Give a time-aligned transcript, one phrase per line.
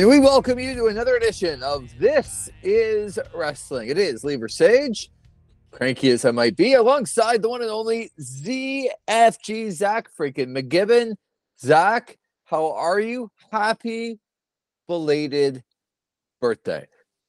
[0.00, 3.90] And we welcome you to another edition of This is Wrestling.
[3.90, 5.08] It is Lee Versage,
[5.72, 11.16] cranky as I might be, alongside the one and only ZFG Zach freaking McGibbon.
[11.60, 13.30] Zach, how are you?
[13.52, 14.18] Happy
[14.88, 15.62] belated
[16.40, 16.86] birthday.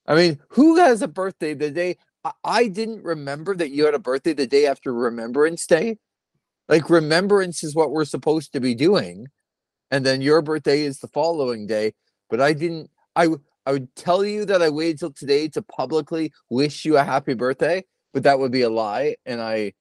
[0.08, 1.98] I mean, who has a birthday the day?
[2.24, 5.98] I, I didn't remember that you had a birthday the day after Remembrance Day.
[6.70, 9.28] Like, remembrance is what we're supposed to be doing.
[9.94, 11.96] And then your birthday is the following day
[12.32, 12.90] but I didn't.
[13.16, 13.28] I
[13.68, 17.36] I would tell you that I waited till today to publicly wish you a happy
[17.36, 19.74] birthday, but that would be a lie, and I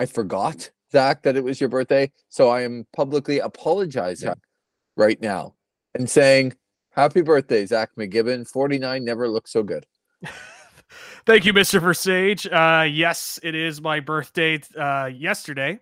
[0.00, 4.34] I forgot Zach that it was your birthday, so I am publicly apologizing yeah.
[4.96, 5.54] right now
[5.94, 6.54] and saying
[6.90, 8.48] happy birthday, Zach McGibbon.
[8.48, 9.86] Forty nine never looked so good.
[11.24, 11.80] Thank you, Mr.
[11.80, 12.50] Versage.
[12.52, 15.78] Uh, yes, it is my birthday uh, yesterday.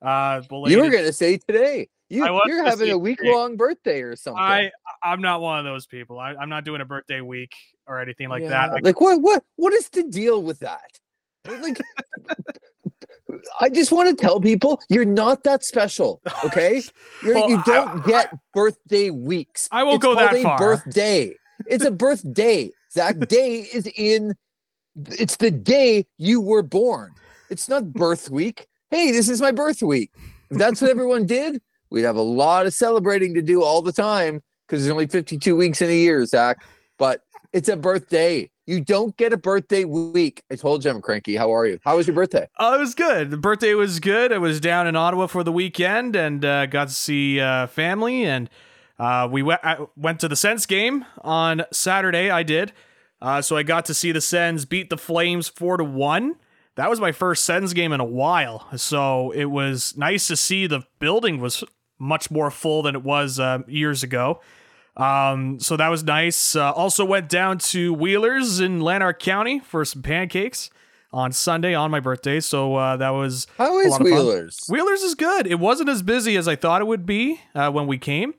[0.00, 1.88] Uh, you were going to say today.
[2.08, 4.40] You, you're having a week long birthday or something.
[4.40, 4.70] I
[5.06, 6.18] I'm not one of those people.
[6.18, 7.54] I, am not doing a birthday week
[7.86, 8.48] or anything like yeah.
[8.48, 8.72] that.
[8.72, 10.98] Like, like, what what what is the deal with that?
[11.48, 11.80] Like
[13.60, 16.20] I just want to tell people you're not that special.
[16.44, 16.82] Okay,
[17.24, 19.68] well, you don't I, get birthday weeks.
[19.70, 20.58] I won't it's go that far.
[20.58, 21.34] Birthday.
[21.66, 22.70] It's a birthday.
[22.94, 24.34] That day is in.
[24.96, 27.12] It's the day you were born.
[27.50, 28.66] It's not birth week.
[28.90, 30.10] Hey, this is my birth week.
[30.50, 33.92] If that's what everyone did, We'd have a lot of celebrating to do all the
[33.92, 36.64] time because there's only 52 weeks in a year, Zach.
[36.98, 37.22] But
[37.52, 38.50] it's a birthday.
[38.66, 40.42] You don't get a birthday week.
[40.50, 41.36] I told you I'm cranky.
[41.36, 41.78] How are you?
[41.84, 42.48] How was your birthday?
[42.58, 43.30] Oh, it was good.
[43.30, 44.32] The birthday was good.
[44.32, 48.24] I was down in Ottawa for the weekend and uh, got to see uh, family.
[48.24, 48.50] And
[48.98, 52.30] uh, we went I went to the Sens game on Saturday.
[52.30, 52.72] I did.
[53.22, 56.36] Uh, so I got to see the Sens beat the Flames four to one
[56.76, 58.68] that was my first Sens game in a while.
[58.76, 61.64] So it was nice to see the building was
[61.98, 64.40] much more full than it was uh, years ago.
[64.96, 66.56] Um, so that was nice.
[66.56, 70.70] Uh, also went down to Wheelers in Lanark County for some pancakes
[71.12, 72.40] on Sunday on my birthday.
[72.40, 74.66] So uh, that was how is Wheelers?
[74.68, 75.46] Wheelers is good.
[75.46, 78.34] It wasn't as busy as I thought it would be uh, when we came,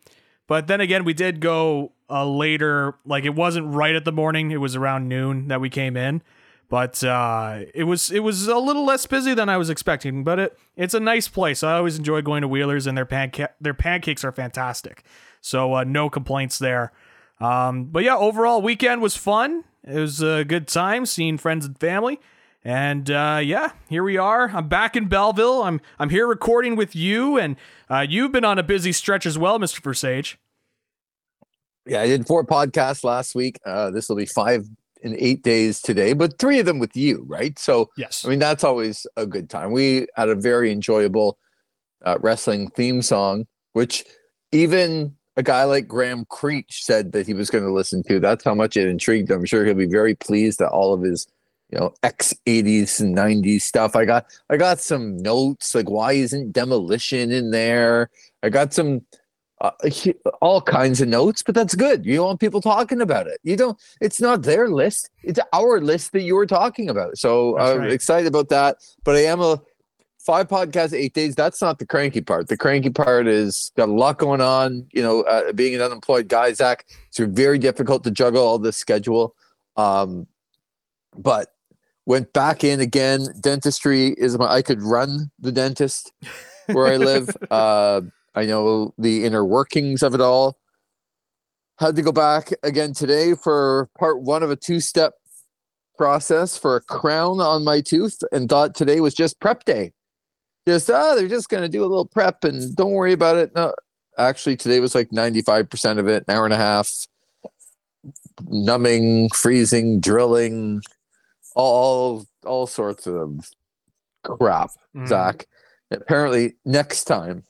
[0.47, 2.95] but then again, we did go uh, later.
[3.05, 4.51] Like it wasn't right at the morning.
[4.51, 6.21] It was around noon that we came in
[6.69, 10.23] but uh, it was it was a little less busy than I was expecting.
[10.23, 11.63] But it it's a nice place.
[11.63, 15.03] I always enjoy going to Wheelers, and their panca- their pancakes are fantastic.
[15.47, 16.91] So uh, no complaints there.
[17.39, 19.63] Um, but yeah, overall weekend was fun.
[19.83, 22.19] It was a good time seeing friends and family.
[22.63, 24.49] And uh, yeah, here we are.
[24.49, 25.63] I'm back in Belleville.
[25.63, 27.55] I'm I'm here recording with you, and
[27.89, 30.35] uh, you've been on a busy stretch as well, Mister Versage.
[31.85, 33.57] Yeah, I did four podcasts last week.
[33.65, 34.65] Uh, this will be five
[35.01, 37.57] in eight days today, but three of them with you, right?
[37.57, 39.71] So, yes, I mean, that's always a good time.
[39.71, 41.37] We had a very enjoyable
[42.03, 44.03] uh, wrestling theme song, which
[44.51, 48.19] even a guy like Graham Creech said that he was going to listen to.
[48.19, 49.39] That's how much it intrigued him.
[49.39, 51.27] I'm sure he'll be very pleased that all of his,
[51.69, 53.95] you know, X 80s and 90s stuff.
[53.95, 58.09] I got, I got some notes like why isn't demolition in there?
[58.41, 59.05] I got some
[59.61, 59.71] uh,
[60.41, 62.05] all kinds of notes, but that's good.
[62.05, 63.39] You want people talking about it.
[63.43, 63.79] You don't.
[64.01, 65.09] It's not their list.
[65.23, 67.17] It's our list that you were talking about.
[67.17, 67.91] So I'm right.
[67.91, 68.77] excited about that.
[69.03, 69.61] But I am a
[70.27, 71.35] five podcasts, eight days.
[71.35, 72.49] That's not the cranky part.
[72.49, 74.85] The cranky part is got a lot going on.
[74.91, 78.75] You know, uh, being an unemployed guy, Zach, it's very difficult to juggle all this
[78.75, 79.33] schedule.
[79.77, 80.27] Um,
[81.17, 81.53] but
[82.05, 83.27] went back in again.
[83.39, 84.47] Dentistry is my.
[84.47, 86.11] I could run the dentist
[86.67, 87.29] where I live.
[87.49, 88.01] uh,
[88.35, 90.59] I know the inner workings of it all.
[91.79, 95.13] Had to go back again today for part one of a two step
[95.97, 99.93] process for a crown on my tooth and thought today was just prep day.
[100.67, 103.55] Just, oh, they're just going to do a little prep and don't worry about it.
[103.55, 103.73] No,
[104.17, 106.91] actually, today was like 95% of it, an hour and a half,
[108.47, 110.81] numbing, freezing, drilling,
[111.55, 113.49] all, all sorts of
[114.23, 115.07] crap, mm.
[115.07, 115.47] Zach.
[115.89, 117.43] Apparently, next time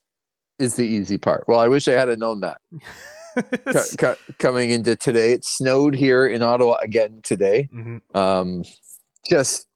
[0.60, 1.44] is the easy part.
[1.48, 2.62] Well, I wish I had known that.
[4.38, 7.68] coming into today, it snowed here in Ottawa again today.
[7.74, 8.18] Mm-hmm.
[8.18, 8.64] Um,
[9.28, 9.68] just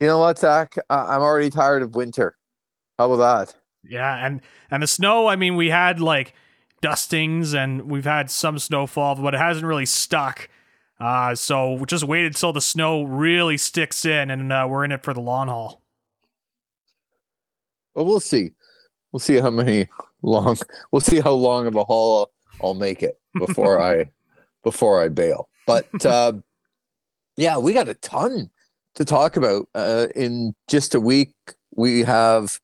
[0.00, 0.76] you know what, Zach?
[0.88, 2.36] I- I'm already tired of winter.
[3.00, 3.56] How about that?
[3.82, 5.26] Yeah, and and the snow.
[5.26, 6.34] I mean, we had like
[6.82, 10.50] dustings and we've had some snowfall, but it hasn't really stuck.
[11.00, 14.92] Uh, so we just waited till the snow really sticks in, and uh, we're in
[14.92, 15.80] it for the long haul.
[17.94, 18.50] Well, we'll see
[19.12, 19.88] we'll see how many
[20.20, 20.58] long
[20.92, 22.30] we'll see how long of a haul
[22.62, 24.10] I'll make it before I
[24.62, 25.48] before I bail.
[25.66, 26.34] But uh,
[27.38, 28.50] yeah, we got a ton
[28.96, 31.32] to talk about uh, in just a week.
[31.74, 32.60] We have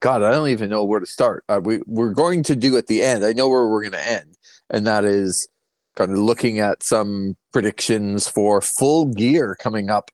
[0.00, 1.44] God, I don't even know where to start.
[1.48, 3.24] Uh, we we're going to do at the end.
[3.24, 4.36] I know where we're going to end,
[4.70, 5.48] and that is
[5.96, 10.10] kind of looking at some predictions for full gear coming up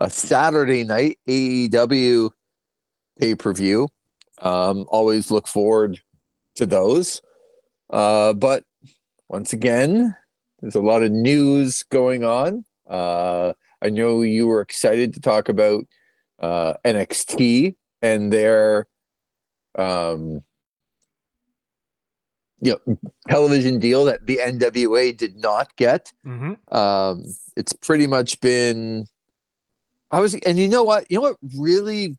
[0.00, 2.30] a Saturday night AEW
[3.18, 3.88] pay per view.
[4.40, 6.00] Um, always look forward
[6.56, 7.22] to those.
[7.90, 8.64] Uh, but
[9.28, 10.14] once again,
[10.60, 12.64] there's a lot of news going on.
[12.88, 13.52] Uh,
[13.82, 15.84] I know you were excited to talk about
[16.40, 18.86] uh, NXT and their
[19.76, 20.42] um,
[22.60, 22.98] you know
[23.28, 26.12] television deal that the NWA did not get.
[26.26, 26.74] Mm-hmm.
[26.76, 27.24] Um,
[27.56, 29.06] it's pretty much been.
[30.10, 31.10] I was, and you know what?
[31.10, 32.16] You know what really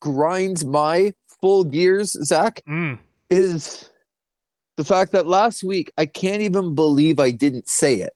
[0.00, 2.98] grinds my full gears, Zach, Mm.
[3.30, 3.90] is
[4.76, 8.12] the fact that last week I can't even believe I didn't say it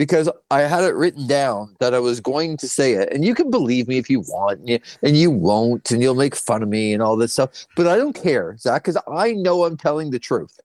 [0.00, 3.12] because I had it written down that I was going to say it.
[3.12, 6.14] And you can believe me if you want, and you, and you won't, and you'll
[6.14, 7.66] make fun of me and all this stuff.
[7.76, 10.58] But I don't care, Zach, because I know I'm telling the truth.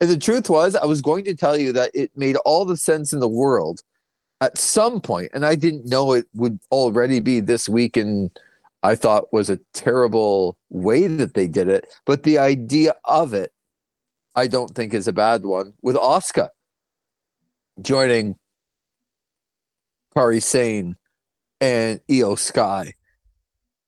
[0.00, 2.78] And the truth was, I was going to tell you that it made all the
[2.78, 3.82] sense in the world
[4.40, 7.98] at some point, and I didn't know it would already be this week.
[7.98, 8.30] And
[8.82, 11.92] I thought was a terrible way that they did it.
[12.06, 13.52] But the idea of it,
[14.34, 15.74] I don't think is a bad one.
[15.82, 16.48] With Oscar
[17.82, 18.36] joining
[20.14, 20.96] Kairi Sane
[21.60, 22.94] and Iyo Sky.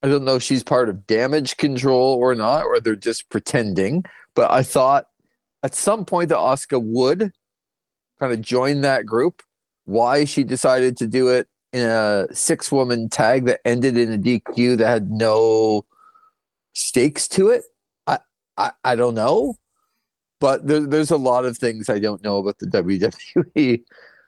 [0.03, 4.05] I don't know if she's part of damage control or not, or they're just pretending.
[4.35, 5.07] But I thought
[5.63, 7.33] at some point that Asuka would
[8.21, 9.43] kind of join that group.
[9.87, 14.19] Why she decided to do it in a six woman tag that ended in a
[14.19, 15.85] DQ that had no
[16.75, 17.65] stakes to it.
[18.07, 18.19] I
[18.57, 19.57] I, I don't know.
[20.41, 22.67] But there, there's a lot of things I don't know about the
[23.47, 23.83] WWE.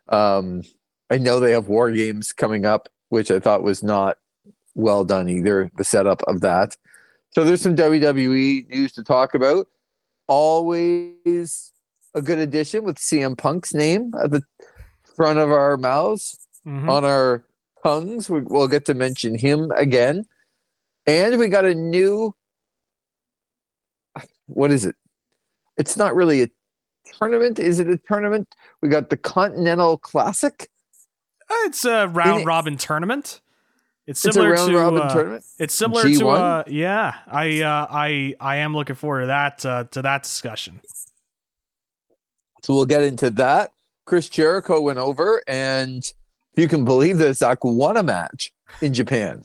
[0.09, 0.63] Um,
[1.11, 4.19] I know they have war games coming up, which I thought was not
[4.75, 6.77] well done either, the setup of that.
[7.31, 9.69] So there's some WWE news to talk about.
[10.29, 11.73] Always
[12.15, 14.43] a good addition with CM Punk's name at the
[15.17, 16.37] front of our mouths
[16.67, 16.89] Mhm.
[16.91, 17.45] on our
[17.85, 18.29] tongues.
[18.29, 20.25] We, we'll get to mention him again.
[21.07, 22.35] And we got a new,
[24.47, 24.97] what is it?
[25.77, 26.49] It's not really a
[27.19, 27.59] tournament.
[27.59, 28.49] Is it a tournament?
[28.83, 30.69] We got the Continental Classic.
[31.51, 33.41] It's a round it- robin tournament.
[34.07, 35.45] It's It's a similar round to robin uh, tournament.
[35.59, 36.39] It's similar to G1?
[36.39, 37.15] uh, yeah.
[37.27, 40.81] I uh, I I am looking forward to that uh, to that discussion.
[42.63, 43.73] So we'll get into that.
[44.05, 46.15] Chris Jericho went over, and if
[46.63, 49.43] you can believe this, Zach won a match in Japan.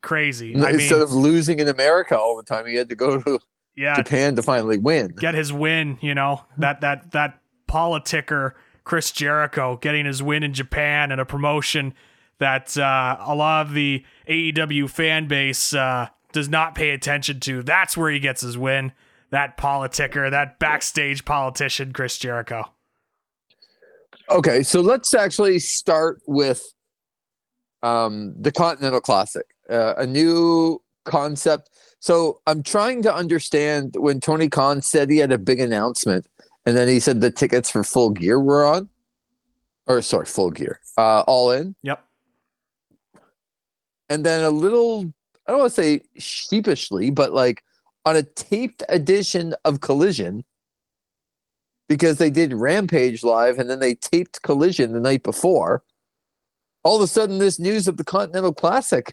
[0.00, 0.54] Crazy.
[0.56, 3.38] I Instead mean, of losing in America all the time, he had to go to
[3.76, 5.08] yeah, Japan to finally win.
[5.08, 5.98] get his win.
[6.00, 7.38] You know that that that
[7.68, 8.52] politicker
[8.86, 11.92] Chris Jericho getting his win in Japan and a promotion
[12.38, 17.64] that uh, a lot of the AEW fan base uh, does not pay attention to.
[17.64, 18.92] That's where he gets his win.
[19.30, 22.70] That politicker, that backstage politician, Chris Jericho.
[24.30, 26.62] Okay, so let's actually start with
[27.82, 31.70] um, the Continental Classic, uh, a new concept.
[31.98, 36.28] So I'm trying to understand when Tony Khan said he had a big announcement,
[36.66, 38.88] and then he said the tickets for Full Gear were on,
[39.86, 42.04] or sorry, Full Gear, uh, all in, Yep.
[44.08, 45.12] and then a little,
[45.46, 47.62] I don't want to say sheepishly, but like
[48.04, 50.44] on a taped edition of Collision.
[51.88, 55.84] Because they did Rampage live and then they taped Collision the night before
[56.86, 59.12] all of a sudden this news of the Continental Classic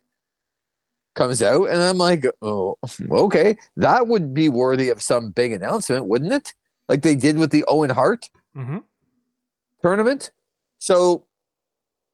[1.16, 2.78] comes out, and I'm like, oh,
[3.10, 6.54] okay, that would be worthy of some big announcement, wouldn't it?
[6.94, 8.78] Like they did with the Owen Hart hmm
[9.82, 10.30] tournament.
[10.78, 11.26] So,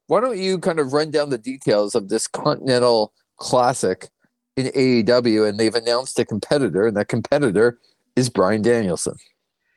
[0.07, 4.07] why don't you kind of run down the details of this Continental Classic
[4.55, 5.49] in AEW?
[5.49, 7.77] And they've announced a competitor, and that competitor
[8.15, 9.15] is Bryan Danielson.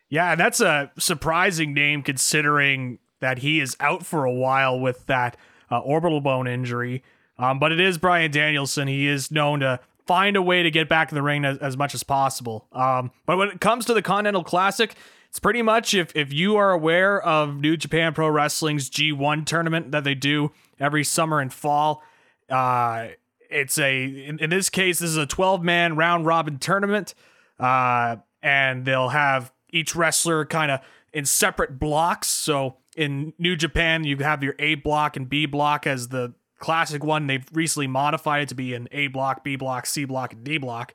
[0.08, 5.06] Yeah, and that's a surprising name considering that he is out for a while with
[5.06, 5.36] that
[5.68, 7.02] uh, orbital bone injury.
[7.38, 8.86] Um, but it is Bryan Danielson.
[8.86, 11.76] He is known to find a way to get back in the ring as, as
[11.76, 12.66] much as possible.
[12.72, 14.94] Um, but when it comes to the Continental Classic,
[15.28, 19.92] it's pretty much if if you are aware of New Japan Pro Wrestling's G1 tournament
[19.92, 22.02] that they do every summer and fall.
[22.50, 23.08] Uh,
[23.52, 27.14] it's a in, in this case this is a 12 man round robin tournament
[27.60, 30.80] uh, and they'll have each wrestler kind of
[31.12, 35.86] in separate blocks so in new japan you have your a block and b block
[35.86, 39.84] as the classic one they've recently modified it to be an a block b block
[39.84, 40.94] c block d block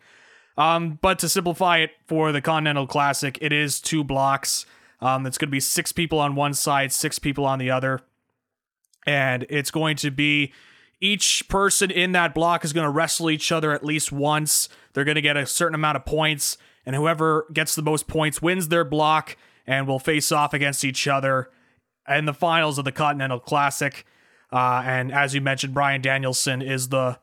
[0.57, 4.65] um, but to simplify it for the continental classic it is two blocks
[4.99, 8.01] um, it's going to be six people on one side six people on the other
[9.05, 10.51] and it's going to be
[10.99, 14.67] each person in that block is going to wrestle each other at least once.
[14.93, 18.41] They're going to get a certain amount of points, and whoever gets the most points
[18.41, 19.37] wins their block.
[19.69, 21.49] and will face off against each other
[22.07, 24.05] in the finals of the Continental Classic.
[24.51, 27.19] Uh, and as you mentioned, Bryan Danielson is the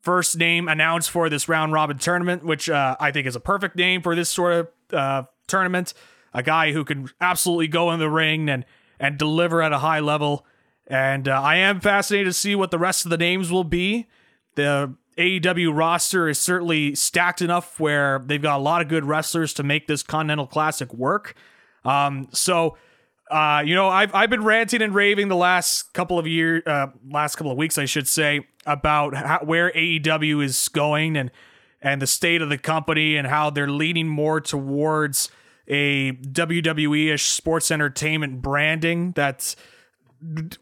[0.00, 3.76] first name announced for this round robin tournament, which uh, I think is a perfect
[3.76, 5.92] name for this sort of uh, tournament.
[6.32, 8.64] A guy who can absolutely go in the ring and
[8.98, 10.46] and deliver at a high level.
[10.86, 14.06] And uh, I am fascinated to see what the rest of the names will be.
[14.54, 19.52] The AEW roster is certainly stacked enough where they've got a lot of good wrestlers
[19.54, 21.34] to make this Continental Classic work.
[21.84, 22.76] Um, so,
[23.32, 26.88] uh, you know, I've I've been ranting and raving the last couple of years, uh,
[27.08, 31.30] last couple of weeks, I should say, about how, where AEW is going and
[31.80, 35.30] and the state of the company and how they're leaning more towards
[35.66, 39.56] a WWE-ish sports entertainment branding that's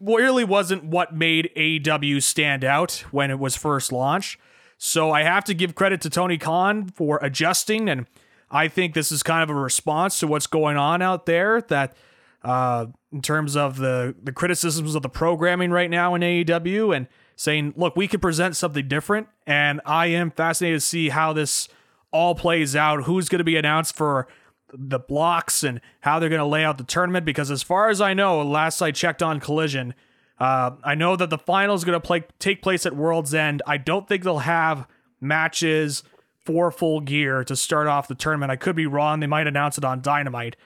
[0.00, 4.39] really wasn't what made AEW stand out when it was first launched.
[4.79, 8.07] So I have to give credit to Tony Khan for adjusting, and
[8.50, 11.61] I think this is kind of a response to what's going on out there.
[11.61, 11.95] That
[12.42, 17.06] uh, in terms of the the criticisms of the programming right now in AEW, and
[17.37, 21.68] saying, look, we could present something different, and I am fascinated to see how this
[22.12, 23.04] all plays out.
[23.04, 24.28] Who's going to be announced for
[24.73, 27.25] the blocks and how they're going to lay out the tournament.
[27.25, 29.94] Because as far as I know, last I checked on Collision,
[30.38, 33.62] uh, I know that the final is going to play take place at World's End.
[33.66, 34.87] I don't think they'll have
[35.20, 36.02] matches
[36.44, 38.50] for full gear to start off the tournament.
[38.50, 39.20] I could be wrong.
[39.20, 40.56] They might announce it on Dynamite.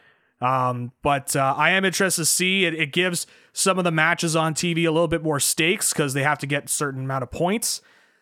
[0.44, 2.74] Um, but uh, I am interested to see it.
[2.74, 6.22] It gives some of the matches on TV a little bit more stakes because they
[6.22, 7.80] have to get certain amount of points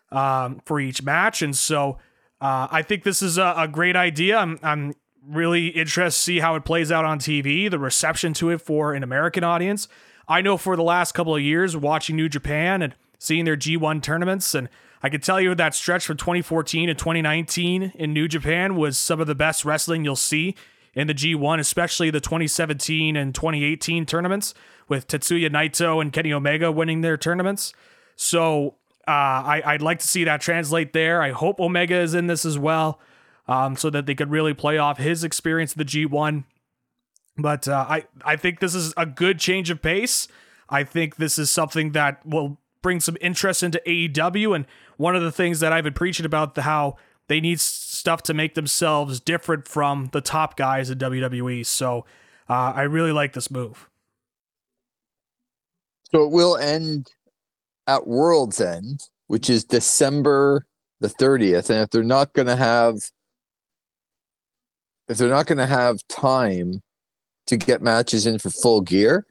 [0.09, 1.41] um, for each match.
[1.41, 1.97] And so
[2.39, 4.37] uh, I think this is a, a great idea.
[4.37, 4.93] I'm, I'm
[5.27, 8.93] really interested to see how it plays out on TV, the reception to it for
[8.93, 9.89] an American audience.
[10.25, 14.01] I know for the last couple of years, watching New Japan and seeing their G1
[14.01, 14.69] tournaments, and
[15.01, 19.19] I can tell you that stretch from 2014 to 2019 in New Japan was some
[19.19, 20.55] of the best wrestling you'll see
[20.95, 24.53] in the G1, especially the 2017 and 2018 tournaments
[24.87, 27.73] with Tetsuya Naito and Kenny Omega winning their tournaments.
[28.15, 28.75] So
[29.07, 31.21] uh, I, I'd like to see that translate there.
[31.21, 32.99] I hope Omega is in this as well
[33.47, 36.45] um, so that they could really play off his experience in the G1.
[37.37, 40.27] But uh, I, I think this is a good change of pace.
[40.69, 44.55] I think this is something that will bring some interest into AEW.
[44.55, 44.65] And
[44.97, 46.97] one of the things that I've been preaching about the how
[47.27, 51.65] they need stuff to make themselves different from the top guys in WWE.
[51.65, 52.05] So
[52.49, 53.89] uh, I really like this move.
[56.11, 57.11] So it will end
[57.87, 60.65] at World's End, which is December
[60.99, 61.69] the 30th.
[61.69, 62.97] And if they're not going to have
[65.09, 66.81] if they're not going to have time
[67.47, 69.25] to get matches in for full gear,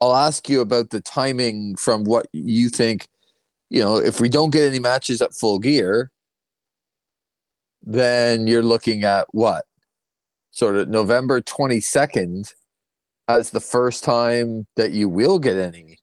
[0.00, 3.06] I'll ask you about the timing from what you think.
[3.70, 6.10] You know, if we don't get any matches at full gear,
[7.84, 9.64] then you're looking at what?
[10.50, 12.52] Sort of November 22nd
[13.28, 15.98] as the first time that you will get any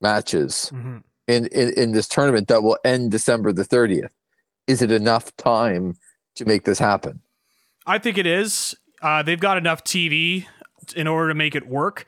[0.00, 0.98] matches mm-hmm.
[1.26, 4.10] in, in, in this tournament that will end December the 30th.
[4.66, 5.96] Is it enough time
[6.36, 7.20] to make this happen?
[7.86, 8.76] I think it is.
[9.00, 10.46] Uh, they've got enough TV
[10.94, 12.06] in order to make it work.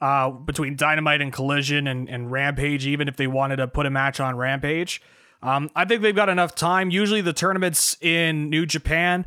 [0.00, 3.90] Uh, between Dynamite and Collision and, and Rampage, even if they wanted to put a
[3.90, 5.02] match on Rampage.
[5.42, 6.90] Um, I think they've got enough time.
[6.90, 9.26] Usually, the tournaments in New Japan,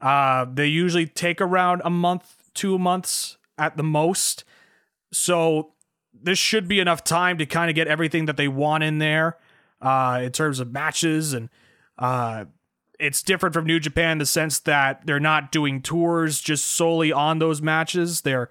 [0.00, 4.44] uh, they usually take around a month, two months at the most.
[5.12, 5.72] So,
[6.12, 9.38] this should be enough time to kind of get everything that they want in there
[9.80, 11.48] uh, in terms of matches and
[11.98, 12.44] uh,
[12.98, 17.10] it's different from New Japan in the sense that they're not doing tours just solely
[17.12, 18.20] on those matches.
[18.20, 18.48] They're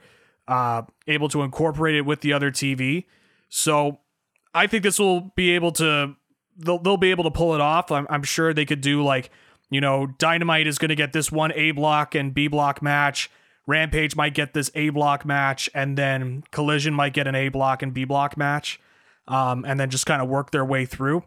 [0.48, 3.06] uh, able to incorporate it with the other TV.
[3.48, 4.00] So
[4.54, 6.16] I think this will be able to
[6.62, 7.92] they'll they'll be able to pull it off.
[7.92, 9.30] I'm, I'm sure they could do like
[9.70, 13.30] you know Dynamite is going to get this one A block and B block match.
[13.68, 17.82] Rampage might get this A block match, and then Collision might get an A block
[17.82, 18.80] and B block match,
[19.28, 21.24] um, and then just kind of work their way through.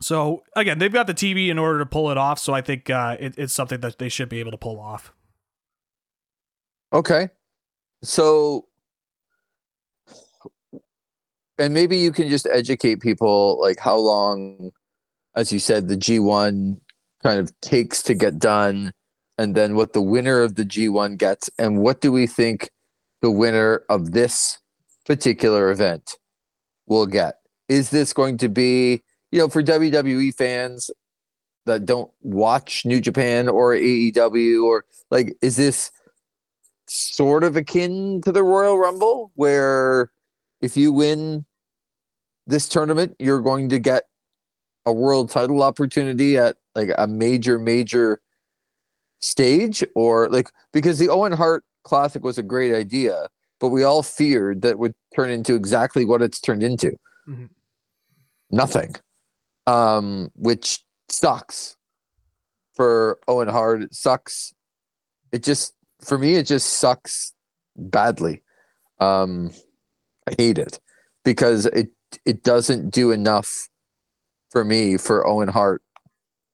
[0.00, 2.38] So again, they've got the TV in order to pull it off.
[2.38, 5.12] So I think uh, it, it's something that they should be able to pull off.
[6.92, 7.30] Okay,
[8.02, 8.66] so
[11.62, 14.72] and maybe you can just educate people like how long,
[15.36, 16.80] as you said, the G one
[17.22, 18.92] kind of takes to get done,
[19.38, 22.70] and then what the winner of the G one gets, and what do we think
[23.20, 24.58] the winner of this
[25.06, 26.16] particular event
[26.86, 27.36] will get?
[27.68, 29.02] Is this going to be
[29.32, 30.90] you know, for WWE fans
[31.64, 35.90] that don't watch New Japan or AEW or like, is this
[36.86, 40.10] sort of akin to the Royal Rumble where
[40.60, 41.46] if you win
[42.46, 44.04] this tournament, you're going to get
[44.84, 48.20] a world title opportunity at like a major, major
[49.20, 53.28] stage or like because the Owen Hart Classic was a great idea,
[53.60, 56.96] but we all feared that would turn into exactly what it's turned into.
[57.28, 57.48] Mhm.
[58.50, 58.96] Nothing.
[59.66, 61.76] Um, which sucks
[62.74, 63.82] for Owen Hart.
[63.82, 64.52] It sucks.
[65.30, 67.32] It just for me, it just sucks
[67.76, 68.42] badly.
[68.98, 69.52] Um,
[70.28, 70.80] I hate it
[71.24, 71.90] because it
[72.24, 73.68] it doesn't do enough
[74.50, 75.82] for me for Owen Hart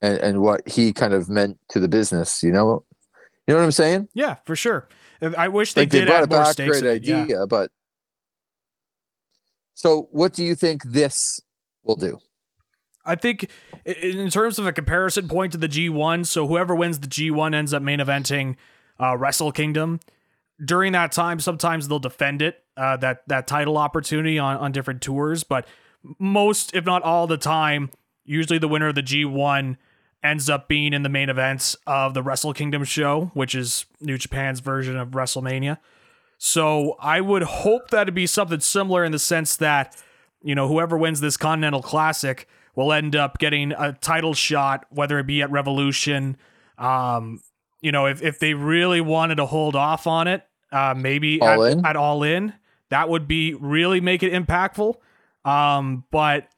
[0.00, 2.42] and, and what he kind of meant to the business.
[2.42, 2.84] You know,
[3.46, 4.08] you know what I'm saying?
[4.14, 4.88] Yeah, for sure.
[5.20, 6.80] I wish they like they did brought add it more stakes.
[6.80, 7.22] great it, yeah.
[7.22, 7.70] idea, but
[9.74, 11.40] so what do you think this
[11.82, 12.18] will do?
[13.04, 13.48] I think
[13.84, 17.72] in terms of a comparison point to the G1, so whoever wins the G1 ends
[17.72, 18.56] up main eventing
[19.00, 20.00] uh, Wrestle Kingdom.
[20.64, 25.02] During that time, sometimes they'll defend it, uh, that that title opportunity on, on different
[25.02, 25.66] tours, but
[26.18, 27.90] most, if not all the time,
[28.24, 29.76] usually the winner of the G1
[30.22, 34.18] ends up being in the main events of the Wrestle Kingdom show, which is New
[34.18, 35.78] Japan's version of WrestleMania.
[36.38, 39.96] So I would hope that it'd be something similar in the sense that,
[40.42, 45.18] you know, whoever wins this Continental Classic will end up getting a title shot, whether
[45.18, 46.36] it be at Revolution.
[46.78, 47.40] Um,
[47.80, 51.64] you know, if, if they really wanted to hold off on it, uh, maybe All
[51.64, 52.52] at, at All In,
[52.90, 54.94] that would be really make it impactful.
[55.44, 56.48] Um, but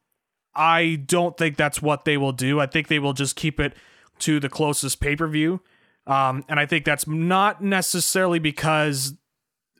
[0.54, 2.60] I don't think that's what they will do.
[2.60, 3.74] I think they will just keep it
[4.20, 5.60] to the closest pay per view.
[6.06, 9.14] Um, and I think that's not necessarily because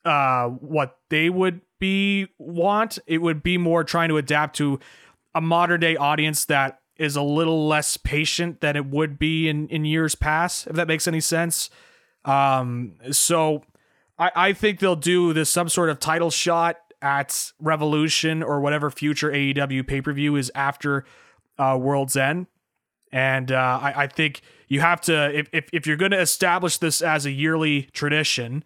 [0.05, 2.99] uh, what they would be want.
[3.07, 4.79] It would be more trying to adapt to
[5.35, 9.67] a modern day audience that is a little less patient than it would be in,
[9.69, 11.71] in years past, if that makes any sense.
[12.27, 13.65] Um, so
[14.21, 18.91] I, I think they'll do this some sort of title shot at Revolution or whatever
[18.91, 21.05] future AEW pay per view is after
[21.59, 22.47] uh, World's End.
[23.11, 26.77] And uh, I, I think you have to, if, if, if you're going to establish
[26.77, 28.63] this as a yearly tradition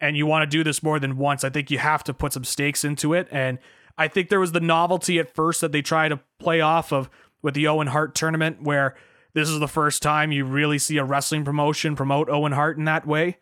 [0.00, 2.32] and you want to do this more than once, I think you have to put
[2.32, 3.28] some stakes into it.
[3.30, 3.58] And
[3.98, 7.10] I think there was the novelty at first that they tried to play off of
[7.42, 8.96] with the Owen Hart tournament, where
[9.34, 12.84] this is the first time you really see a wrestling promotion promote Owen Hart in
[12.84, 13.36] that way.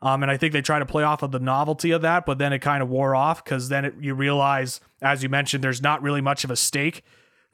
[0.00, 2.38] Um, and I think they try to play off of the novelty of that, but
[2.38, 5.82] then it kind of wore off because then it, you realize, as you mentioned, there's
[5.82, 7.02] not really much of a stake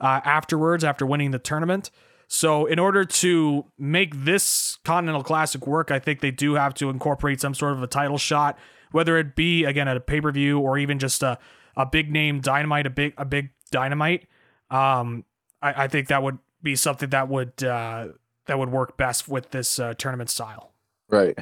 [0.00, 1.90] uh, afterwards after winning the tournament.
[2.26, 6.90] So, in order to make this Continental Classic work, I think they do have to
[6.90, 8.58] incorporate some sort of a title shot,
[8.92, 11.38] whether it be again at a pay per view or even just a,
[11.76, 14.26] a big name dynamite, a big a big dynamite.
[14.70, 15.24] Um,
[15.62, 18.08] I, I think that would be something that would uh,
[18.46, 20.72] that would work best with this uh, tournament style.
[21.08, 21.38] Right.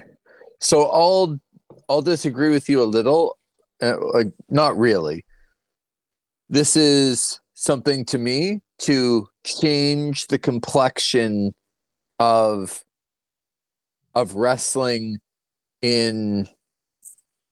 [0.62, 1.40] So I'll
[1.88, 3.36] I'll disagree with you a little,
[3.82, 5.24] uh, like not really.
[6.48, 11.52] This is something to me to change the complexion
[12.20, 12.84] of
[14.14, 15.18] of wrestling
[15.82, 16.48] in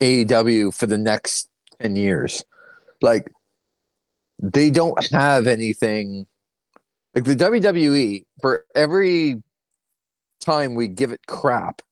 [0.01, 1.49] AEW for the next
[1.81, 2.44] 10 years.
[3.03, 3.29] Like
[4.40, 6.27] they don't have anything
[7.16, 9.42] like the WWE for every
[10.40, 11.83] time we give it crap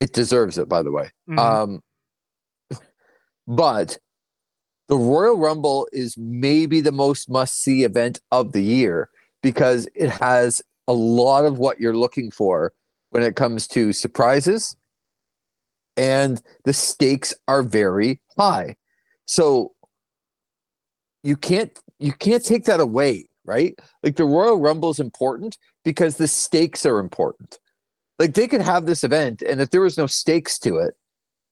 [0.00, 1.10] it deserves it by the way.
[1.28, 1.38] Mhm.
[1.38, 1.82] um
[3.46, 3.98] but
[4.88, 9.08] the royal rumble is maybe the most must see event of the year
[9.42, 12.72] because it has a lot of what you're looking for
[13.10, 14.76] when it comes to surprises
[15.96, 18.76] and the stakes are very high.
[19.26, 19.74] So
[21.22, 23.78] you can't you can't take that away right?
[24.02, 27.58] Like the royal rumble is important because the stakes are important
[28.18, 30.94] like they could have this event and if there was no stakes to it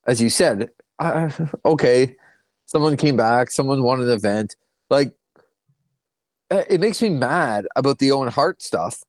[0.07, 1.31] as you said uh,
[1.65, 2.15] okay
[2.67, 4.57] someone came back someone won an event.
[4.91, 5.13] Like
[6.51, 9.03] uh, it makes me mad about the owen hart stuff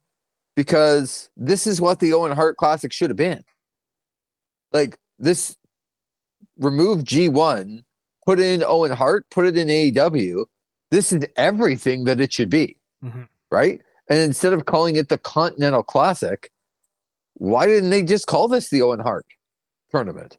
[0.56, 3.44] because this is what the owen hart classic should have been.
[4.72, 5.58] Like this
[6.58, 7.84] remove g1
[8.26, 10.46] put in owen hart put it in aew
[10.92, 13.28] this is everything that it should be Mhm.
[13.52, 13.82] right?
[14.10, 16.52] And instead of calling it the continental classic
[17.36, 19.26] why didn't they just call this the Owen Hart
[19.92, 20.38] tournament?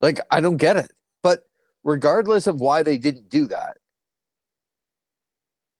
[0.00, 0.92] Like, I don't get it.
[1.22, 1.40] But
[1.84, 3.76] regardless of why they didn't do that,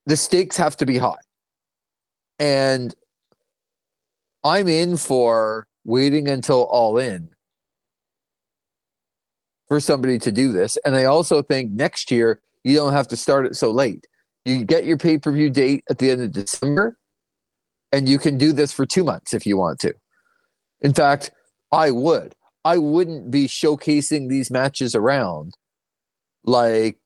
[0.07, 1.15] the stakes have to be high.
[2.39, 2.95] And
[4.45, 7.29] I'm in for waiting until all in
[9.69, 10.79] for somebody to do this.
[10.85, 14.07] And I also think next year, you don't have to start it so late.
[14.45, 16.97] You get your pay per view date at the end of December,
[17.93, 19.95] and you can do this for two months if you want to.
[20.81, 21.31] In fact,
[21.73, 22.35] I would.
[22.65, 25.55] I wouldn't be showcasing these matches around
[26.45, 26.99] like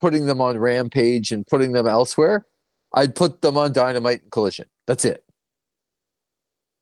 [0.00, 2.46] putting them on Rampage and putting them elsewhere.
[2.92, 4.66] I'd put them on Dynamite and Collision.
[4.86, 5.24] That's it.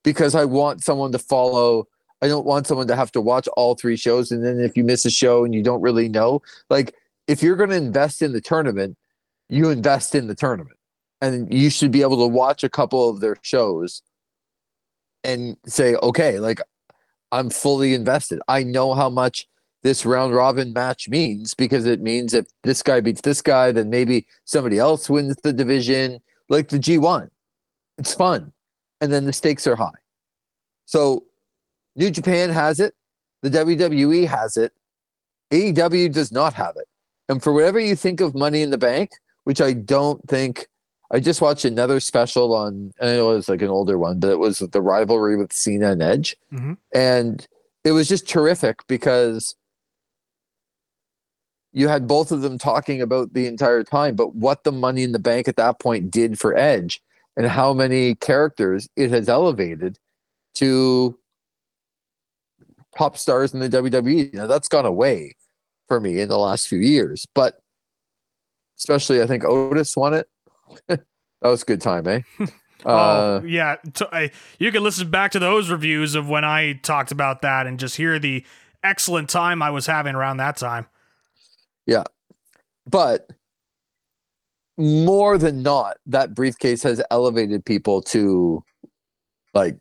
[0.02, 1.88] Because I want someone to follow
[2.22, 4.30] I don't want someone to have to watch all three shows.
[4.30, 6.94] And then if you miss a show and you don't really know, like
[7.26, 8.96] if you're going to invest in the tournament,
[9.48, 10.78] you invest in the tournament.
[11.20, 14.02] And you should be able to watch a couple of their shows
[15.24, 16.60] and say, okay, like
[17.30, 18.40] I'm fully invested.
[18.48, 19.46] I know how much
[19.82, 23.90] this round robin match means because it means if this guy beats this guy, then
[23.90, 27.28] maybe somebody else wins the division, like the G1.
[27.98, 28.52] It's fun.
[29.00, 29.90] And then the stakes are high.
[30.84, 31.24] So
[31.96, 32.94] New Japan has it,
[33.42, 34.72] the WWE has it,
[35.50, 36.86] AEW does not have it.
[37.28, 39.10] And for whatever you think of Money in the Bank,
[39.44, 40.68] which I don't think
[41.12, 44.30] I just watched another special on, I know it was like an older one, but
[44.30, 46.36] it was the rivalry with Cena and Edge.
[46.52, 46.78] Mhm.
[46.94, 47.46] And
[47.84, 49.54] it was just terrific because
[51.72, 55.12] you had both of them talking about the entire time, but what the money in
[55.12, 57.02] the bank at that point did for Edge
[57.36, 59.98] and how many characters it has elevated
[60.54, 61.18] to
[62.96, 64.32] top stars in the WWE.
[64.34, 65.34] Now that's gone away
[65.88, 67.62] for me in the last few years, but
[68.78, 70.28] especially I think Otis won it.
[70.88, 71.04] That
[71.42, 72.20] was a good time, eh?
[72.84, 76.72] Uh, oh yeah, t- I, you can listen back to those reviews of when I
[76.82, 78.44] talked about that and just hear the
[78.82, 80.86] excellent time I was having around that time.
[81.86, 82.02] Yeah.
[82.90, 83.30] But
[84.76, 88.64] more than not, that briefcase has elevated people to
[89.54, 89.76] like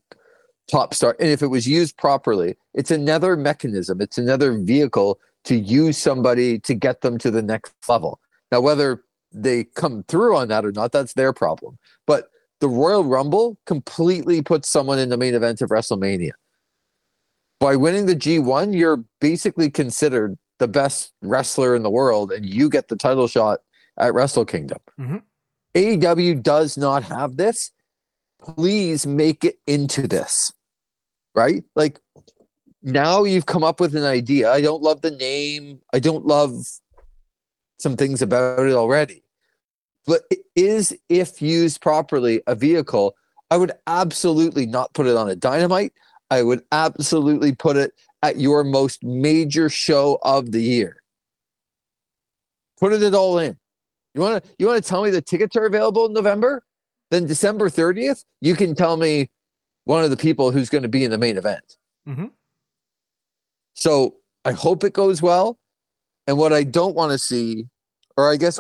[0.70, 1.16] top star.
[1.20, 6.60] And if it was used properly, it's another mechanism, it's another vehicle to use somebody
[6.60, 8.20] to get them to the next level.
[8.52, 11.78] Now, whether they come through on that or not, that's their problem.
[12.06, 12.28] But
[12.60, 16.32] the Royal Rumble completely puts someone in the main event of WrestleMania.
[17.60, 22.70] By winning the G1, you're basically considered the best wrestler in the world, and you
[22.70, 23.62] get the title shot
[23.98, 24.80] at Wrestle Kingdom.
[25.00, 25.24] Mhm.
[25.74, 27.72] AEW does not have this.
[28.42, 30.52] Please make it into this,
[31.36, 31.64] right?
[31.76, 32.00] Like
[32.82, 34.52] now you've come up with an idea.
[34.52, 35.82] I don't love the name.
[35.94, 36.66] I don't love
[37.82, 39.24] some things about it already.
[40.06, 43.16] But it is, if used properly, a vehicle.
[43.50, 45.94] I would absolutely not put it on a dynamite.
[46.30, 47.92] I would absolutely put it
[48.24, 51.04] at your most major show of the year.
[52.80, 53.58] Put it all in.
[54.14, 56.64] You want to you want to tell me the tickets are available in November?
[57.12, 59.30] Then December 30th, you can tell me
[59.84, 61.78] one of the people who's going to be in the main event.
[62.08, 62.32] Mhm.
[63.74, 64.16] So
[64.46, 65.60] I hope it goes well.
[66.28, 67.68] And what I don't want to see,
[68.18, 68.60] or I guess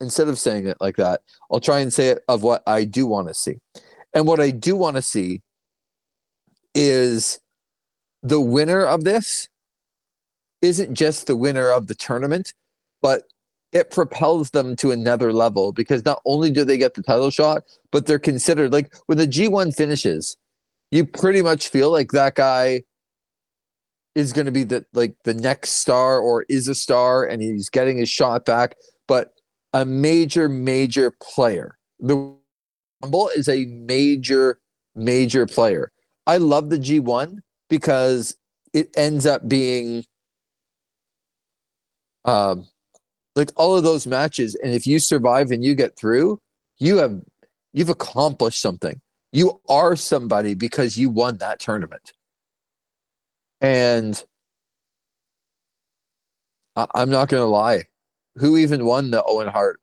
[0.00, 3.06] instead of saying it like that, I'll try and say it of what I do
[3.06, 3.56] want to see.
[4.14, 5.42] And what I do want to see
[6.74, 7.40] is
[8.22, 9.48] the winner of this
[10.62, 12.52] isn't just the winner of the tournament,
[13.00, 13.24] but
[13.72, 17.62] it propels them to another level because not only do they get the title shot,
[17.92, 20.36] but they're considered like when the G1 finishes,
[20.90, 22.82] you pretty much feel like that guy
[24.14, 27.68] is going to be the like the next star or is a star and he's
[27.70, 29.32] getting his shot back, but
[29.72, 31.78] a major, major player.
[32.00, 32.34] The
[33.02, 34.58] Rumble is a major,
[34.94, 35.90] major player.
[36.26, 38.36] I love the G1 because
[38.72, 40.04] it ends up being
[42.24, 42.66] um
[43.34, 46.38] like all of those matches and if you survive and you get through
[46.78, 47.18] you have
[47.72, 49.00] you've accomplished something
[49.32, 52.12] you are somebody because you won that tournament
[53.60, 54.24] and
[56.76, 57.84] I, i'm not gonna lie
[58.36, 59.80] who even won the owen hart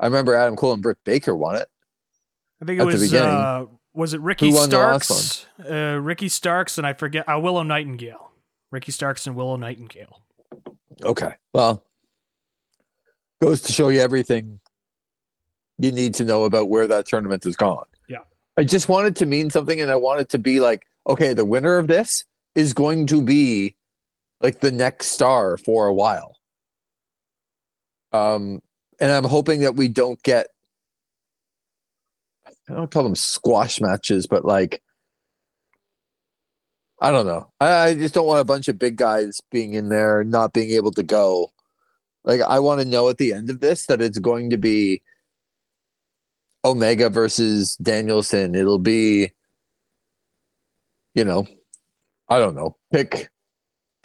[0.00, 1.68] i remember adam cole and britt baker won it
[2.60, 5.46] I think it was uh, was it Ricky Who won the last Starks?
[5.68, 8.32] Uh, Ricky Starks and I forget uh, Willow Nightingale.
[8.70, 10.22] Ricky Starks and Willow Nightingale.
[11.02, 11.32] Okay.
[11.52, 11.84] Well,
[13.40, 14.60] goes to show you everything
[15.78, 17.84] you need to know about where that tournament has gone.
[18.08, 18.18] Yeah.
[18.56, 21.78] I just wanted to mean something and I wanted to be like, okay, the winner
[21.78, 22.24] of this
[22.58, 23.76] is going to be
[24.40, 26.34] like the next star for a while.
[28.12, 28.60] Um,
[29.00, 30.48] and I'm hoping that we don't get
[32.68, 34.82] I don't call them squash matches, but like
[37.00, 37.48] I don't know.
[37.60, 40.70] I, I just don't want a bunch of big guys being in there not being
[40.70, 41.52] able to go.
[42.24, 45.00] Like I want to know at the end of this that it's going to be
[46.64, 48.56] Omega versus Danielson.
[48.56, 49.30] It'll be,
[51.14, 51.46] you know,
[52.28, 52.76] I don't know.
[52.92, 53.28] Pick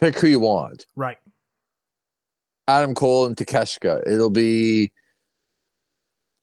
[0.00, 0.86] pick who you want.
[0.96, 1.18] Right.
[2.66, 4.06] Adam Cole and Takeshita.
[4.06, 4.92] It'll be.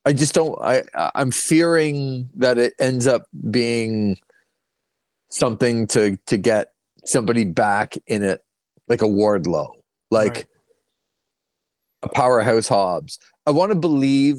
[0.05, 0.59] I just don't.
[0.61, 0.83] I
[1.15, 4.17] I'm fearing that it ends up being
[5.29, 6.73] something to to get
[7.05, 8.41] somebody back in it,
[8.87, 9.71] like a Wardlow,
[10.11, 10.45] like Right.
[12.03, 13.19] a powerhouse Hobbs.
[13.45, 14.37] I want to believe.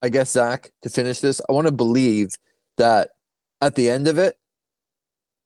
[0.00, 1.40] I guess Zach to finish this.
[1.48, 2.28] I want to believe
[2.76, 3.10] that
[3.60, 4.36] at the end of it,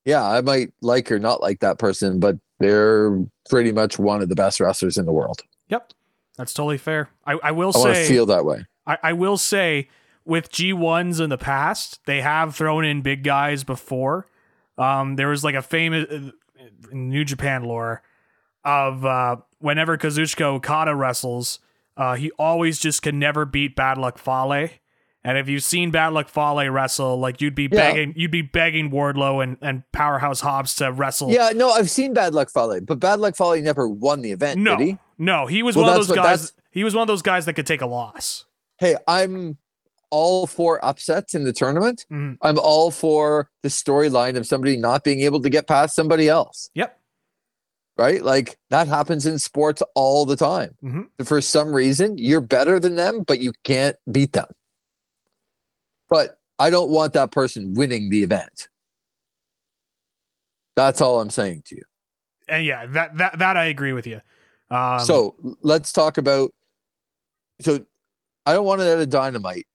[0.04, 4.28] yeah, I might like or not like that person, but they're pretty much one of
[4.28, 5.42] the best wrestlers in the world.
[5.68, 5.92] Yep,
[6.36, 7.10] that's totally fair.
[7.26, 8.64] I, I will I say feel that way.
[8.86, 9.88] I, I will say
[10.24, 14.26] with G1s in the past, they have thrown in big guys before.
[14.78, 16.30] Um, there was like a famous uh,
[16.92, 18.02] New Japan lore
[18.64, 21.58] of uh, whenever Kazuchika Okada wrestles,
[21.96, 24.70] uh, he always just can never beat Bad Luck Fale.
[25.24, 27.68] And if you've seen Bad Luck Fale wrestle, like you'd be Yeah.
[27.92, 31.30] begging, you'd be begging Wardlow and, and Powerhouse Hobbs to wrestle.
[31.30, 34.58] Yeah, no, I've seen Bad Luck Fale, but Bad Luck Fale never won the event,
[34.60, 34.98] no, did he?
[35.18, 36.24] no, he was Well, one of those guys.
[36.24, 38.46] that's- He was one of those guys that could take a loss.
[38.78, 39.58] Hey, I'm
[40.10, 42.04] all for upsets in the tournament.
[42.12, 42.36] Mhm.
[42.42, 46.68] I'm all for the storyline of somebody not being able to get past somebody else.
[46.74, 46.98] Yep.
[47.96, 48.22] Right?
[48.24, 50.74] Like that happens in sports all the time.
[50.82, 51.06] Mhm.
[51.24, 54.46] For some reason, you're better than them, but you can't beat them.
[56.12, 58.68] But I don't want that person winning the event.
[60.76, 61.84] That's all I'm saying to you.
[62.46, 64.20] And yeah, that that that I agree with you.
[64.70, 66.52] Um, so let's talk about.
[67.62, 67.86] So
[68.44, 69.66] I don't want it at a dynamite.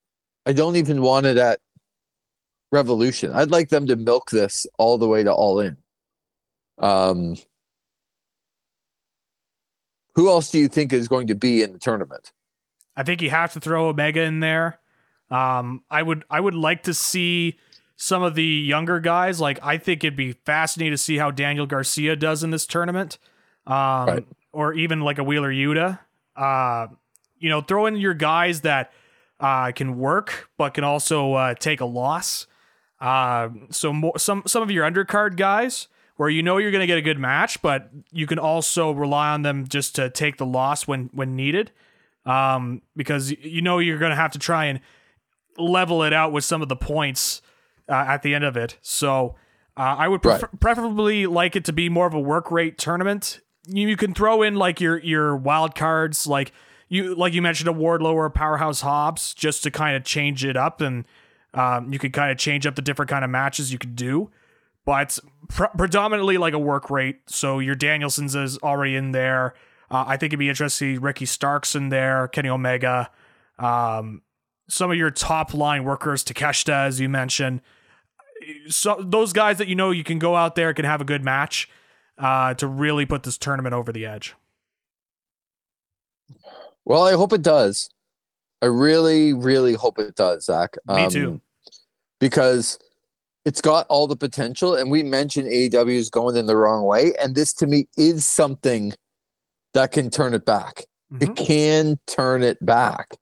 [0.46, 1.58] I don't even want it at
[2.70, 3.32] Revolution.
[3.32, 5.76] I'd like them to milk this all the way to all in.
[6.78, 7.34] Um,
[10.14, 12.30] who else do you think is going to be in the tournament?
[12.96, 14.78] I think you have to throw Omega in there.
[15.30, 17.58] Um, I would I would like to see
[17.96, 19.40] some of the younger guys.
[19.40, 23.18] Like I think it'd be fascinating to see how Daniel Garcia does in this tournament,
[23.66, 23.74] um,
[24.06, 24.26] Right.
[24.52, 25.98] or even like a Wheeler Yuta.
[26.36, 26.86] Uh,
[27.38, 28.92] you know, throw in your guys that
[29.40, 32.46] uh, can work but can also uh, take a loss.
[33.00, 36.86] Uh, so more, some some of your undercard guys where you know you're going to
[36.86, 40.46] get a good match, but you can also rely on them just to take the
[40.46, 41.70] loss when when needed
[42.26, 44.80] um, because you know you're going to have to try and
[45.58, 47.42] level it out with some of the points
[47.88, 48.78] uh, at the end of it.
[48.80, 49.34] So
[49.76, 53.40] uh, I would prefer- preferably like it to be more of a work rate tournament.
[53.66, 56.52] You, you can throw in like your your wild cards, like
[56.88, 60.44] you like you mentioned a Wardlow or a Powerhouse Hobbs, just to kind of change
[60.44, 61.04] it up, and
[61.54, 64.30] um, you could kind of change up the different kind of matches you could do.
[64.84, 65.18] But
[65.48, 67.20] pr- predominantly like a work rate.
[67.26, 69.54] So your Danielson's is already in there.
[69.90, 70.94] Uh, I think it'd be interesting.
[70.94, 73.10] to see Ricky Starks in there, Kenny Omega,
[73.58, 74.22] um,
[74.68, 77.60] some of your top line workers, Takeshita, as you mentioned.
[78.68, 81.24] So those guys that you know you can go out there can have a good
[81.24, 81.68] match
[82.18, 84.34] uh, to really put this tournament over the edge.
[86.84, 87.90] Well, I hope it does.
[88.62, 90.76] I really, really hope it does, Zach.
[90.86, 91.40] Me too.
[92.18, 92.78] Because
[93.44, 97.12] it's got all the potential, and we mentioned AEW is going in the wrong way,
[97.20, 98.92] and this to me is something
[99.74, 100.84] that can turn it back.
[101.12, 101.22] Mhm.
[101.22, 103.16] It can turn it back,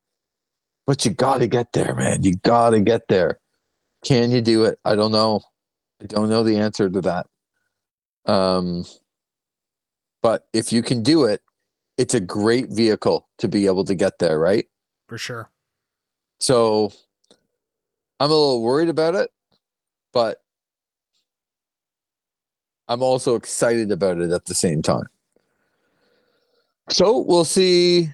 [0.87, 2.23] but you got to get there, man.
[2.23, 3.39] You got to get there.
[4.05, 4.79] Can you do it?
[4.85, 5.43] I don't know.
[6.01, 7.27] I don't know the answer to that.
[8.27, 8.85] Um,
[10.23, 11.43] but if you can do it,
[11.99, 14.67] it's a great vehicle to be able to get there, right?
[15.09, 15.51] For sure.
[16.41, 16.93] So
[18.21, 19.31] I'm a little worried about it,
[20.13, 20.39] but
[22.89, 25.07] I'm also excited about it at the same time.
[26.91, 28.11] So we'll see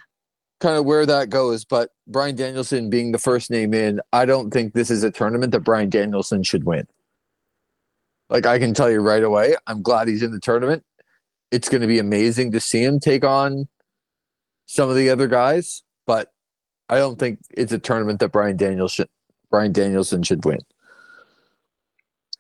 [0.63, 1.65] kind of where that goes.
[1.65, 5.53] But Bryan Danielson being the first name in, I don't think this is a tournament
[5.53, 6.87] that Bryan Danielson should win.
[8.31, 10.85] Like I can tell you right away, I'm glad he's in the tournament.
[11.51, 13.69] It's going to be amazing to see him take on
[14.65, 16.33] some of the other guys, but
[16.89, 19.09] I don't think it's a tournament that Bryan Danielson should
[19.51, 20.61] Bryan Danielson should win.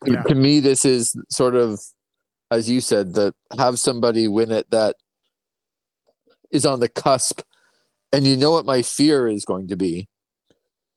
[0.06, 0.22] To- Yeah.
[0.22, 1.78] To me, this is sort of,
[2.50, 4.96] as you said, that have somebody win it that
[6.50, 7.42] is on the cusp.
[8.12, 10.08] And you know what my fear is going to be.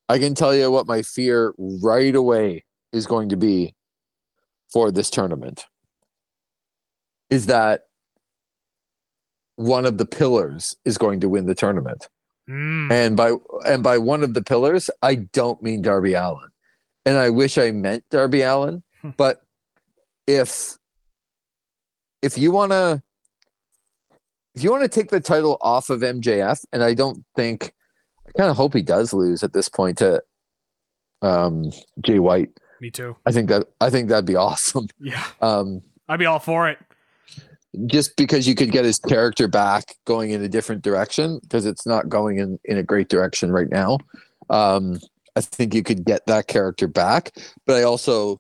[0.10, 3.74] I can tell you what my fear right away is going to be
[4.72, 5.66] for this tournament.
[7.30, 7.86] Is that
[9.56, 12.08] one of the pillars is going to win the tournament.
[12.50, 12.92] Mm.
[12.92, 13.34] And by
[13.66, 16.50] and by one of the pillars, I don't mean Darby Allin.
[17.06, 19.12] And I wish I meant Darby Allin, Hmm.
[19.18, 19.42] but
[20.28, 20.78] if
[22.22, 23.04] if you want to
[24.56, 27.74] if you want to take the title off of MJF and I don't think
[28.28, 30.22] I kind of hope he does lose at this point to
[31.22, 32.50] um Jay White.
[32.82, 33.16] Me too.
[33.26, 34.88] I think that I think that'd be awesome.
[35.00, 35.26] Yeah.
[35.42, 36.78] Um I'd be all for it.
[37.88, 41.86] just because you could get his character back going in a different direction because it's
[41.86, 43.98] not going in, in a great direction right now.
[44.50, 45.00] Um,
[45.36, 47.32] I think you could get that character back,
[47.66, 48.40] but I also,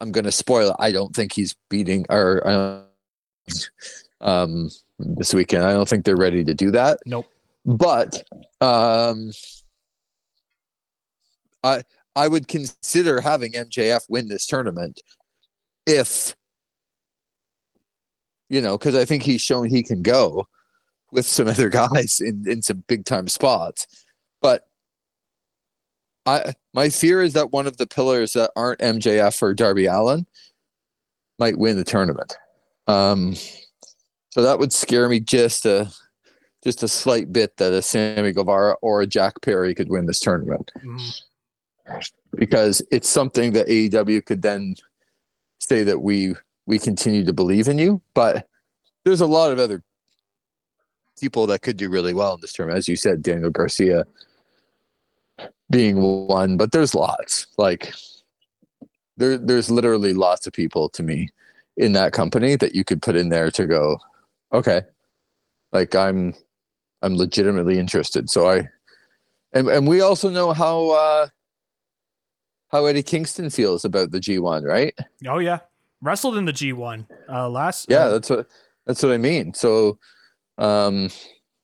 [0.00, 0.76] I'm going to spoil it.
[0.78, 2.82] I don't think he's beating or uh,
[4.20, 4.70] um,
[5.16, 5.64] this weekend.
[5.64, 6.98] I don't think they're ready to do that.
[7.06, 7.26] Nope.
[7.64, 8.22] But
[8.60, 9.32] um,
[11.62, 11.82] I
[12.14, 15.00] I would consider having MJF win this tournament
[15.86, 16.34] if
[18.48, 20.46] you know, because I think he's shown he can go
[21.10, 23.86] with some other guys in, in some big time spots.
[24.40, 24.66] But
[26.26, 30.26] I my fear is that one of the pillars that aren't MJF or Darby Allin
[31.38, 32.36] might win the tournament.
[32.86, 33.34] Um,
[34.32, 35.92] so that would scare me just a
[36.64, 40.20] just a slight bit that a Sammy Guevara or a Jack Perry could win this
[40.20, 40.72] tournament.
[40.82, 42.10] Mm.
[42.34, 44.76] Because it's something that AEW could then
[45.58, 48.00] say that we we continue to believe in you.
[48.14, 48.48] But
[49.04, 49.82] there's a lot of other
[51.20, 52.78] people that could do really well in this tournament.
[52.78, 54.06] As you said, Daniel Garcia
[55.68, 57.48] being one, but there's lots.
[57.58, 57.92] Like
[59.18, 61.28] there there's literally lots of people to me
[61.76, 63.98] in that company that you could put in there to go,
[64.52, 64.82] okay.
[65.72, 66.34] Like I'm
[67.02, 68.30] I'm legitimately interested.
[68.30, 68.68] So I
[69.52, 71.28] and and we also know how uh
[72.68, 74.94] how Eddie Kingston feels about the G1, right?
[75.26, 75.58] Oh yeah,
[76.00, 77.86] wrestled in the G1 uh, last.
[77.88, 78.46] Yeah, uh, that's what
[78.86, 79.54] that's what I mean.
[79.54, 79.98] So
[80.58, 81.10] um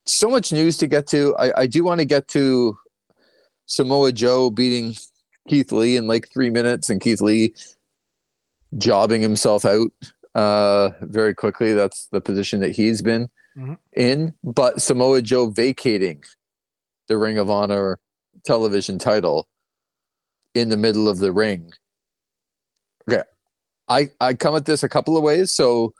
[0.06, 1.36] so much news to get to.
[1.36, 2.78] I, I do want to get to
[3.66, 4.96] Samoa Joe beating
[5.48, 7.54] Keith Lee in like three minutes and Keith Lee
[8.76, 9.90] jobbing himself out
[10.38, 11.74] uh very quickly.
[11.74, 13.78] That's the position that he's been Mhm.
[13.94, 14.34] in.
[14.44, 16.22] But Samoa Joe vacating
[17.08, 17.98] the Ring of Honor
[18.44, 19.48] television title
[20.54, 21.72] in the middle of the ring.
[23.10, 23.22] Okay.
[23.88, 25.52] I I come at this a couple of ways.
[25.52, 25.92] So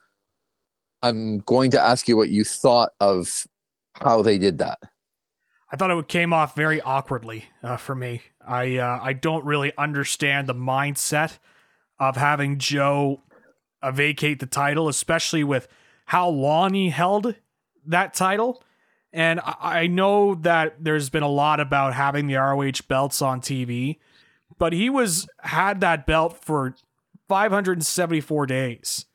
[1.03, 3.47] I'm going to ask you what you thought of
[3.95, 4.79] how they did that.
[5.71, 8.23] I thought it came off very awkwardly uh, for me.
[8.47, 11.39] I uh, I don't really understand the mindset
[11.99, 13.23] of having Joe
[13.83, 15.69] uh, vacate the title, especially with
[16.07, 17.35] how long he held
[17.87, 18.63] that title.
[19.13, 23.41] And I, I know that there's been a lot about having the ROH belts on
[23.41, 23.99] TV,
[24.59, 26.75] but he was had that belt for
[27.29, 29.07] 574 days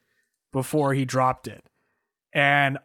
[0.51, 1.63] before he dropped it,
[2.31, 2.77] and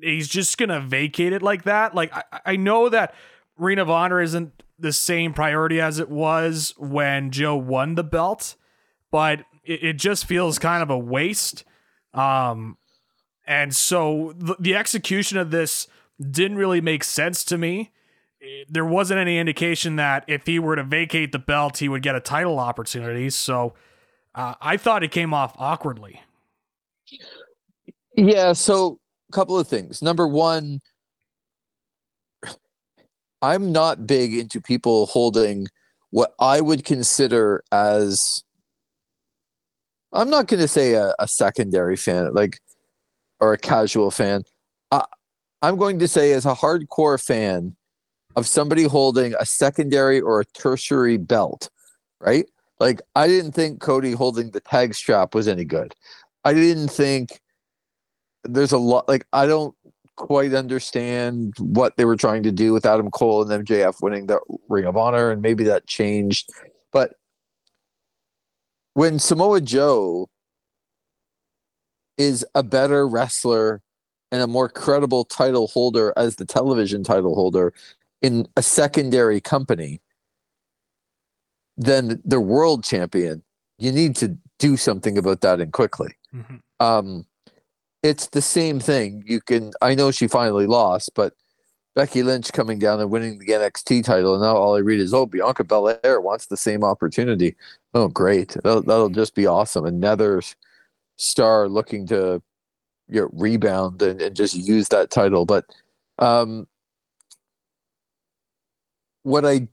[0.00, 1.94] he's just gonna vacate it like that.
[1.94, 3.14] Like I, I know that
[3.56, 8.54] Ring of Honor isn't the same priority as it was when Joe won the belt,
[9.10, 11.64] but it, it just feels kind of a waste.
[12.14, 12.78] Um,
[13.46, 15.86] and so the, the execution of this
[16.18, 17.92] didn't really make sense to me.
[18.68, 22.14] There wasn't any indication that if he were to vacate the belt, he would get
[22.14, 23.30] a title opportunity.
[23.30, 23.74] So
[24.34, 26.22] uh, I thought it came off awkwardly.
[28.16, 30.02] Yeah, so a couple of things.
[30.02, 30.80] Number one,
[33.42, 35.66] I'm not big into people holding
[36.10, 38.42] what I would consider as
[40.12, 42.60] I'm not going to say a, a secondary fan, like
[43.40, 44.42] or a casual fan.
[44.90, 45.04] I,
[45.62, 47.76] I'm going to say as a hardcore fan
[48.36, 51.68] of somebody holding a secondary or a tertiary belt,
[52.20, 52.46] right?
[52.80, 55.94] Like I didn't think Cody holding the tag strap was any good.
[56.44, 57.40] I didn't think
[58.44, 59.74] there's a lot like I don't
[60.16, 64.40] quite understand what they were trying to do with Adam Cole and MJF winning the
[64.68, 66.50] Ring of Honor, and maybe that changed.
[66.92, 67.14] But
[68.98, 70.28] when Samoa Joe
[72.16, 73.80] is a better wrestler
[74.32, 77.72] and a more credible title holder as the television title holder
[78.22, 80.00] in a secondary company
[81.76, 83.44] than the world champion,
[83.78, 86.60] you need to do something about that and quickly Mhm.
[86.80, 87.24] um
[88.02, 91.34] it's the same thing you can i know she finally lost but
[91.98, 95.12] becky lynch coming down and winning the nxt title and now all i read is
[95.12, 97.56] oh bianca belair wants the same opportunity.
[97.92, 98.50] Oh great.
[98.62, 99.84] That'll, that'll just be awesome.
[99.84, 100.40] Another
[101.16, 102.40] star looking to
[103.08, 105.44] you know, rebound and, and just use that title.
[105.44, 105.64] But
[106.20, 106.68] um
[109.24, 109.66] what i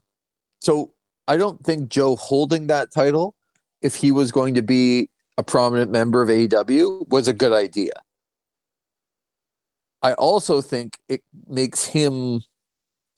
[0.60, 0.92] so
[1.28, 3.36] i don't think joe holding that title
[3.82, 5.08] if he was going to be
[5.38, 7.92] a prominent member of AEW was a good idea.
[10.06, 12.40] I also think it makes him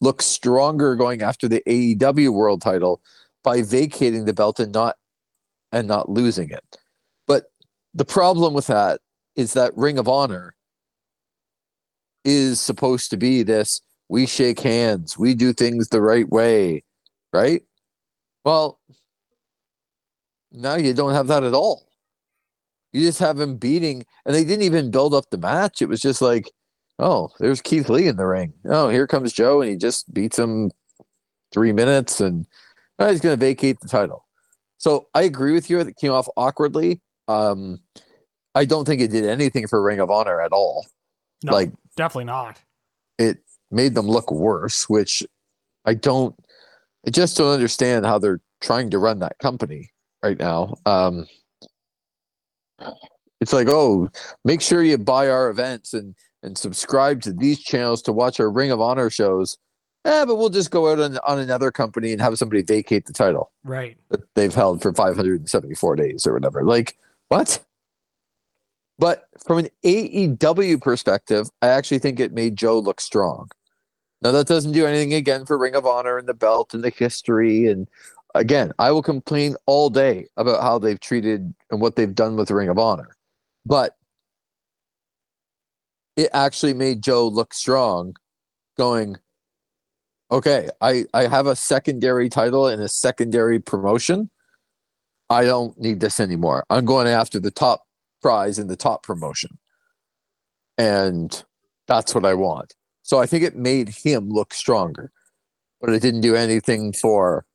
[0.01, 3.03] look stronger going after the AEW world title
[3.45, 4.97] by vacating the belt and not
[5.71, 6.79] and not losing it.
[7.27, 7.53] But
[7.93, 9.01] the problem with that
[9.37, 10.55] is that Ring of Honor
[12.25, 16.85] is supposed to be this we shake hands, we do things the right way,
[17.35, 17.61] right?
[18.47, 18.81] Well,
[20.51, 21.87] now you don't have that at all.
[22.95, 25.83] You just have him beating, and they didn't even build up the match.
[25.83, 26.51] It was just like,
[26.99, 28.53] oh, there's Keith Lee in the ring.
[28.65, 30.71] Oh, here comes Joe, and he just beats him
[31.53, 32.47] three minutes, and
[32.99, 34.25] oh, he's going to vacate the title.
[34.79, 35.81] So I agree with you.
[35.81, 37.01] It came off awkwardly.
[37.27, 37.81] Um,
[38.55, 40.87] I don't think it did anything for Ring of Honor at all.
[41.45, 42.59] No, Like definitely not.
[43.19, 43.39] it
[43.71, 45.23] made them look worse, which
[45.85, 46.35] I don't.
[47.07, 49.91] I just don't understand how they're trying to run that company
[50.23, 50.75] right now.
[50.85, 51.27] Um,
[53.41, 54.09] It's like, oh,
[54.45, 58.51] make sure you buy our events and and subscribe to these channels to watch our
[58.51, 59.59] Ring of Honor shows.
[60.05, 63.13] Eh, but we'll just go out on, on another company and have somebody vacate the
[63.13, 63.99] title Right.
[64.11, 66.63] that they've held for 574 days or whatever.
[66.65, 66.97] Like,
[67.29, 67.63] what?
[68.99, 73.51] But from an AEW perspective, I actually think it made Joe look strong.
[74.23, 76.91] Now, that doesn't do anything again for Ring of Honor and the belt and the
[76.91, 77.67] history.
[77.67, 77.87] And
[78.35, 82.51] again, I will complain all day about how they've treated and what they've done with
[82.51, 83.17] Ring of Honor.
[83.67, 83.97] But
[86.19, 88.17] it actually made Joe look strong,
[88.77, 89.19] going,
[90.33, 94.29] okay, I, I have a secondary title and a secondary promotion.
[95.31, 96.65] I don't need this anymore.
[96.71, 97.85] I'm going after the top
[98.21, 99.59] prize in the top promotion.
[100.77, 101.41] And
[101.87, 102.75] that's what I want.
[103.03, 105.13] So I think it made him look stronger,
[105.81, 107.47] but it didn't do anything for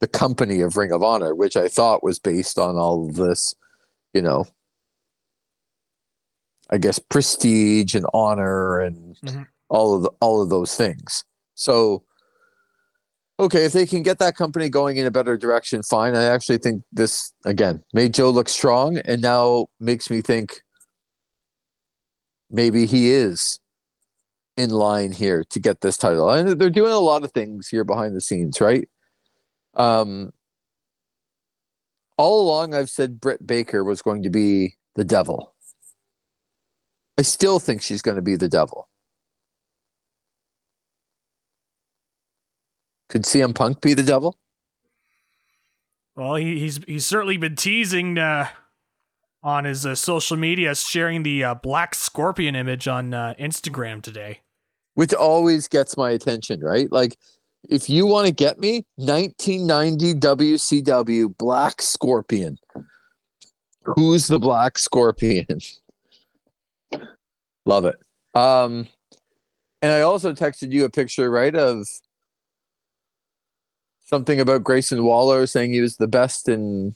[0.00, 3.52] the company of Ring of Honor, which I thought was based on all of this,
[4.12, 4.46] you know,
[6.74, 9.46] I guess prestige and honor and Mhm.
[9.68, 11.22] all of the, all of those things.
[11.54, 12.02] So
[13.38, 16.16] okay, if they can get that company going in a better direction, fine.
[16.16, 20.62] I actually think this again made Joe look strong and now makes me think
[22.50, 23.60] maybe he is
[24.56, 26.28] in line here to get this title.
[26.28, 28.88] And they're doing a lot of things here behind the scenes, right?
[29.74, 30.32] Um
[32.16, 35.53] all along I've said Britt Baker was going to be the devil.
[37.18, 38.88] I still think she's going to be the devil.
[43.08, 44.36] Could CM Punk be the devil?
[46.16, 48.48] Well, he, he's he's certainly been teasing uh,
[49.42, 54.40] on his uh, social media, sharing the uh, Black Scorpion image on uh, Instagram today.
[54.94, 56.90] Which always gets my attention, right?
[56.90, 57.16] Like,
[57.68, 62.58] if you want to get me, 1990 WCW Black Scorpion.
[63.82, 65.46] Who's the Black Scorpion?
[67.66, 67.96] Love it.
[68.34, 68.88] Um,
[69.82, 71.86] and I also texted you a picture, right, of
[74.04, 76.94] something about Grayson Waller saying he was the best in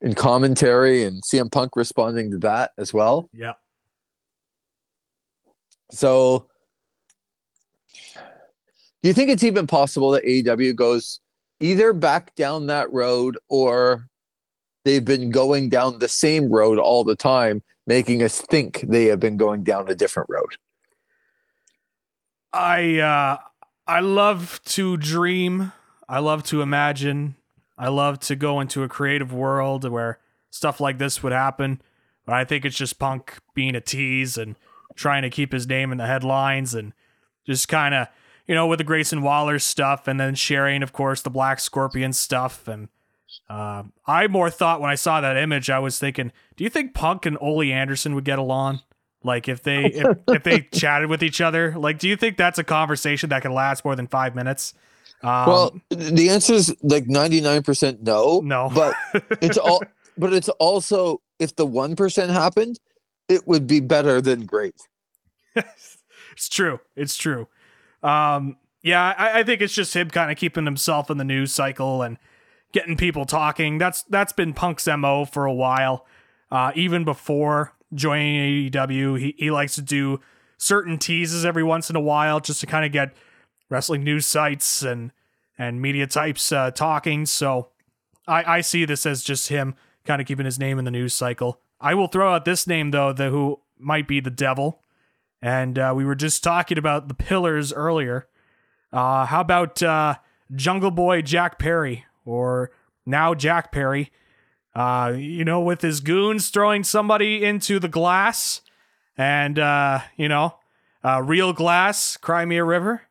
[0.00, 3.30] in commentary, and CM Punk responding to that as well.
[3.32, 3.52] Yeah.
[5.92, 6.48] So,
[8.14, 11.20] do you think it's even possible that AEW goes
[11.60, 14.08] either back down that road or
[14.84, 19.20] they've been going down the same road all the time, making us think they have
[19.20, 20.56] been going down a different road?
[22.52, 23.38] I uh,
[23.86, 25.72] I love to dream.
[26.08, 27.36] I love to imagine.
[27.78, 30.18] I love to go into a creative world where
[30.50, 31.80] stuff like this would happen.
[32.24, 34.56] But I think it's just Punk being a tease and
[34.94, 36.92] trying to keep his name in the headlines and
[37.46, 38.08] just kind of,
[38.46, 42.12] you know, with the Grayson Waller stuff and then sharing, of course, the Black Scorpion
[42.12, 42.68] stuff.
[42.68, 42.88] And
[43.48, 46.94] uh, I more thought when I saw that image, I was thinking, do you think
[46.94, 48.80] Punk and Ole Anderson would get along?
[49.24, 52.58] Like if they if, if they chatted with each other, like do you think that's
[52.58, 54.74] a conversation that can last more than five minutes?
[55.22, 58.40] Um, well, the answer is like 99% no.
[58.40, 58.96] no, But
[59.40, 59.82] it's all
[60.18, 62.78] but it's also if the 1% happened,
[63.28, 64.74] it would be better than great.
[65.56, 66.80] it's true.
[66.96, 67.48] It's true.
[68.02, 71.52] Um, yeah, I, I think it's just him kind of keeping himself in the news
[71.52, 72.18] cycle and
[72.72, 73.78] getting people talking.
[73.78, 76.06] That's that's been Punk's mo for a while.
[76.50, 80.20] Uh, even before joining AEW, he he likes to do
[80.58, 83.14] certain teases every once in a while just to kind of get
[83.68, 85.12] wrestling news sites and
[85.58, 87.26] and media types uh, talking.
[87.26, 87.68] So
[88.26, 91.14] I I see this as just him kind of keeping his name in the news
[91.14, 91.60] cycle.
[91.80, 94.82] I will throw out this name though, the who might be the devil.
[95.40, 98.28] And uh, we were just talking about the pillars earlier.
[98.92, 100.16] Uh, how about uh,
[100.54, 102.70] Jungle Boy Jack Perry, or
[103.06, 104.10] now Jack Perry?
[104.74, 108.62] Uh, you know, with his goons throwing somebody into the glass,
[109.18, 110.56] and uh, you know,
[111.04, 113.02] uh, real glass, Crimea River.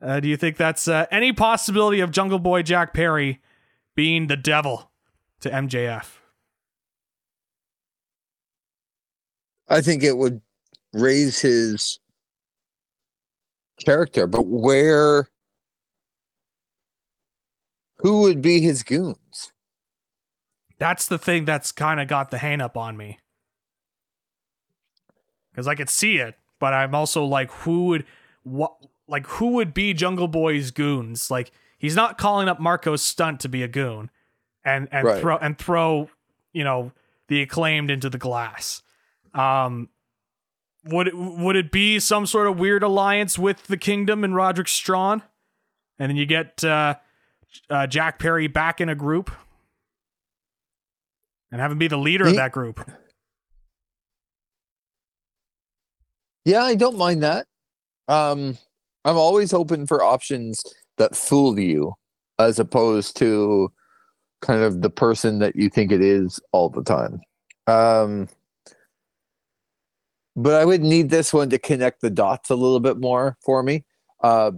[0.00, 3.40] Uh, do you think that's uh, any possibility of Jungle Boy Jack Perry
[3.94, 4.90] being the devil
[5.40, 6.18] to MJF?
[9.68, 10.40] I think it would
[10.92, 11.98] raise his
[13.84, 15.28] character, but where
[17.98, 19.52] who would be his goons?
[20.78, 23.18] That's the thing that's kind of got the hang up on me.
[25.50, 28.04] Because I could see it, but I'm also like, who would
[28.44, 28.74] what
[29.08, 31.30] like who would be Jungle Boy's goons?
[31.30, 34.10] Like he's not calling up Marko Stunt to be a goon
[34.64, 35.20] and and Right.
[35.20, 36.10] throw and throw,
[36.52, 36.92] you know,
[37.26, 38.82] the acclaimed into the glass.
[39.34, 39.88] Um
[40.84, 44.68] would it, would it be some sort of weird alliance with the Kingdom and Roderick
[44.68, 45.22] Strong?
[45.98, 46.94] And then you get uh,
[47.70, 49.30] uh, Jack Perry back in a group.
[51.50, 52.88] and have him be the leader of that group.
[56.44, 57.46] Yeah, I don't mind that.
[58.06, 58.56] Um,
[59.04, 60.62] I'm always open for options
[60.96, 61.94] that fool you,
[62.38, 63.70] as opposed to
[64.40, 67.20] kind of the person that you think it is all the time.
[67.66, 68.28] Um,
[70.36, 73.62] but I would need this one to connect the dots a little bit more for
[73.62, 73.84] me.
[74.22, 74.52] Uh,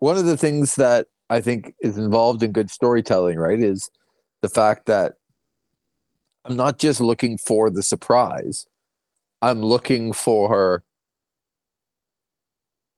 [0.00, 3.90] one of the things that I think is involved in good storytelling, right, is
[4.42, 5.14] the fact that
[6.44, 8.66] I'm not just looking for the surprise.
[9.40, 10.82] I'm looking for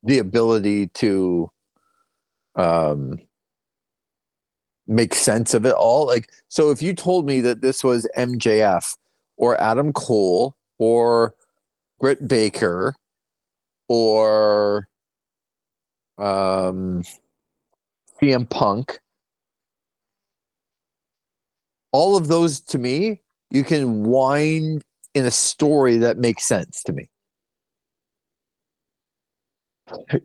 [0.03, 1.51] the ability to
[2.55, 3.19] um
[4.87, 6.07] make sense of it all.
[6.07, 8.97] Like so if you told me that this was MJF
[9.37, 11.35] or Adam Cole or
[12.01, 12.95] Britt Baker
[13.89, 14.89] or
[16.19, 17.03] um
[18.21, 19.01] CM Punk
[21.93, 24.83] all of those to me you can wind
[25.15, 27.09] in a story that makes sense to me.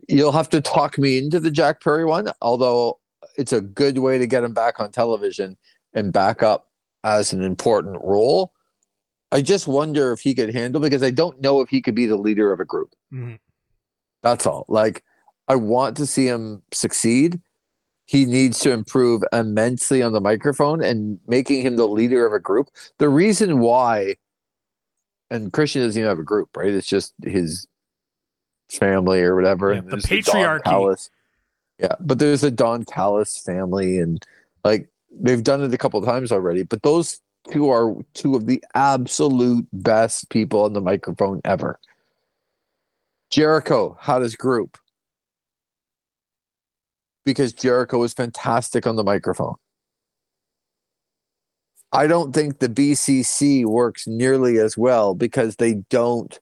[0.08, 2.98] You'll have to talk me into the Jack Perry one, although
[3.38, 5.56] it's a good way to get him back on television
[5.94, 6.68] and back up
[7.04, 8.52] as an important role.
[9.30, 12.06] I just wonder if he could handle because I don't know if he could be
[12.06, 12.94] the leader of a group.
[13.12, 13.38] Mhm.
[14.22, 14.66] That's all.
[14.68, 15.02] Like
[15.52, 17.38] I want to see him succeed.
[18.06, 22.40] He needs to improve immensely on the microphone and making him the leader of a
[22.40, 22.70] group.
[22.96, 24.16] The reason why
[25.30, 26.72] and Christian doesn't even have a group, right?
[26.72, 27.66] It's just his
[28.70, 29.74] family or whatever.
[29.74, 31.08] Yeah, the patriarchy.
[31.78, 34.24] Yeah, but there's a Don Callis family, and
[34.64, 36.62] like they've done it a couple of times already.
[36.62, 41.78] But those two are two of the absolute best people on the microphone ever.
[43.28, 44.78] Jericho how does group
[47.24, 49.54] because Jericho was fantastic on the microphone.
[51.92, 56.40] I don't think the BCC works nearly as well because they don't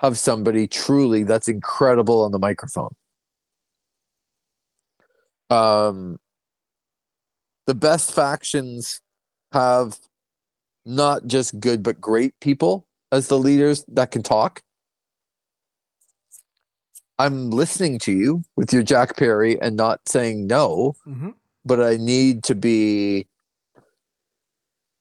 [0.00, 2.94] have somebody truly that's incredible on the microphone.
[5.50, 6.18] Um,
[7.66, 9.00] the best factions
[9.52, 9.98] have
[10.84, 14.62] not just good but great people as the leaders that can talk.
[17.18, 21.34] I'm listening to you with your Jack Perry and not saying no Mhm.
[21.64, 23.26] but I need to be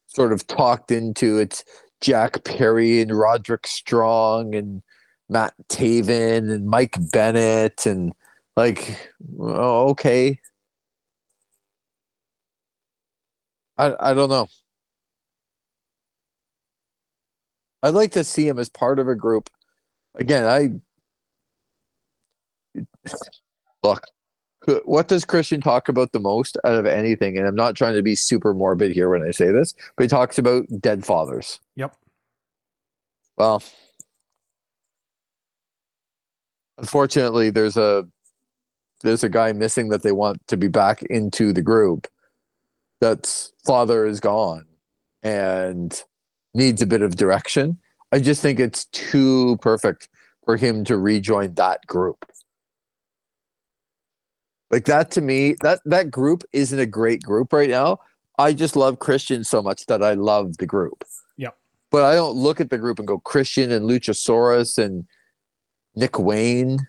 [0.08, 1.64] sort of talked into it's
[2.02, 4.82] Jack Perry and Roderick Strong and
[5.30, 8.14] Matt Taven and Mike Bennett and
[8.56, 10.40] like oh, okay.
[13.78, 14.48] I I don't know.
[17.84, 19.50] I'd like to see him as part of a group.
[20.16, 20.80] Again, I
[23.84, 24.06] look
[24.86, 27.38] what does Christian talk about the most out of anything?
[27.38, 30.08] And I'm not trying to be super morbid here when I say this, but he
[30.08, 31.60] talks about dead fathers.
[31.76, 31.96] Yep.
[33.38, 33.62] Well,
[36.78, 38.08] unfortunately, there's a
[39.02, 42.08] there's a guy missing that they want to be back into the group.
[43.02, 44.66] That's father is gone
[45.22, 46.02] and
[46.54, 47.78] needs a bit of direction.
[48.12, 50.08] I just think it's too perfect
[50.46, 52.26] for him to rejoin that group.
[54.72, 58.00] Like that to me, that that group isn't a great group right now.
[58.38, 61.04] I just love Christian so much that I love the group.
[61.38, 61.58] Yep.
[61.92, 65.06] But I don't look at the group and go Christian and Luchasaurus and
[65.96, 66.80] Nick Wayne,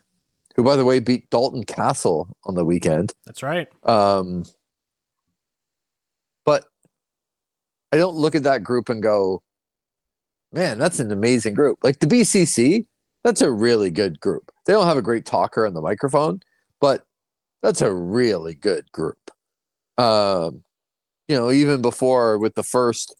[0.56, 3.12] who by the way beat Dalton Castle on the weekend.
[3.24, 3.68] That's right.
[3.84, 4.44] Um,
[6.44, 6.64] but
[7.92, 9.42] I don't look at that group and go,
[10.52, 11.78] man, that's an amazing group.
[11.82, 12.86] Like the BCC,
[13.22, 14.50] that's a really good group.
[14.64, 16.40] They don't have a great talker on the microphone,
[16.80, 17.04] but
[17.62, 19.30] that's a really good group.
[19.98, 20.62] Um,
[21.28, 23.14] you know, even before with the first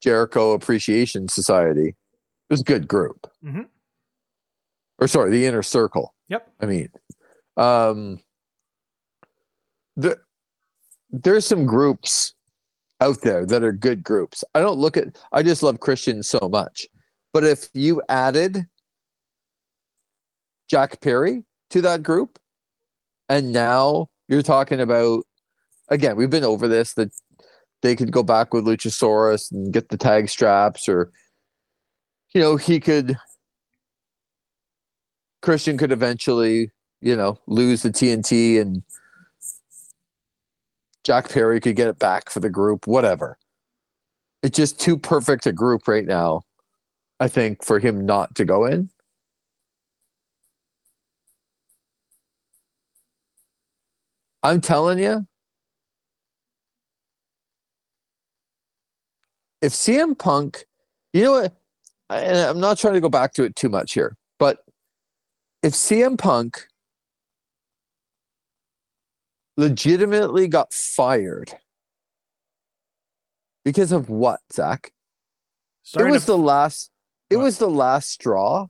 [0.00, 1.96] Jericho Appreciation Society, it
[2.50, 3.30] was a good group.
[3.44, 3.68] Mhm.
[4.98, 6.14] Or sorry, the Inner Circle.
[6.28, 6.52] Yep.
[6.60, 6.88] I mean,
[7.56, 8.20] um,
[9.96, 10.18] the,
[11.10, 12.34] there's some groups
[13.00, 14.44] out there that are good groups.
[14.54, 16.86] I don't look at, I just love Christian so much.
[17.32, 18.66] But if you added
[20.68, 22.38] Jack Perry to that group,
[23.32, 25.24] and now you're talking about,
[25.88, 27.10] again, we've been over this, that
[27.80, 31.10] they could go back with Luchasaurus and get the tag straps, or,
[32.34, 33.16] you know, he could,
[35.40, 38.82] Christian could eventually, you know, lose the TNT and
[41.02, 43.38] Jack Perry could get it back for the group, whatever.
[44.42, 46.42] It's just too perfect a group right now,
[47.18, 48.90] I think, for him not to go in.
[54.42, 55.26] I'm telling you,
[59.60, 60.64] if CM Punk,
[61.12, 61.56] you know what?
[62.10, 64.64] And I'm not trying to go back to it too much here, but
[65.62, 66.66] if CM Punk
[69.56, 71.52] legitimately got fired
[73.64, 74.92] because of what, Zach?
[75.84, 76.90] Starting it was to- the last.
[77.30, 77.44] It What?
[77.44, 78.66] was the last straw.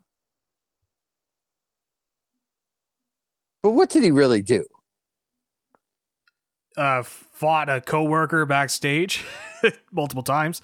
[3.63, 4.65] But what did he really do?
[6.77, 9.25] Uh, fought a coworker backstage
[9.93, 10.61] multiple times.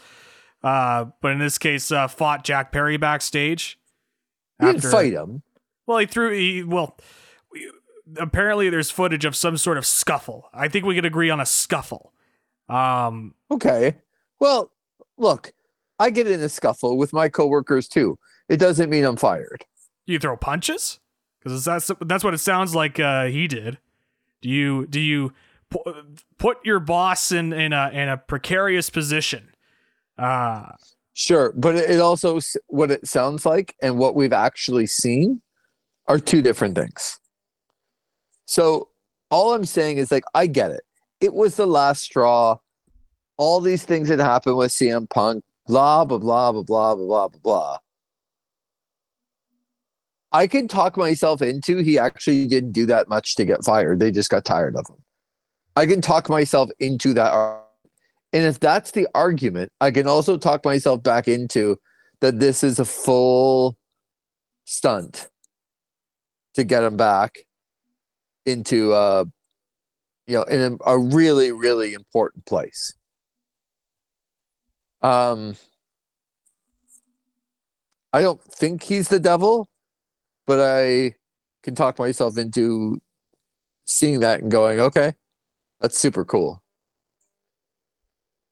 [0.62, 3.78] Uh, but in this case, uh, fought Jack Perry backstage.
[4.60, 5.42] He didn't fight him.
[5.86, 6.32] Well, he threw.
[6.36, 6.96] He, well,
[7.52, 7.70] we-
[8.18, 10.48] apparently there's footage of some sort of scuffle.
[10.52, 12.12] I think we could agree on a scuffle.
[12.68, 13.96] Um, Okay.
[14.40, 14.70] Well,
[15.16, 15.52] look,
[15.98, 18.18] I get in a scuffle with my coworkers too.
[18.48, 19.64] It doesn't mean I'm fired.
[20.06, 21.00] you throw punches
[21.38, 23.78] because that's that's what it sounds like uh, he did.
[24.42, 25.32] Do you do you
[26.38, 29.50] put your boss in in a in a precarious position?
[30.16, 30.72] Uh,
[31.18, 32.38] Sure, but it also
[32.68, 35.42] what it sounds like and what we've actually seen
[36.06, 37.18] are two different things.
[38.46, 38.90] So
[39.28, 40.84] all I'm saying is like I get it.
[41.20, 42.58] It was the last straw.
[43.36, 47.38] All these things that happened with CM Punk, blah blah blah blah blah blah blah
[47.42, 47.78] blah.
[50.30, 53.98] I can talk myself into he actually didn't do that much to get fired.
[53.98, 55.02] They just got tired of him.
[55.78, 57.32] I can talk myself into that
[58.32, 61.78] and if that's the argument, I can also talk myself back into
[62.20, 63.76] that this is a full
[64.64, 65.28] stunt
[66.54, 67.38] to get him back
[68.44, 69.24] into uh
[70.26, 72.92] you know in a, a really really important place.
[75.00, 75.54] Um
[78.12, 79.68] I don't think he's the devil,
[80.44, 81.14] but I
[81.62, 83.00] can talk myself into
[83.84, 85.12] seeing that and going, okay,
[85.80, 86.62] that's super cool.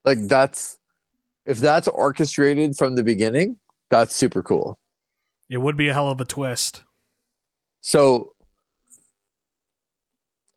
[0.05, 0.77] Like that's
[1.45, 3.57] if that's orchestrated from the beginning,
[3.89, 4.77] that's super cool.
[5.49, 6.83] it would be a hell of a twist.
[7.81, 8.33] So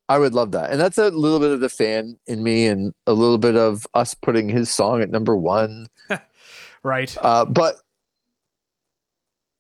[0.09, 0.71] I would love that.
[0.71, 3.87] And that's a little bit of the fan in me and a little bit of
[3.95, 5.87] us putting his song at number one.
[6.83, 7.15] Right.
[7.21, 7.77] Uh, but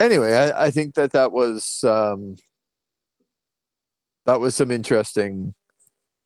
[0.00, 2.36] anyway, I, I think that that was um,
[4.26, 5.54] that was some interesting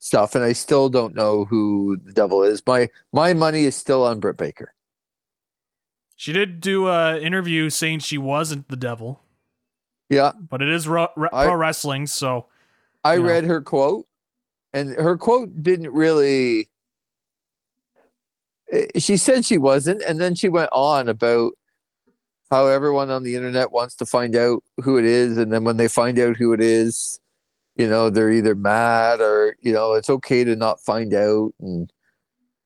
[0.04, 2.62] stuff, and I still don't know who the devil is.
[2.66, 4.74] My my money is still on Britt Baker.
[6.16, 9.22] She did do an interview saying she wasn't the devil,
[10.10, 12.46] Yeah, but it is ro- re- I- pro wrestling, so
[13.02, 13.22] I Yeah.
[13.24, 14.06] read her quote,
[14.74, 16.68] and her quote didn't really.
[18.72, 21.52] eh, She said she wasn't, and then she went on about
[22.50, 25.78] how everyone on the internet wants to find out who it is, and then when
[25.78, 27.18] they find out who it is,
[27.76, 31.92] you know, they're either mad or you know it's okay to not find out, and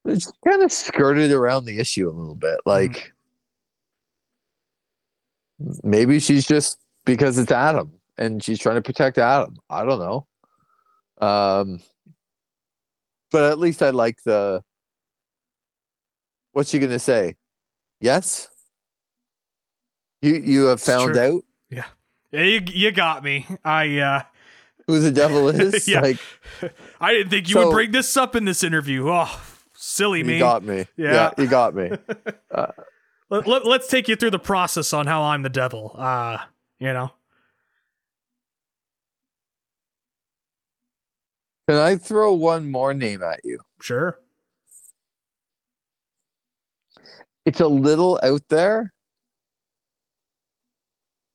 [0.04, 2.60] it's kind of skirted around the issue a little bit.
[2.66, 3.12] Like
[5.82, 9.56] maybe she's just because it's Adam, and she's trying to protect Adam.
[9.70, 10.26] I don't know.
[11.26, 11.80] Um,
[13.30, 14.62] but at least I like the.
[16.52, 17.36] What's she gonna say?
[18.00, 18.48] Yes.
[20.22, 21.42] You you have found out
[22.30, 23.46] yeah, you you got me.
[23.64, 24.22] I uh
[24.88, 25.86] who the devil is.
[25.86, 26.00] Yeah.
[26.00, 26.18] Like
[27.00, 29.08] I didn't think you So- would bring this up in this interview.
[29.08, 29.40] Oh,
[29.74, 30.34] silly me.
[30.34, 30.86] you got me.
[30.96, 31.30] Yeah.
[31.38, 31.90] you got me.
[33.30, 35.94] Let, let, let's take you through the process on how I'm the devil.
[35.98, 36.38] Uh,
[36.78, 37.12] you know.
[41.68, 43.58] Can I throw one more name at you?
[43.82, 44.18] Sure.
[47.44, 48.94] It's a little out there.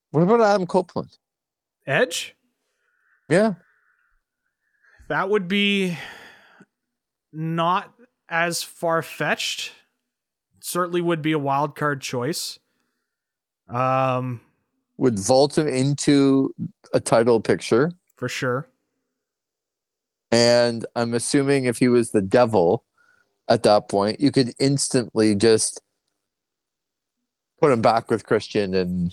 [0.10, 1.16] What about Adam Copeland?
[1.86, 2.36] Edge?
[3.34, 3.54] Yeah.
[5.10, 5.98] That would be
[7.32, 7.92] not
[8.30, 9.72] as far fetched.
[10.62, 12.60] Certainly would be a wild card choice.
[13.68, 14.40] Um,
[14.98, 16.54] Would vault him into
[16.94, 17.92] a title picture.
[18.16, 18.68] for sure.
[20.32, 22.84] And I'm assuming if he was the devil
[23.48, 25.82] at that point, you could instantly just
[27.60, 29.12] put him back with Christian and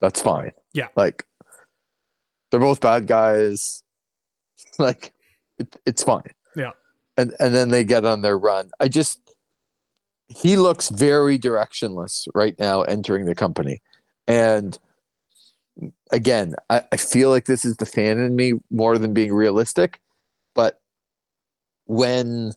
[0.00, 0.52] that's fine.
[0.72, 0.88] Yeah.
[0.96, 1.24] Like
[2.56, 3.82] they're both bad guys.
[4.78, 5.12] Like
[5.58, 6.32] it, it's fine.
[6.54, 6.70] Yeah.
[7.18, 8.70] And and then they get on their run.
[8.80, 9.20] I just
[10.28, 13.80] he looks very directionless right now entering the company.
[14.26, 14.78] And
[16.10, 20.00] again, I, I feel like this is the fan in me more than being realistic.
[20.54, 20.80] But
[21.84, 22.52] when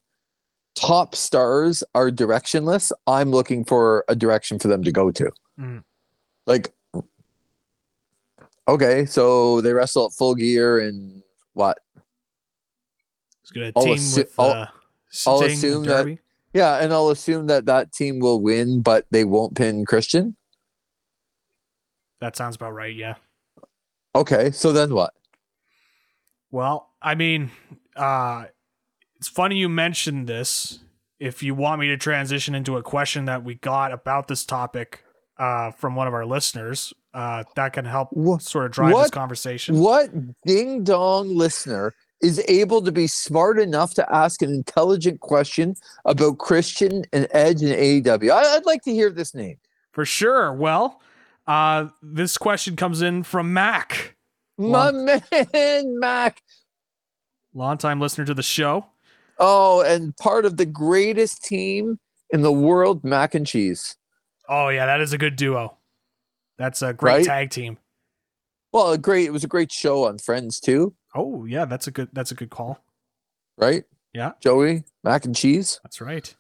[0.76, 5.32] top stars are directionless, I'm looking for a direction for them to go to.
[5.60, 5.84] Mhm.
[6.48, 6.74] Like,
[8.70, 11.22] okay, so they wrestle at full gear and
[11.54, 11.80] what?
[13.42, 14.68] It's gonna I'll team assu- with I'll- uh,
[15.28, 16.18] I'll assume and that-
[16.54, 20.36] Yeah, and I'll assume that that team will win, but they won't pin Christian.
[22.22, 22.96] That sounds about right.
[22.96, 23.16] Yeah.
[24.16, 25.14] Okay, so then what?
[26.52, 27.52] Well, I mean,
[27.96, 28.46] uh,
[29.18, 30.80] it's funny you mentioned this.
[31.20, 35.04] If you want me to transition into a question that we got about this topic
[35.38, 39.10] uh, from one of our listeners, uh, that can help Wha- sort of drive this
[39.12, 39.80] conversation.
[39.80, 40.12] What
[40.46, 46.38] ding dong listener is able to be smart enough to ask an intelligent question about
[46.38, 48.32] Christian and Edge and AEW?
[48.32, 49.58] I, would like to hear this name.
[49.92, 50.54] For sure.
[50.54, 51.02] Well,
[51.48, 54.16] uh, this question comes in from Mac,
[54.58, 55.22] My man,
[56.00, 56.42] Mac.
[57.54, 58.86] longtime listener to the show.
[59.40, 61.98] Oh, and part of the greatest team
[62.30, 63.96] in the world, Mac and Cheese.
[64.48, 65.79] Oh yeah, that is a good duo.
[66.60, 67.26] That's a great Right?
[67.26, 67.80] tag team.
[68.72, 69.26] Well, a great.
[69.26, 72.36] It was a great show on Friends too, Oh yeah, that's a good that's a
[72.36, 72.78] good call.
[73.58, 73.84] right?
[74.14, 74.34] Yeah.
[74.42, 75.80] Joey, Mac and Cheese.
[75.84, 76.36] That's right.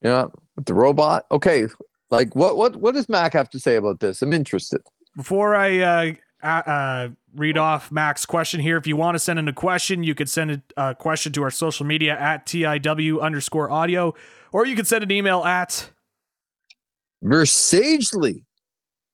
[0.00, 0.26] Yeah,
[0.56, 1.26] with the robot.
[1.30, 1.66] Okay,
[2.10, 2.56] like what?
[2.56, 2.76] What?
[2.76, 4.22] What does Mac have to say about this?
[4.22, 4.80] I'm interested.
[5.16, 9.46] Before I uh, uh, read off Mac's question here, if you want to send in
[9.48, 13.70] a question, you could send a uh, question to our social media at TIW underscore
[13.70, 14.14] audio,
[14.52, 15.90] or you could send an email at,
[17.22, 18.44] Versagely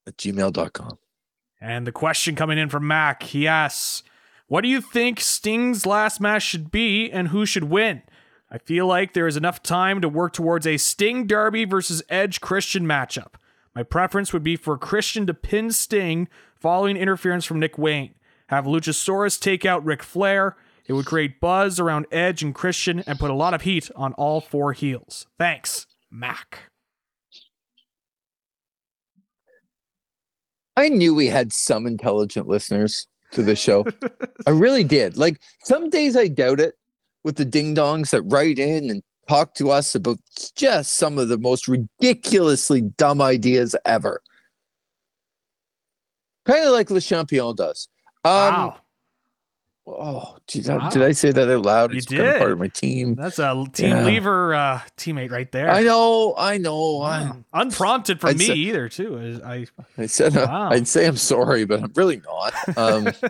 [0.09, 0.99] at gmail.com.
[1.61, 4.03] and the question coming in from Mac, he asks,
[4.47, 8.03] What do you think Sting's last match should be and who should win?
[8.51, 12.41] I feel like there is enough time to work towards a Sting Darby versus Edge
[12.41, 13.35] Christian matchup.
[13.75, 16.29] My preference would be for Christian to pin Sting
[16.59, 18.15] following interference from Nick Wayne.
[18.49, 20.57] Have Luchasaurus take out Ric Flair.
[20.87, 24.15] It would create buzz around Edge and Christian and put a lot of heat on
[24.15, 25.27] all four heels.
[25.39, 26.71] Thanks, Mac.
[30.79, 33.85] I knew we had some intelligent listeners to the show.
[34.47, 35.17] I really did.
[35.17, 36.77] Like some days I doubt it
[37.25, 40.19] with the ding dongs that write in and talk to us about
[40.55, 44.23] just some of the most ridiculously dumb ideas ever.
[46.47, 47.89] Kind of like Le Champion does.
[48.25, 48.77] Um, wow.
[49.91, 51.93] Oh, geez, did I say that out loud?
[51.93, 52.39] You It's kind of did.
[52.39, 53.15] part of my team.
[53.15, 54.05] That's a team Yeah.
[54.05, 55.71] lever uh, teammate right there.
[55.71, 56.99] I know, I know.
[56.99, 57.39] Wow.
[57.55, 59.41] Unprompted from I'd me say- either, too.
[59.45, 59.67] I, I,
[59.97, 60.71] I said uh, Wow.
[60.71, 62.53] I'd say I'm sorry, but I'm really not.
[62.79, 63.05] Um,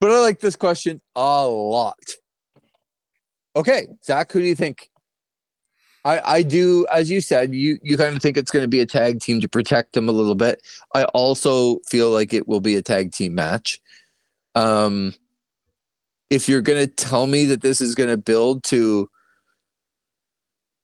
[0.00, 1.96] but I like this question a lot.
[3.54, 4.88] Okay, Zach, who do you think?
[6.04, 8.80] I I do, as you said, you you kind of think it's going to be
[8.80, 10.60] a tag team to protect them a little bit.
[10.94, 13.80] I also feel like it will be a tag team match.
[14.54, 15.14] Um,
[16.30, 19.08] if you're going to tell me that this is going to build to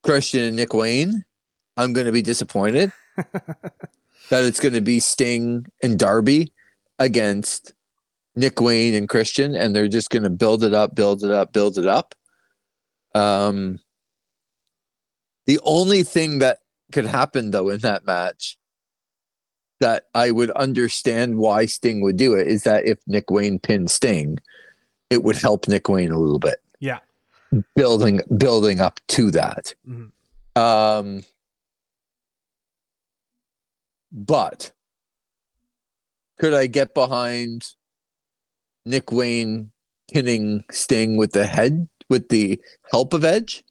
[0.02, 1.24] Christian and Nick Wayne,
[1.76, 6.52] I'm going to be disappointed that it's going to be Sting and Darby
[6.98, 7.72] against
[8.36, 11.52] Nick Wayne and Christian, and they're just going to build it up, build it up,
[11.52, 12.14] build it up.
[13.14, 13.80] Um,
[15.46, 16.58] the only thing that
[16.92, 18.56] could happen though in that match
[19.80, 23.90] that I would understand why Sting would do it is that if Nick Wayne pinned
[23.90, 24.38] Sting,
[25.10, 26.60] it would help Nick Wayne a little bit.
[26.80, 26.98] Yeah.
[27.74, 29.74] Building building up to that.
[29.88, 30.10] Mhm.
[30.56, 31.24] Um
[34.12, 34.72] but
[36.38, 37.64] could I get behind
[38.86, 39.70] Nick Wayne
[40.12, 42.60] pinning Sting with the head with the
[42.90, 43.64] help of Edge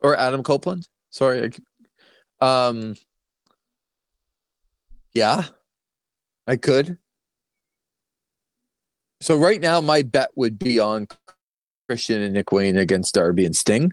[0.00, 0.88] or Adam Copeland?
[1.10, 1.50] Sorry.
[2.40, 2.96] I, um
[5.16, 5.44] yeah,
[6.46, 6.98] I could.
[9.20, 11.08] So right now my bet would be on
[11.88, 13.92] Christian and Nick Wayne against Darby and Sting.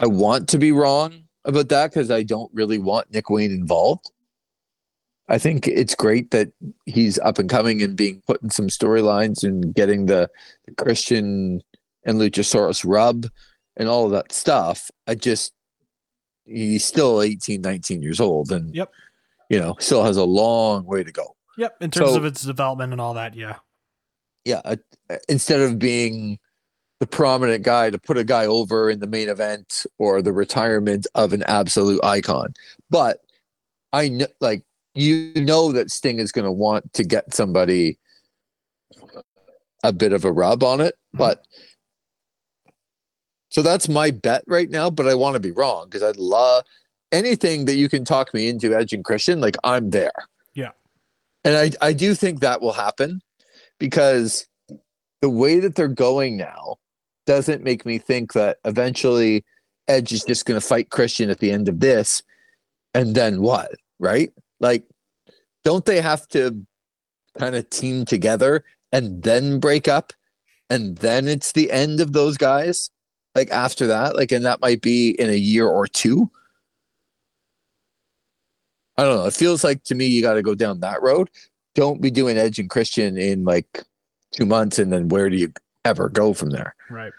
[0.00, 4.10] I want to be wrong about that because I don't really want Nick Wayne involved.
[5.28, 6.50] I think it's great that
[6.86, 10.30] he's up and coming and being put in some storylines and getting the,
[10.66, 11.62] the Christian
[12.04, 13.26] and Luchasaurus rub
[13.76, 14.90] and all that stuff.
[15.06, 15.52] I just,
[16.46, 18.90] he's still 18, 19 years old and, Yep.
[19.52, 21.36] You know, still has a long way to go.
[21.58, 21.76] Yep.
[21.82, 23.58] In terms So- of its development and all that, yeah.
[24.46, 24.76] yeah, uh,
[25.28, 26.38] instead of being
[27.00, 31.06] the prominent guy to put a guy over in the main event or the retirement
[31.14, 32.54] of an absolute icon.
[32.88, 33.18] But
[33.92, 37.98] I know, like, you know that Sting is going to want to get somebody
[39.84, 40.94] a bit of a rub on it.
[41.14, 41.18] Mhm.
[41.18, 41.44] But
[43.50, 44.88] so that's my bet right now.
[44.88, 46.64] But I want to be wrong because I'd love
[47.12, 49.40] anything that you can talk me into Edge and Christian.
[49.40, 50.12] Like, I'm there.
[50.54, 50.70] Yeah.
[51.44, 53.20] And I, I do think that will happen
[53.78, 54.46] because
[55.20, 56.76] the way that they're going now
[57.26, 59.44] doesn't make me think that eventually
[59.88, 62.22] Edge is just going to fight Christian at the end of this.
[62.94, 63.72] And then what?
[64.00, 64.32] Right?
[64.60, 64.84] Like,
[65.64, 66.64] don't they have to
[67.38, 70.12] kind of team together and then break up?
[70.68, 72.90] And then it's the end of those guys?
[73.34, 76.30] like after that, like, and that might be in a year or two.
[78.96, 79.26] I don't know.
[79.26, 81.30] It feels like to me you got to go down that road.
[81.74, 83.82] Don't be doing Edge and Christian in like
[84.32, 85.52] two months, and then where do you
[85.84, 86.74] ever go from there?
[86.90, 87.12] Right.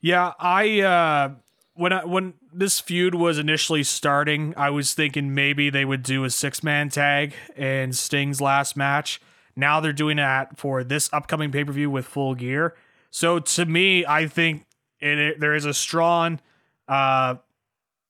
[0.00, 1.30] Yeah, I uh
[1.74, 6.24] when I, when this feud was initially starting, I was thinking maybe they would do
[6.24, 9.20] a six man tag in Sting's last match.
[9.54, 12.74] Now they're doing that for this upcoming pay per view with full gear.
[13.10, 14.66] So to me, I think
[15.00, 16.40] it, it, there is a strong,
[16.88, 17.36] uh,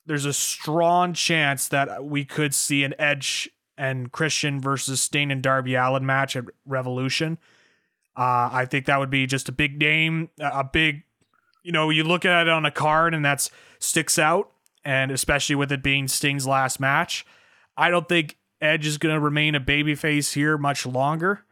[0.07, 5.43] there's a strong chance that we could see an Edge and Christian versus Sting and
[5.43, 7.39] Darby Allin match at Revolution.
[8.17, 11.03] Uh, I think that would be just a big name, a big
[11.67, 13.51] you know, you look at it on a card and that
[13.81, 14.53] sticks out,
[14.85, 17.27] and especially with it being Sting's last match,
[17.77, 21.45] I don't think Edge is going to remain a babyface here much longer.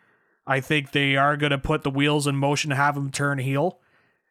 [0.47, 3.39] I think they are going to put the wheels in motion to have him turn
[3.39, 3.81] heel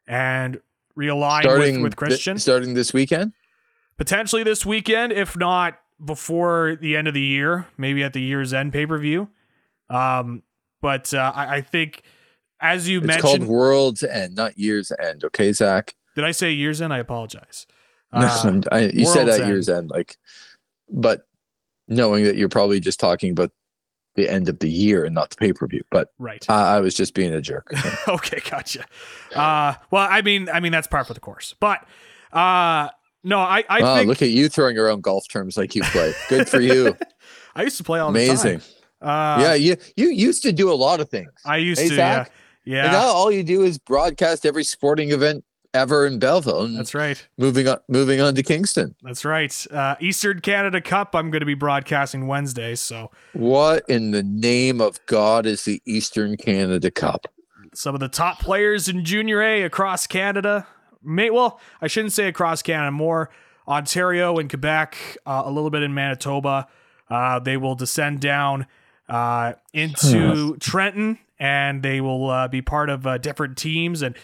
[0.08, 0.62] and
[0.98, 2.36] realign starting with, with Christian.
[2.36, 3.34] Th- starting this weekend?
[3.98, 8.54] Potentially this weekend, if not before the end of the year, maybe at the year's
[8.54, 9.30] end pay per view.
[9.90, 10.44] Um,
[10.82, 12.04] but uh, I, I think
[12.60, 15.24] as you mentioned it's mentioned, called World's End, not Year's End.
[15.26, 15.96] Okay, Zach.
[16.16, 16.94] Did I say Year's End?
[16.94, 17.68] I apologize.
[18.16, 20.18] Uh, I, you said that Year's End, like,
[20.88, 21.26] but
[21.88, 23.50] knowing that you're probably just talking about
[24.16, 25.84] the end of the year and not the pay per view.
[25.90, 27.72] But right, uh, I was just being a jerk.
[28.08, 28.86] okay, gotcha.
[29.36, 31.56] Uh, well, I mean, I mean that's par for the course.
[31.60, 31.88] But
[32.32, 32.90] uh,
[33.24, 34.08] no, I, I oh, think...
[34.08, 36.14] look at you throwing your own golf terms like you play.
[36.30, 36.96] Good for you.
[37.56, 38.36] I used to play all Amazing.
[38.36, 38.50] The time.
[38.50, 38.70] Amazing.
[39.02, 41.32] Uh, yeah, you you used to do a lot of things.
[41.46, 41.96] I used hey, to.
[41.96, 42.28] Zach?
[42.28, 42.34] Yeah.
[42.66, 42.84] Yeah.
[42.84, 45.44] And now all you do is broadcast every sporting event
[45.74, 46.68] ever in Belleville.
[46.68, 47.26] That's right.
[47.38, 48.96] Moving on, moving on to Kingston.
[49.04, 49.66] That's right.
[49.72, 51.16] Uh, Eastern Canada Cup.
[51.16, 52.76] I'm going to be broadcasting Wednesday.
[52.76, 57.28] So, what in the name of God is the Eastern Canada Cup?
[57.74, 60.68] Some of the top players in Junior A across Canada.
[61.04, 62.92] May well, I shouldn't say across Canada.
[62.92, 63.30] More
[63.68, 65.18] Ontario and Quebec.
[65.26, 66.68] Uh, a little bit in Manitoba.
[67.10, 68.68] Uh, they will descend down
[69.10, 74.02] uh, into Trenton and they will uh, be part of uh, different teams.
[74.02, 74.16] And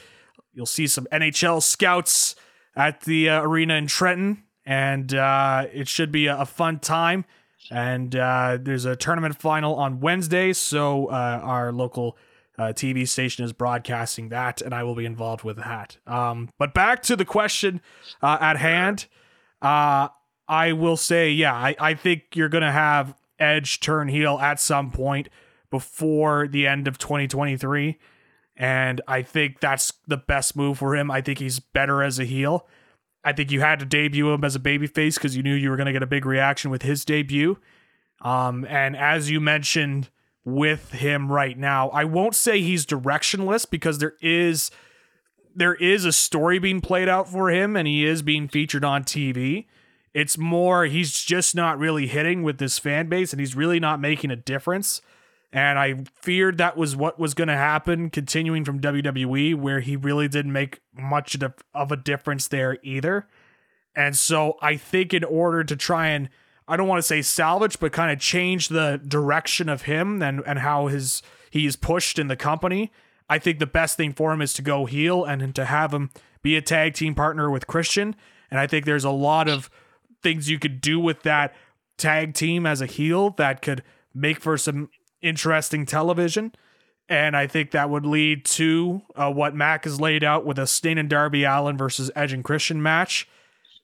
[0.53, 2.35] you'll see some NHL scouts
[2.75, 7.25] at the uh, arena in Trenton, and uh, it should be a, a fun time.
[7.69, 12.17] And uh, there's a tournament final on Wednesday, so uh, our local
[12.67, 15.97] TV station is broadcasting that, and I will be involved with that.
[16.05, 17.81] Um, but back to the question
[18.21, 19.07] at hand.
[20.49, 24.59] I will say, yeah, I, I think you're going to have Edge turn heel at
[24.59, 25.29] some point
[25.69, 27.97] before the end of 2023.
[28.57, 31.11] And I think that's the best move for him.
[31.11, 32.67] I think he's better as a heel.
[33.23, 35.77] I think you had to debut him as a babyface because you knew you were
[35.77, 37.57] going to get a big reaction with his debut.
[38.21, 40.09] Um, and as you mentioned
[40.53, 44.71] with him right now, I won't say he's directionless because there is
[45.55, 49.03] there is a story being played out for him and he is being featured on
[49.03, 49.65] TV.
[50.13, 53.99] It's more he's just not really hitting with this fan base and he's really not
[53.99, 55.01] making a difference.
[55.51, 59.95] And I feared that was what was going to happen continuing from WWE, where he
[59.95, 61.35] really didn't make much
[61.73, 63.27] of a difference there either.
[63.95, 66.29] And so I think in order to try and,
[66.69, 70.41] I don't want to say salvage, but kind of change the direction of him and,
[70.45, 72.91] and how his he's pushed in the company,
[73.27, 76.11] I think the best thing for him is to go heel and to have him
[76.41, 78.15] be a tag team partner with Christian.
[78.51, 79.69] And I think there's a lot of
[80.21, 81.53] things you could do with that
[81.97, 84.89] tag team as a heel that could make for some
[85.21, 86.53] interesting television.
[87.07, 90.67] And I think that would lead to uh, what Mac has laid out with a
[90.67, 93.27] Sting and Darby Allin versus Edge and Christian match.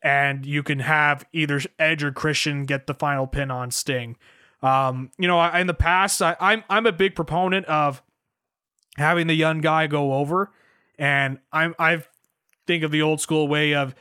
[0.05, 4.17] And you can have either Edge or Christian get the final pin on Sting.
[4.61, 8.03] Um, you know, in the past, I, I'm I'm a big proponent of
[8.97, 10.51] having the young guy go over,
[10.99, 12.03] and I'm I
[12.67, 13.95] think of the old school way of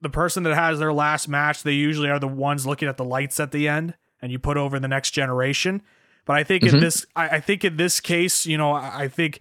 [0.00, 1.62] the person that has their last match.
[1.62, 4.56] They usually are the ones looking at the lights at the end, and you put
[4.56, 5.80] over the next generation.
[6.24, 6.76] But I think mm-hmm.
[6.76, 9.38] in this, I, I, think in this case, you know, I, I think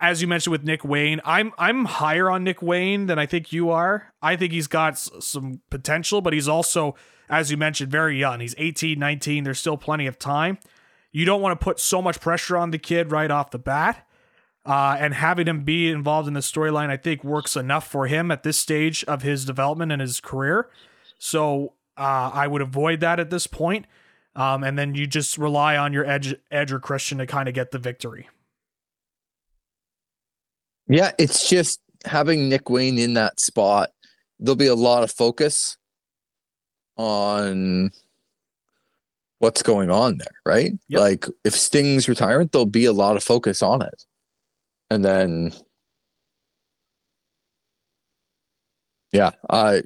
[0.00, 3.52] as you mentioned with Nick Wayne, I'm I'm higher on Nick Wayne than I think
[3.52, 4.12] you are.
[4.22, 6.94] I think he's got s- some potential, but he's also,
[7.28, 8.40] as you mentioned, very young.
[8.40, 9.44] He's 18, 19.
[9.44, 10.58] There's still plenty of time.
[11.12, 14.06] You don't want to put so much pressure on the kid right off the bat.
[14.66, 18.32] Uh, and having him be involved in the storyline, I think, works enough for him
[18.32, 20.68] at this stage of his development and his career.
[21.18, 23.86] So uh, I would avoid that at this point.
[24.34, 27.54] Um, and then you just rely on your edge, edge or Christian to kind of
[27.54, 28.28] get the victory.
[30.88, 33.90] Yeah, it's just having Nick Wayne in that spot.
[34.38, 35.76] There'll be a lot of focus
[36.96, 37.90] on
[39.38, 40.72] what's going on there, right?
[40.88, 41.00] Yep.
[41.00, 44.04] Like if Sting's retirement, there'll be a lot of focus on it.
[44.90, 45.52] And then
[49.12, 49.82] Yeah, I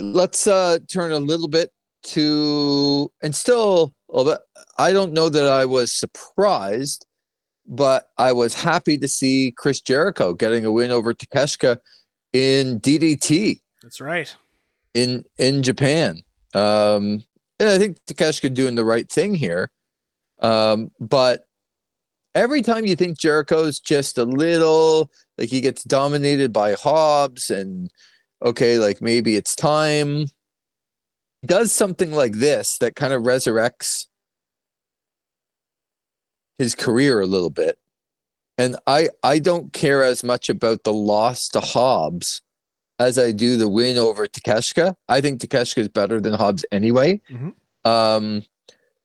[0.00, 4.38] let's uh turn a little bit to and still although
[4.78, 7.06] I don't know that I was surprised,
[7.70, 11.78] but I was happy to see Chris Jericho getting a win over Takeshita
[12.32, 13.60] in DDT.
[13.82, 14.34] That's right.
[14.92, 16.22] In in Japan.
[16.52, 17.24] Um
[17.60, 19.70] and I think Takeshita doing the right thing here.
[20.40, 21.44] Um, but
[22.34, 27.90] every time you think Jericho's just a little like he gets dominated by Hobbs and
[28.42, 30.26] okay, like maybe it's time.
[31.46, 34.06] Does something like this that kind of resurrects
[36.60, 37.78] his career a little bit.
[38.58, 42.42] And I I don't care as much about the loss to Hobbs
[42.98, 44.94] as I do the win over Takeshita.
[45.08, 47.22] I think Takeshita is better than Hobbs anyway.
[47.30, 47.54] Mhm.
[47.86, 48.42] Um,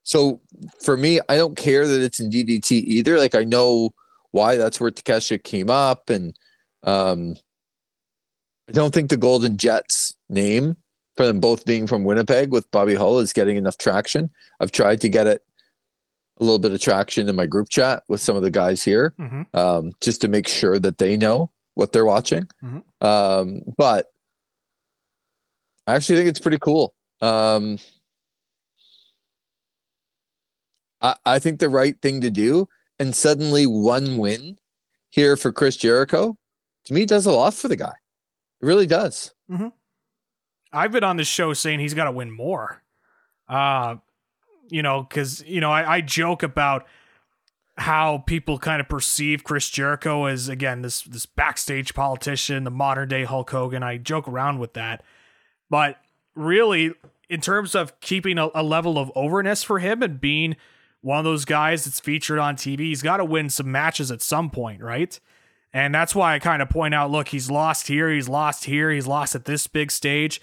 [0.03, 0.41] so
[0.84, 3.18] for me, I don't care that it's in DDT either.
[3.18, 3.91] Like I know
[4.32, 6.38] why that's where Takeshita came up, and
[6.84, 7.38] um,
[8.68, 10.76] I don't think the Golden Jets name
[11.16, 14.30] for them both being from Winnipeg with Bobby Hull is getting enough traction.
[14.60, 15.45] I've tried to get it
[16.40, 19.14] a little bit of traction in my group chat with some of the guys here
[19.18, 22.48] hmm um, just to make sure that they know what they're watching.
[22.64, 22.84] Mhm.
[23.02, 24.08] Um, but
[25.88, 26.94] I actually think it's pretty cool.
[27.22, 27.78] Um,
[31.02, 32.68] I, I think the right thing to do,
[32.98, 34.58] and suddenly one win
[35.10, 36.38] here for Chris Jericho,
[36.86, 37.94] to me, does a lot for the guy.
[38.62, 39.34] It really does.
[40.72, 42.82] I've been on this show saying he's got to win more.
[43.48, 43.98] Uh,
[44.70, 46.86] you know, because you know I, I joke about
[47.78, 53.09] how people kind of perceive Chris Jericho as again this this backstage politician, the modern
[53.09, 53.84] day Hulk Hogan.
[53.84, 55.03] I joke around with that,
[55.70, 55.97] but
[56.36, 56.93] really,
[57.30, 60.55] in terms of keeping a, a level of overness for him and being
[61.01, 64.22] one of those guys that's featured on TV, he's got to win some matches at
[64.22, 65.20] some point, right?
[65.74, 68.91] And that's why I kind of point out look, he's lost here, he's lost here,
[68.91, 70.41] he's lost at this big stage.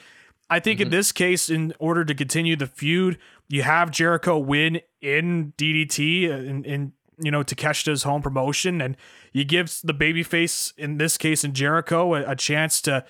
[0.50, 0.96] I think in mm-hmm.
[0.96, 3.16] this case, in order to continue the feud,
[3.48, 8.96] you have Jericho win in DDT, uh, in, in you know, Takeshita's home promotion, and
[9.32, 13.04] you give the babyface, in this case, in Jericho, a, a chance to,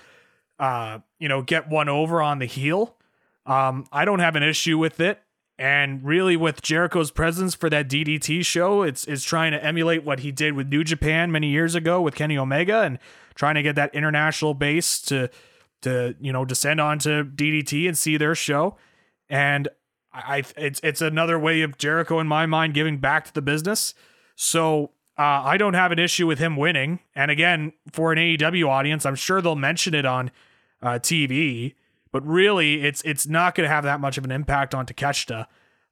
[0.59, 2.95] uh, you know, get one over on the heel.
[3.45, 5.21] Um, I don't have an issue with it.
[5.59, 10.21] And really, with Jericho's presence for that DDT show, it's it's trying to emulate what
[10.21, 12.97] he did with New Japan many years ago with Kenny Omega, and
[13.35, 15.29] trying to get that international base to
[15.83, 18.77] to you know descend onto DDT and see their show.
[19.29, 19.67] And
[20.13, 23.41] I, I it's it's another way of Jericho in my mind giving back to the
[23.41, 23.93] business.
[24.35, 26.99] So uh, I don't have an issue with him winning.
[27.15, 30.31] And again, for an AEW audience, I'm sure they'll mention it on
[30.81, 31.75] uh, TV
[32.11, 35.47] but really it's it's not going to have that much of an impact on Takeshita.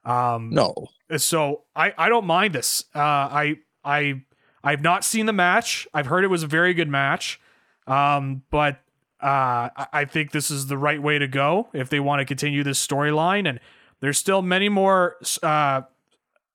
[0.06, 0.90] Um, No.
[1.18, 2.86] so I I don't mind this.
[2.94, 4.22] Uh, I I
[4.64, 5.88] I've not seen the match.
[5.96, 7.40] I've heard it was a very good match.
[7.88, 8.82] Um, but
[9.22, 12.26] uh, I- I think this is the right way to go if they want to
[12.26, 13.50] continue this storyline.
[13.50, 13.60] And
[14.02, 15.82] there's still many more uh,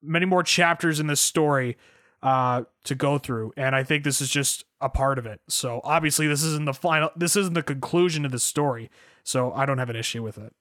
[0.02, 1.76] many more chapters in this story
[2.22, 5.40] uh, to go through, and I think this is just a part of it.
[5.48, 7.10] So obviously, this isn't the final.
[7.16, 8.90] This isn't the conclusion of the story.
[9.24, 10.52] So I don't have an issue with it.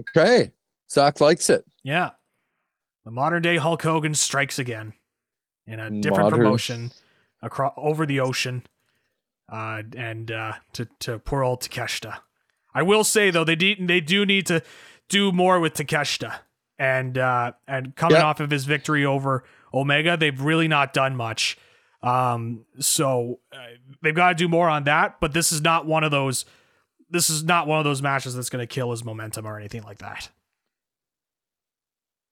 [0.00, 0.52] Okay.
[0.90, 1.64] Zach likes it.
[1.82, 2.10] Yeah.
[3.04, 4.92] The modern day Hulk Hogan strikes again
[5.66, 6.92] in a different Modern- promotion
[7.42, 8.64] across over the ocean.
[9.50, 12.18] Uh, and uh, to to poor old Takeshita.
[12.74, 14.62] I will say though they de- they do need to
[15.08, 16.34] do more with Takeshita
[16.78, 18.24] and uh, and coming Yeah.
[18.24, 19.44] off of his victory over
[19.74, 21.58] Omega, they've really not done much.
[22.02, 23.56] Um, so uh,
[24.02, 25.16] they've got to do more on that.
[25.20, 26.44] But this is not one of those.
[27.10, 29.82] This is not one of those matches that's going to kill his momentum or anything
[29.82, 30.28] like that.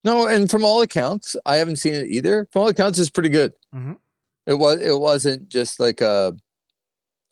[0.05, 2.47] No, and from all accounts, I haven't seen it either.
[2.53, 3.53] From all accounts, it's pretty good.
[3.75, 3.97] Mhm.
[4.47, 4.81] It was.
[4.81, 6.37] It wasn't just like a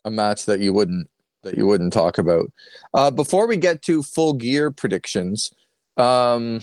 [0.03, 1.09] a match that you wouldn't
[1.45, 2.51] that you wouldn't talk about.
[2.93, 5.51] Uh, before we get to full gear predictions,
[5.95, 6.59] um,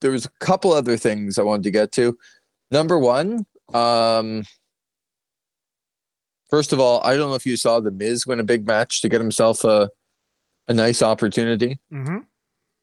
[0.00, 2.16] there was a couple other things I wanted to get to.
[2.70, 4.44] Number one, um,
[6.50, 9.02] first of all, I don't know if you saw the Miz win a big match
[9.02, 9.90] to get himself a
[10.68, 12.18] a nice opportunity Mm-hmm.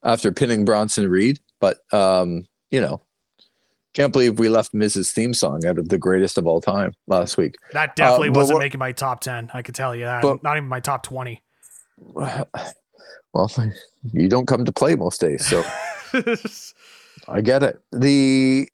[0.03, 1.39] after pinning Bronson Reed.
[1.59, 3.01] But um, you know,
[3.93, 7.37] can't believe we left Miz's theme song out of the greatest of all time last
[7.37, 7.55] week.
[7.73, 9.51] That definitely Uh, wasn't what- making my top 10.
[9.53, 10.21] I could tell you that.
[10.21, 11.41] But- Not even my top 20.
[13.33, 13.51] Well,
[14.13, 15.63] you don't come to play most days, so
[17.27, 17.81] I get it.
[17.91, 18.69] The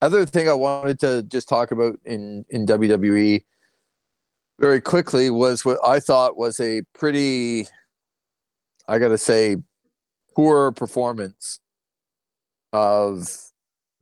[0.00, 3.42] other thing I wanted to just talk about in in WWE
[4.60, 7.66] very quickly was what I thought was a pretty
[8.86, 9.56] I got to say
[10.36, 11.58] poor performance
[12.72, 13.28] of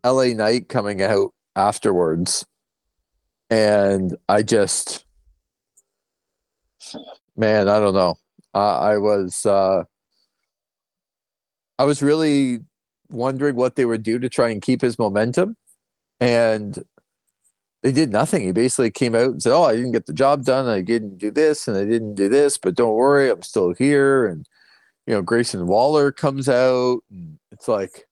[0.05, 2.45] LA Knight coming out afterwards
[3.51, 5.05] and I just
[7.37, 8.17] Man, I don't know.
[8.55, 9.85] I was uh,
[11.79, 12.61] I was really
[13.11, 15.57] wondering what they would do to try and keep his momentum,
[16.21, 16.85] and
[17.83, 18.43] they did nothing.
[18.43, 20.69] He basically came out and said, "Oh, I didn't get the job done.
[20.69, 24.27] I didn't do this, and I didn't do this, but don't worry, I'm still here."
[24.27, 24.47] And
[25.07, 28.07] you know, Grayson Waller comes out, and it's like,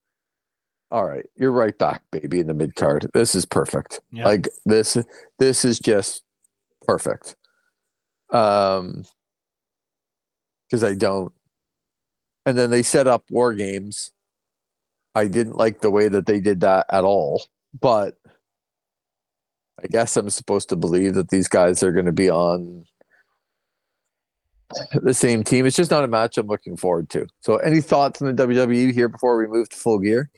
[0.93, 3.11] all right, you're right back, baby, in the mid card.
[3.15, 4.01] This is perfect.
[4.13, 4.27] Yeah.
[4.27, 4.99] Like this,
[5.39, 6.23] this is just
[6.87, 7.35] perfect.
[8.31, 9.05] Um,
[10.69, 11.33] because I don't.
[12.45, 14.11] And then they set up war games.
[15.15, 17.45] I didn't like the way that they did that at all,
[17.79, 18.17] but
[19.83, 22.85] I guess I'm supposed to believe that these guys are going to be on
[24.95, 25.65] the same team.
[25.65, 27.27] It's just not a match I'm looking forward to.
[27.41, 30.31] So, any thoughts on the WWE here before we move to full gear?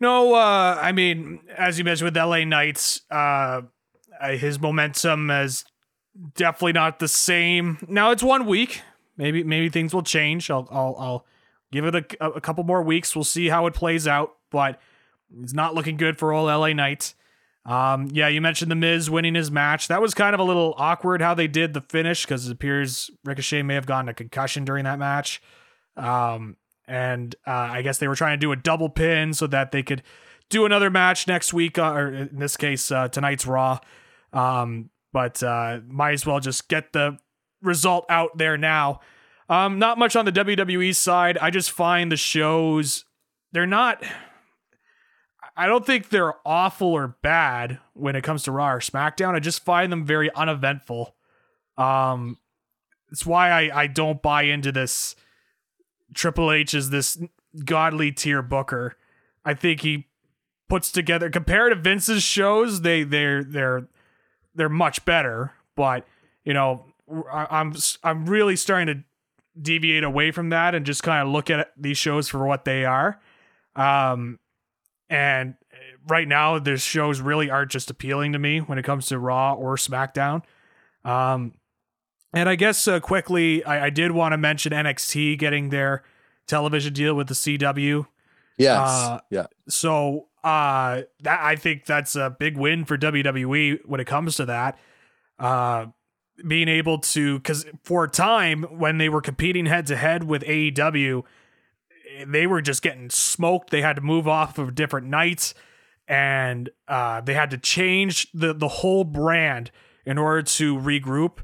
[0.00, 3.62] No, uh, I mean, as you mentioned with LA Knights, uh,
[4.30, 5.64] his momentum is
[6.34, 7.78] definitely not the same.
[7.88, 8.82] Now it's one week.
[9.16, 10.50] Maybe maybe things will change.
[10.50, 11.26] I'll I'll, I'll
[11.72, 13.16] give it a, a couple more weeks.
[13.16, 14.36] We'll see how it plays out.
[14.50, 14.80] But
[15.42, 17.14] it's not looking good for all LA Knights.
[17.66, 19.88] Um, yeah, you mentioned the Miz winning his match.
[19.88, 23.10] That was kind of a little awkward how they did the finish because it appears
[23.24, 25.42] Ricochet may have gotten a concussion during that match.
[25.96, 26.56] Um,
[26.88, 29.82] and uh, I guess they were trying to do a double pin so that they
[29.82, 30.02] could
[30.48, 33.78] do another match next week, uh, or in this case, uh, tonight's Raw.
[34.32, 37.18] Um, but uh, might as well just get the
[37.62, 39.00] result out there now.
[39.48, 41.38] Um, not much on the WWE side.
[41.38, 43.04] I just find the shows
[43.52, 44.02] they're not.
[45.56, 49.34] I don't think they're awful or bad when it comes to Raw or SmackDown.
[49.34, 51.16] I just find them very uneventful.
[51.76, 52.38] Um,
[53.10, 55.16] it's why I, I don't buy into this.
[56.14, 57.18] Triple H is this
[57.64, 58.96] godly tier booker.
[59.44, 60.08] I think he
[60.68, 62.82] puts together compared to Vince's shows.
[62.82, 63.88] They they're they're
[64.54, 65.52] they're much better.
[65.76, 66.06] But
[66.44, 66.86] you know,
[67.30, 69.04] I, I'm I'm really starting to
[69.60, 72.84] deviate away from that and just kind of look at these shows for what they
[72.84, 73.20] are.
[73.74, 74.38] Um,
[75.10, 75.54] and
[76.06, 79.54] right now, there's shows really aren't just appealing to me when it comes to Raw
[79.54, 80.42] or SmackDown.
[81.04, 81.54] Um,
[82.32, 86.04] and I guess uh, quickly, I, I did want to mention NXT getting their
[86.46, 88.06] television deal with the CW.
[88.58, 88.88] Yes.
[88.88, 89.46] Uh, yeah.
[89.68, 94.46] So uh, that I think that's a big win for WWE when it comes to
[94.46, 94.78] that.
[95.38, 95.86] Uh,
[96.46, 100.42] being able to, because for a time when they were competing head to head with
[100.42, 101.24] AEW,
[102.26, 103.70] they were just getting smoked.
[103.70, 105.54] They had to move off of different nights,
[106.06, 109.70] and uh, they had to change the the whole brand
[110.06, 111.38] in order to regroup.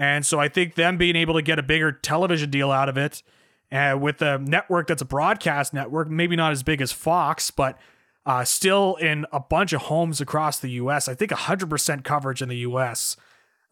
[0.00, 2.96] And so I think them being able to get a bigger television deal out of
[2.96, 3.22] it,
[3.70, 7.78] uh, with a network that's a broadcast network, maybe not as big as Fox, but
[8.24, 11.06] uh, still in a bunch of homes across the U.S.
[11.06, 13.18] I think 100% coverage in the U.S.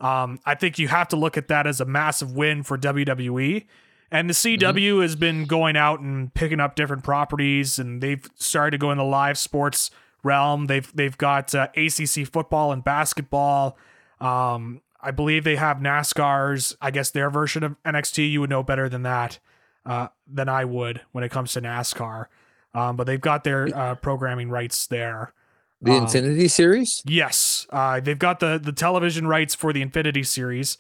[0.01, 3.65] Um, I think you have to look at that as a massive win for WWE.
[4.11, 5.01] And the CW Mm-hmm.
[5.01, 8.99] has been going out and picking up different properties, and they've started to go in
[8.99, 9.91] the live sports
[10.23, 10.67] realm.
[10.67, 13.77] They've they've got uh, ACC football and basketball.
[14.21, 16.77] Um, I believe they have NASCAR's.
[16.81, 18.31] I guess their version of NXT.
[18.31, 19.39] You would know better than that
[19.87, 22.27] uh, than I would when it comes to NASCAR.
[22.75, 25.33] Um, but they've got their uh, programming rights there.
[25.81, 27.03] The um, Xfinity Series?
[27.07, 30.77] Yes, uh, they've got the the television rights for the Xfinity series,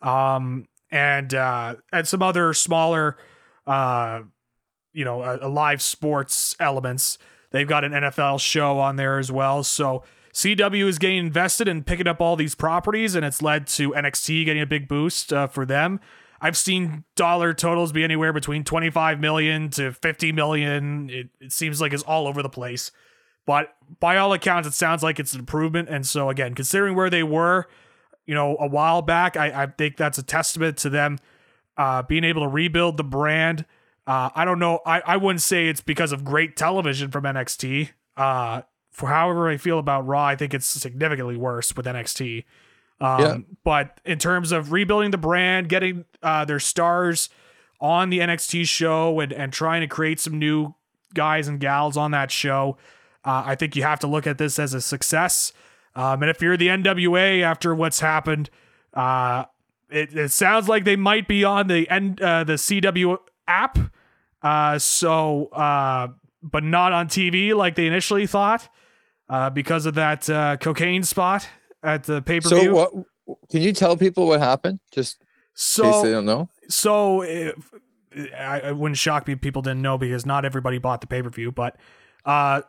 [0.00, 3.18] um, and uh, and some other smaller,
[3.66, 4.22] uh,
[4.92, 7.18] you know, uh, live sports elements.
[7.50, 9.62] They've got an NFL show on there as well.
[9.62, 10.02] So
[10.38, 14.44] CW is getting invested in picking up all these properties, and it's led to NXT
[14.44, 15.98] getting a big boost uh, for them.
[16.40, 21.10] I've seen dollar totals be anywhere between 25 million to 50 million.
[21.10, 22.92] It, it seems like it's all over the place.
[23.46, 25.88] But by all accounts, it sounds like it's an improvement.
[25.88, 27.66] And so, again, considering where they were,
[28.24, 31.18] you know, a while back, I, I think that's a testament to them
[31.76, 33.64] uh, being able to rebuild the brand.
[34.06, 34.82] Uh, I don't know.
[34.86, 37.88] I, I wouldn't say it's because of great television from NXT.
[38.16, 38.62] Uh,
[38.98, 42.44] for however I feel about Raw, I think it's significantly worse with NXT.
[43.00, 43.36] Um, Yeah.
[43.62, 47.28] But in terms of rebuilding the brand, getting uh, their stars
[47.80, 50.74] on the NXT show and, and trying to create some new
[51.14, 52.76] guys and gals on that show,
[53.24, 55.52] uh, I think you have to look at this as a success.
[55.94, 58.50] Um, and if you're the NWA after what's happened,
[58.94, 59.44] uh,
[59.90, 63.16] it, it sounds like they might be on the N, uh, the CW
[63.46, 63.78] app.
[64.42, 66.08] Uh, so, uh,
[66.42, 68.68] but not on TV like they initially thought,
[69.28, 71.48] uh, because of that uh, cocaine spot
[71.82, 72.62] at the pay per view.
[72.62, 72.92] So what
[73.50, 74.80] can you tell people what happened?
[74.92, 75.20] Just
[75.78, 76.48] in case they don't know.
[76.68, 77.72] so if,
[78.36, 81.22] I, it wouldn't shock me if people didn't know because not everybody bought the pay
[81.22, 81.76] per view, but
[82.24, 82.62] uh,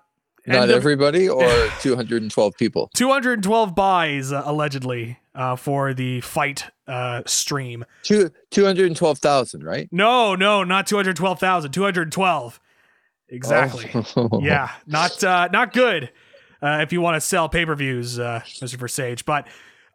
[0.46, 1.48] Not everybody or
[1.82, 2.90] 212 people.
[2.96, 5.18] 212 buys uh, allegedly.
[5.36, 7.86] uh, for the fight uh, stream.
[8.04, 9.88] Two two hundred and twelve thousand, right?
[9.92, 12.60] No, no, not 212,000, 212.
[13.30, 13.90] Exactly.
[14.18, 14.40] Oh.
[14.42, 16.12] yeah, not uh, not good
[16.62, 18.78] uh, if you want to sell pay per views, uh, Mr.
[18.78, 19.26] Versage.
[19.26, 19.48] But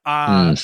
[0.04, 0.54] uh,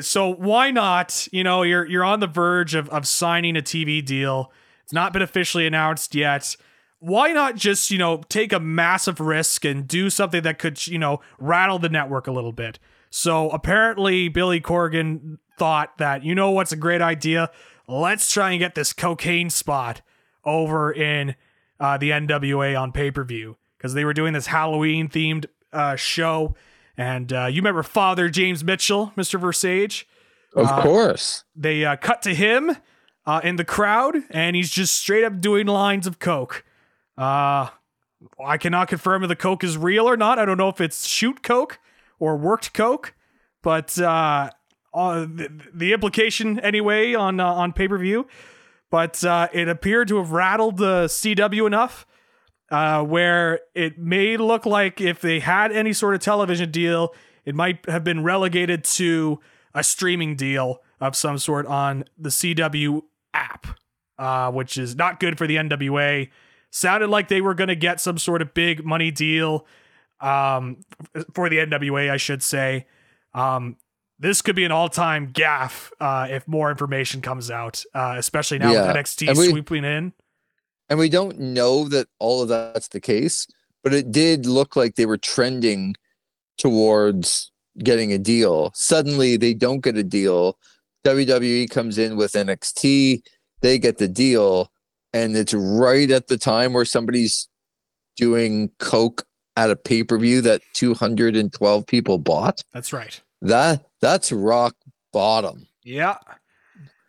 [0.00, 1.28] so why not?
[1.32, 4.52] You know, you're you're on the verge of of signing a TV deal.
[4.84, 6.56] It's not been officially announced yet.
[6.98, 10.98] Why not just you know take a massive risk and do something that could you
[10.98, 12.78] know rattle the network a little bit?
[13.10, 17.50] So apparently, Billy Corgan thought that you know what's a great idea.
[17.88, 20.02] Let's try and get this cocaine spot
[20.44, 21.34] over in
[21.80, 25.96] uh, the NWA on pay per view because they were doing this Halloween themed uh,
[25.96, 26.54] show.
[26.96, 29.40] And uh, you remember Father James Mitchell, Mr.
[29.40, 30.04] Versage?
[30.54, 31.42] Of Uh, course.
[31.56, 32.76] They uh, cut to him
[33.26, 36.64] uh, in the crowd, and he's just straight up doing lines of coke.
[37.18, 37.70] Uh,
[38.44, 40.38] I cannot confirm if the coke is real or not.
[40.38, 41.80] I don't know if it's shoot coke
[42.20, 43.14] or worked coke,
[43.62, 44.50] but uh,
[44.94, 48.28] uh, the, the implication anyway on uh, on pay per view.
[48.90, 52.06] But uh, it appeared to have rattled the CW enough
[52.72, 57.54] uh, where it may look like if they had any sort of television deal, it
[57.54, 59.38] might have been relegated to
[59.74, 63.02] a streaming deal of some sort on the CW
[63.34, 63.66] app,
[64.18, 66.30] uh, which is not good for the NWA.
[66.70, 69.66] Sounded like they were going to get some sort of big money deal
[70.20, 70.78] um,
[71.34, 72.86] for the NWA, I should say.
[73.34, 73.76] Um,
[74.18, 78.72] this could be an all-time gaff uh, if more information comes out, uh, especially now
[78.72, 80.12] Yeah, with NXT we- sweeping in.
[80.92, 83.46] And we don't know that all of that's the case,
[83.82, 85.94] but it did look like they were trending
[86.58, 88.72] towards getting a deal.
[88.74, 90.58] Suddenly they don't get a deal.
[91.06, 93.22] WWE comes in with NXT,
[93.62, 94.70] they get the deal,
[95.14, 97.48] and it's right at the time where somebody's
[98.16, 99.24] doing coke
[99.56, 102.60] at a pay-per-view that 212 people bought.
[102.74, 103.18] That's right.
[103.40, 104.76] That that's rock
[105.10, 106.18] bottom Yeah.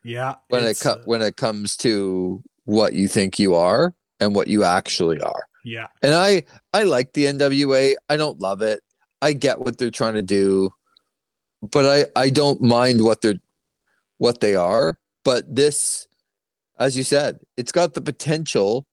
[0.06, 0.36] Yeah.
[0.48, 4.48] when it co- uh, when it comes to what you think you are and what
[4.48, 5.44] you actually are.
[5.64, 5.88] yeah.
[6.02, 7.96] And I I like the NWA.
[8.10, 8.82] I don't love it.
[9.22, 10.72] I get what they're trying to do,
[11.62, 13.40] but I I don't mind what they're
[14.18, 14.98] what they are.
[15.24, 16.08] But this,
[16.80, 18.86] as you said, it's got the potential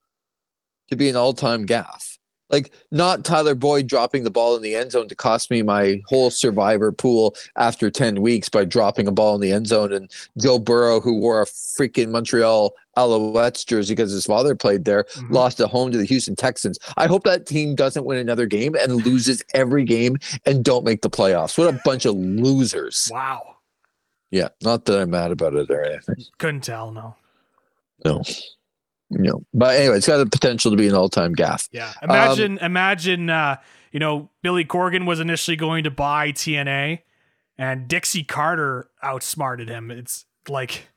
[0.89, 2.10] to be an all-time gaff.
[2.51, 6.01] Like not Tyler Boyd dropping the ball in the end zone to cost me my
[6.07, 10.11] whole survivor pool after 10 weeks by dropping a ball in the end zone and
[10.41, 15.31] Joe Burrow who wore a freaking Montreal Alouettes jersey because his father played there Mhm.
[15.31, 16.77] lost at home to the Houston Texans.
[16.97, 21.01] I hope that team doesn't win another game and loses every game and don't make
[21.01, 21.57] the playoffs.
[21.57, 23.09] What a bunch of losers.
[23.11, 23.55] Wow.
[24.29, 26.25] Yeah, not that I'm mad about it or anything.
[26.37, 26.91] Couldn't tell.
[26.91, 27.15] No.
[28.03, 28.23] No.
[29.11, 29.43] No.
[29.53, 31.67] But anyway, it's got the potential to be an all-time gaff.
[31.71, 31.93] Yeah.
[32.01, 33.57] Um, Imagine, imagine, uh,
[33.91, 36.99] you know, Billy Corgan was initially going to buy TNA
[37.57, 39.91] and Dixie Carter outsmarted him.
[39.91, 40.87] It's like,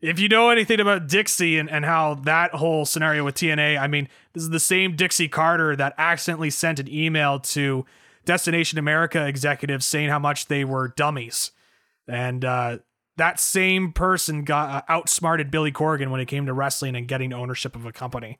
[0.00, 3.86] if you know anything about Dixie and, and how that whole scenario with TNA, I
[3.86, 7.84] mean, this is the same Dixie Carter that accidentally sent an email to
[8.24, 11.52] Destination America executives saying how much they were dummies.
[12.08, 12.78] And uh,
[13.16, 17.32] that same person got uh, outsmarted Billy Corgan when it came to wrestling and getting
[17.32, 18.38] ownership of a company.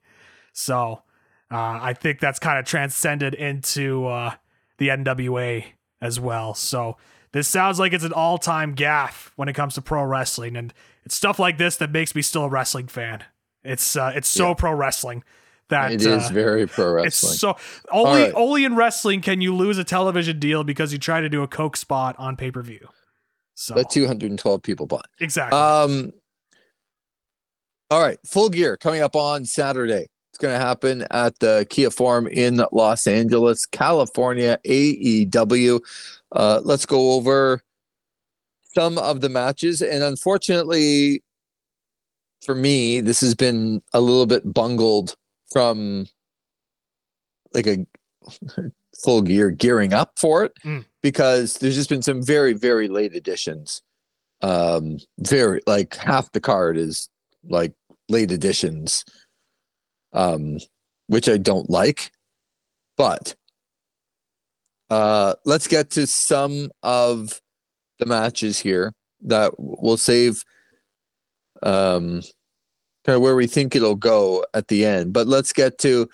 [0.53, 1.03] So
[1.51, 4.35] uh, I think that's kind of transcended into uh,
[4.78, 5.65] the NWA
[6.01, 6.55] as well.
[6.55, 6.97] So
[7.32, 10.73] this sounds like it's an all-time gaff when it comes to pro wrestling, and
[11.05, 13.24] it's stuff like this that makes me still a wrestling fan.
[13.65, 14.55] It's uh, it's so Yeah.
[14.55, 15.23] pro wrestling
[15.69, 17.35] that It is uh, very pro it's wrestling.
[17.35, 17.57] so
[17.90, 18.32] only right.
[18.35, 21.49] only in wrestling can you lose a television deal because you try to do a
[21.49, 22.89] coke spot on pay per view.
[23.55, 25.07] So that 212 people bought.
[25.20, 25.59] exactly.
[25.59, 26.12] Um
[27.91, 30.07] all right, full gear coming up on Saturday.
[30.31, 35.79] It's going to happen at the Kia Forum in Los Angeles, California, AEW.
[36.35, 37.61] Uh, let's go over
[38.74, 39.83] some of the matches.
[39.83, 41.23] And unfortunately,
[42.43, 45.15] for me, this has been a little bit bungled
[45.53, 46.07] from
[47.53, 47.87] like a
[49.05, 50.87] full gear gearing up for it Mm.
[51.03, 53.83] Because there's just been some very, very late additions.
[54.41, 57.09] Um, very like half the card is
[57.45, 57.73] like
[58.09, 59.05] late additions,
[60.12, 60.59] um,
[61.07, 62.11] which I don't like.
[62.97, 63.35] But
[64.91, 67.41] uh, let's get to some of
[67.99, 68.93] the matches here
[69.23, 70.43] that we'll save
[71.62, 72.23] um,
[73.05, 75.12] kind of where we think it'll go at the end.
[75.12, 76.09] But let's get to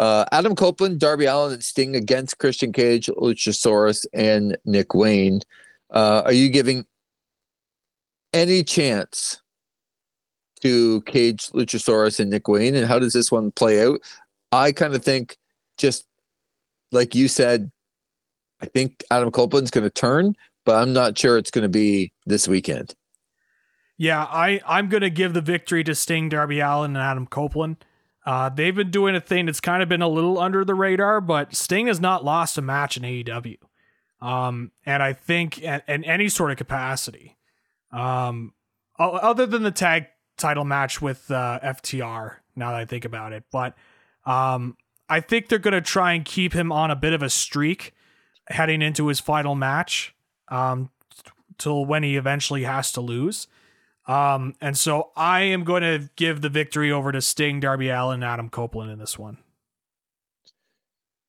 [0.00, 5.42] uh, Adam Copeland, Darby Allin, and Sting against Christian Cage, Luchasaurus, and Nick Wayne.
[5.90, 6.86] Uh, are you giving
[8.32, 9.42] any chance
[10.62, 12.74] to Cage, Luchasaurus, and Nick Wayne?
[12.74, 14.00] And how does this one play out?
[14.52, 15.36] I kind of think,
[15.76, 16.06] just
[16.92, 17.70] like you said,
[18.62, 22.10] I think Adam Copeland's going to turn, but I'm not sure it's going to be
[22.24, 22.94] this weekend.
[23.98, 27.84] Yeah, I, I'm going to give the victory to Sting, Darby Allin, and Adam Copeland.
[28.26, 31.20] Uh, they've been doing a thing that's kind of been a little under the radar,
[31.20, 33.56] but Sting has not lost a match in AEW.
[34.20, 37.38] Um, and I think in, in any sort of capacity,
[37.92, 38.52] um,
[38.98, 40.06] other than the tag
[40.36, 43.74] title match with uh, FTR, now that I think about it, but
[44.26, 44.76] um,
[45.08, 47.94] I think they're going to try and keep him on a bit of a streak
[48.48, 50.14] heading into his final match
[50.48, 50.90] um,
[51.56, 53.46] till when he eventually has to lose.
[54.06, 58.14] Um, and so I am going to give the victory over to Sting, Darby Allin,
[58.14, 59.38] and Adam Copeland in this one.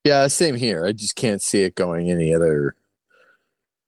[0.04, 0.86] Yeah, same here.
[0.86, 2.76] I just can't see it going any other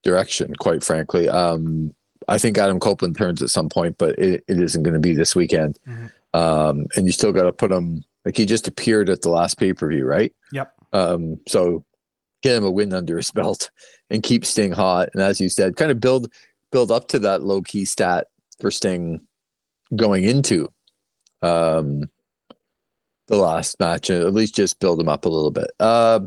[0.04, 1.28] direction, quite frankly.
[1.28, 1.96] Um,
[2.28, 5.16] I think Adam Copeland turns at some point, but it, it isn't going to be
[5.16, 5.80] this weekend.
[5.88, 6.08] Mm-hmm.
[6.40, 9.58] Um, and you still got to put him like he just appeared at the last
[9.58, 10.34] pay per view, right?
[10.52, 10.74] Yep.
[10.94, 11.84] Um, so
[12.42, 13.72] get him a win under his belt
[14.10, 15.10] and keep Sting hot.
[15.14, 16.32] And as you said, kind of build
[16.72, 18.28] build up to that low key stat
[18.60, 19.22] for Sting
[19.96, 20.70] going into
[21.42, 22.10] um,
[23.28, 25.72] the last match, at least just build him up a little bit.
[25.80, 26.22] Uh,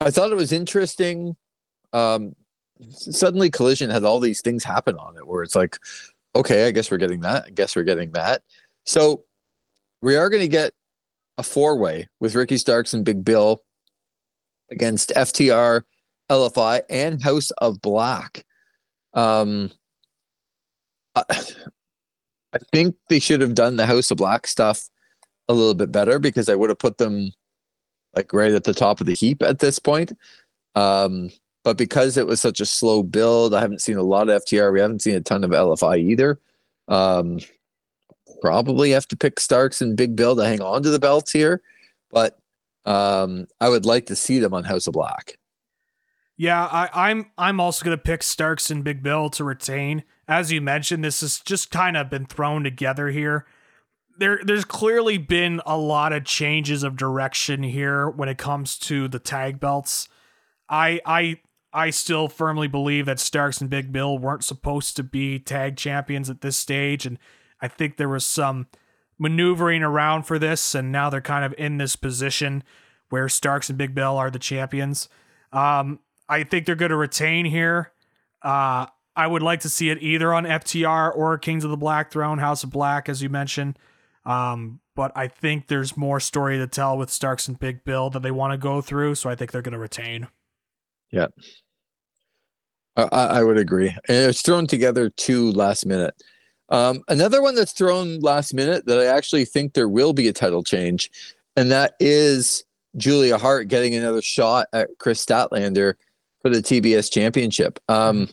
[0.00, 1.36] I thought it was interesting.
[1.92, 2.34] Um,
[2.90, 5.78] suddenly, Collision had all these things happen on it where it's like,
[6.36, 7.44] okay, I guess we're getting that.
[7.46, 8.42] I guess we're getting that.
[8.84, 9.24] So
[10.02, 10.72] we are going to get
[11.38, 13.62] a four way with Ricky Starks and Big Bill
[14.70, 15.82] against FTR,
[16.30, 18.44] LFI, and House of Black.
[19.14, 19.70] Um,
[21.16, 24.88] I, think they should have done the House of Black stuff
[25.48, 27.32] a little bit better because I would have put them
[28.14, 30.12] like right at the top of the heap at this point.
[30.74, 31.30] Um,
[31.62, 34.72] but because it was such a slow build, I haven't seen a lot of FTR.
[34.72, 36.38] We haven't seen a ton of LFI either.
[36.88, 37.38] Um,
[38.40, 41.62] probably have to pick Starks and Big Bill to hang on to the belts here,
[42.10, 42.38] but
[42.84, 45.38] um, I would like to see them on House of Black.
[46.36, 50.04] Yeah, I, I'm I'm also gonna pick Starks and Big Bill to retain.
[50.26, 53.46] As you mentioned, this has just kind of been thrown together here.
[54.16, 59.08] There, there's clearly been a lot of changes of direction here when it comes to
[59.08, 60.08] the tag belts.
[60.68, 61.40] I, I,
[61.72, 66.30] I still firmly believe that Starks and Big Bill weren't supposed to be tag champions
[66.30, 67.18] at this stage, and
[67.60, 68.68] I think there was some
[69.18, 72.62] maneuvering around for this, and now they're kind of in this position
[73.10, 75.08] where Starks and Big Bill are the champions.
[75.52, 75.98] Um,
[76.28, 77.92] I think they're going to retain here.
[78.42, 78.86] Uh,
[79.16, 82.38] I would like to see it either on FTR or Kings of the Black Throne,
[82.38, 83.78] House of Black, as you mentioned.
[84.26, 88.22] Um, but I think there's more story to tell with Starks and Big Bill that
[88.22, 90.28] they want to go through, so I think they're going to retain.
[91.10, 91.28] Yeah,
[92.96, 93.88] I, I would agree.
[93.88, 96.14] And it's thrown together too last minute.
[96.70, 100.32] Um, another one that's thrown last minute that I actually think there will be a
[100.32, 101.10] title change,
[101.56, 102.64] and that is
[102.96, 105.94] Julia Hart getting another shot at Kris Statlander
[106.44, 107.78] for the TBS championship.
[107.88, 108.28] Um,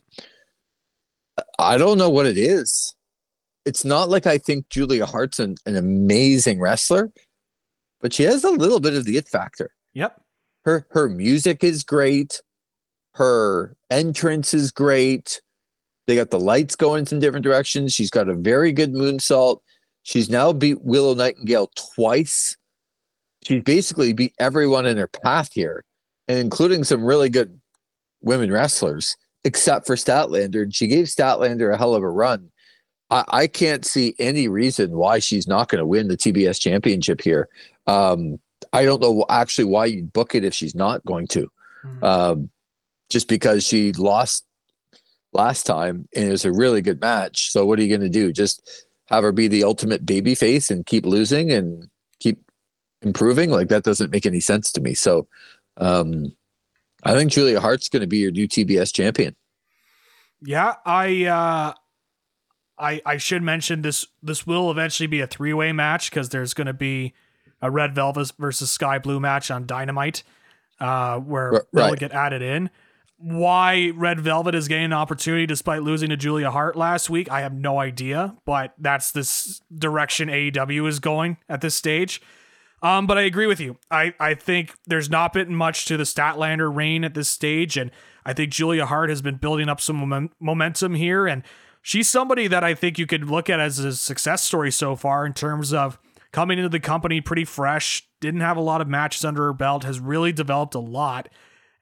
[1.58, 2.94] I don't know what it is.
[3.66, 7.10] It's not like I think Julia Hart's an, an amazing wrestler,
[8.02, 9.72] but she has a little bit of the it factor.
[9.94, 10.22] Yep.
[10.66, 12.42] Her her music is great.
[13.14, 15.42] Her entrance is great.
[16.06, 17.94] They got the lights going in different directions.
[17.94, 19.60] She's got a very good moonsault.
[20.04, 22.58] She's now beat Willow Nightingale twice.
[23.46, 25.86] She's basically beat everyone in her path here,
[26.28, 27.61] and including some really good
[28.22, 30.64] women wrestlers except for Statlander.
[30.64, 32.52] And she gave Statlander a hell of a run.
[33.10, 37.22] I, I can't see any reason why she's not going to win the TBS championship
[37.22, 37.50] here.
[37.88, 38.40] Um,
[38.74, 41.52] I don't know actually why you'd book it if she's not going to.
[41.86, 42.04] Mm-hmm.
[42.04, 42.50] Um,
[43.10, 44.46] just because she lost
[45.34, 47.52] last time and it was a really good match.
[47.52, 48.32] So what are you going to do?
[48.32, 51.90] Just have her be the ultimate baby face and keep losing and
[52.20, 52.40] keep
[53.02, 53.50] improving?
[53.50, 54.94] Like that doesn't make any sense to me.
[54.94, 55.28] So
[55.78, 56.34] um,
[57.04, 59.36] I think Julia Hart's going to be your new TBS champion.
[60.42, 61.74] Yeah, I uh
[62.78, 66.68] I I should mention this this will eventually be a three-way match because there's going
[66.68, 67.14] to be
[67.62, 70.24] a Red Velvet versus Skye Blue match on Dynamite
[70.80, 71.66] uh where right.
[71.74, 72.70] they'll get added in.
[73.18, 77.42] Why Red Velvet is getting an opportunity despite losing to Julia Hart last week, I
[77.42, 82.20] have no idea, but that's this direction AEW is going at this stage.
[82.82, 83.78] Um, but I agree with you.
[83.92, 87.92] I, I think there's not been much to the Statlander reign at this stage, and
[88.26, 91.44] I think Julia Hart has been building up some momentum here, and
[91.82, 95.26] she's somebody that I think you could look at as a success story so far
[95.26, 96.00] in terms of
[96.32, 99.84] coming into the company pretty fresh, didn't have a lot of matches under her belt,
[99.84, 101.30] has really developed a lot,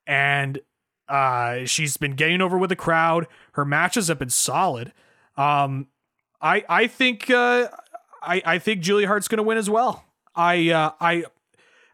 [0.06, 0.60] and
[1.08, 3.28] uh, she's been getting over with the crowd.
[3.54, 4.92] Her matches have been solid.
[5.38, 5.88] Um,
[6.42, 7.70] I I think uh,
[8.22, 10.06] I I think Julia Hart's going to win as well.
[10.40, 11.26] I uh, I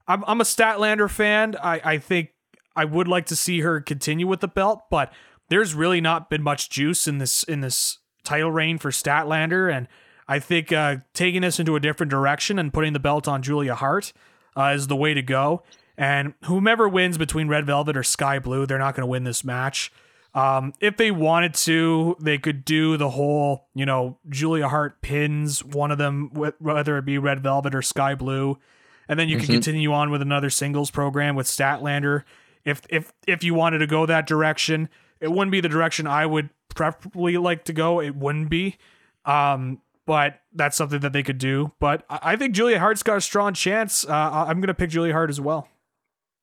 [0.08, 1.56] I'm, I'm a Statlander fan.
[1.62, 2.30] I I think
[2.76, 5.12] I would like to see her continue with the belt, but
[5.50, 9.88] there's really not been much juice in this in this title reign for Statlander, and
[10.28, 13.74] I think uh, taking this into a different direction and putting the belt on Julia
[13.74, 14.14] Hart
[14.56, 15.64] uh, is the way to go.
[15.98, 19.44] And whomever wins between Red Velvet or Skye Blue, they're not going to win this
[19.44, 19.92] match.
[20.36, 25.64] Um, if they wanted to, they could do the whole, you know, Julia Hart pins
[25.64, 26.30] one of them,
[26.60, 28.60] whether it be Red Velvet or Skye Blue,
[29.08, 29.46] and then you mm-hmm.
[29.46, 32.24] can continue on with another singles program with Statlander.
[32.66, 34.90] If if if you wanted to go that direction,
[35.22, 38.02] it wouldn't be the direction I would preferably like to go.
[38.02, 38.78] It wouldn't be.
[39.24, 41.72] Um, but that's something that they could do.
[41.80, 44.06] But I think Julia Hart's got a strong chance.
[44.06, 45.68] Uh, I'm going to pick Julia Hart as well.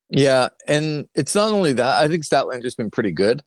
[0.09, 2.01] Yeah, and it's not only that.
[2.03, 3.41] I think Statlander's been pretty good,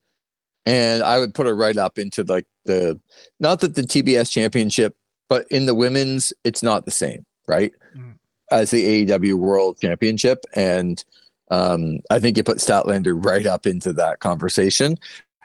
[0.66, 3.00] and I would put her right up into like the
[3.40, 4.96] not that the TBS championship,
[5.28, 7.72] but in the women's, it's not the same, right?
[7.96, 8.14] Mm.
[8.50, 11.02] As the AEW World Championship, and
[11.50, 14.96] um, I think you put Statlander right up into that conversation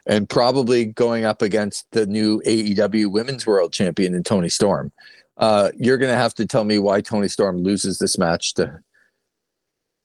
[0.06, 4.92] and probably going up against the new AEW Women's World Champion in Toni Storm.
[5.38, 8.80] Uh, you're going to have to tell me why Toni Storm loses this match to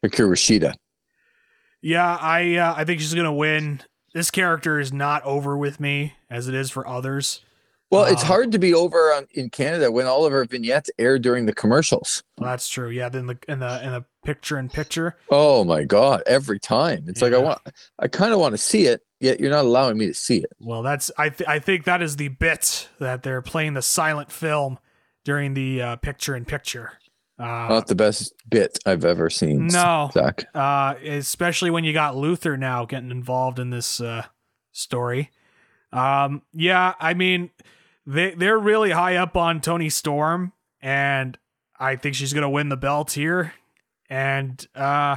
[0.05, 0.75] Hikaru Shida.
[1.83, 3.83] Yeah, I uh, I think she's going to win.
[4.17, 7.43] This character is not over with me as it is for others.
[7.91, 10.91] Well, it's uh, hard to be over on, in Canada when all of our vignettes
[10.99, 12.23] air during the commercials.
[12.39, 12.89] Well, that's true.
[12.89, 15.19] Yeah, then the in the in the picture in picture.
[15.31, 16.23] Oh my god!
[16.27, 17.29] Every time it's yeah.
[17.29, 17.59] like I want,
[17.99, 20.51] I kind of want to see it, yet you're not allowing me to see it.
[20.61, 24.33] Well, that's I th- I think that is the bit that they're playing the silent
[24.33, 24.79] film
[25.25, 26.93] during the uh, picture in picture.
[27.39, 29.67] Uh, not the best bit I've ever seen.
[29.67, 30.47] No, Zach.
[30.55, 34.25] Uh, especially when you got Luther now getting involved in this uh,
[34.73, 35.31] story.
[35.93, 37.51] Um, yeah, I mean
[38.07, 41.39] they they're really high up on Toni Storm, and
[41.79, 43.53] I think she's gonna win the belt here.
[44.09, 45.17] And uh,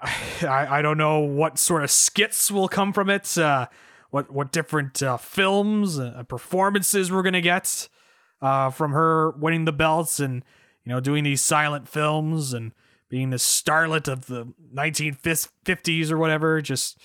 [0.00, 3.36] I I don't know what sort of skits will come from it.
[3.36, 3.66] Uh,
[4.10, 7.88] what what different uh, films, uh, performances we're gonna get
[8.40, 10.44] uh, from her winning the belts and
[10.88, 12.72] you know doing these silent films and
[13.10, 16.62] being the starlet of the 1950s or whatever.
[16.62, 16.98] Just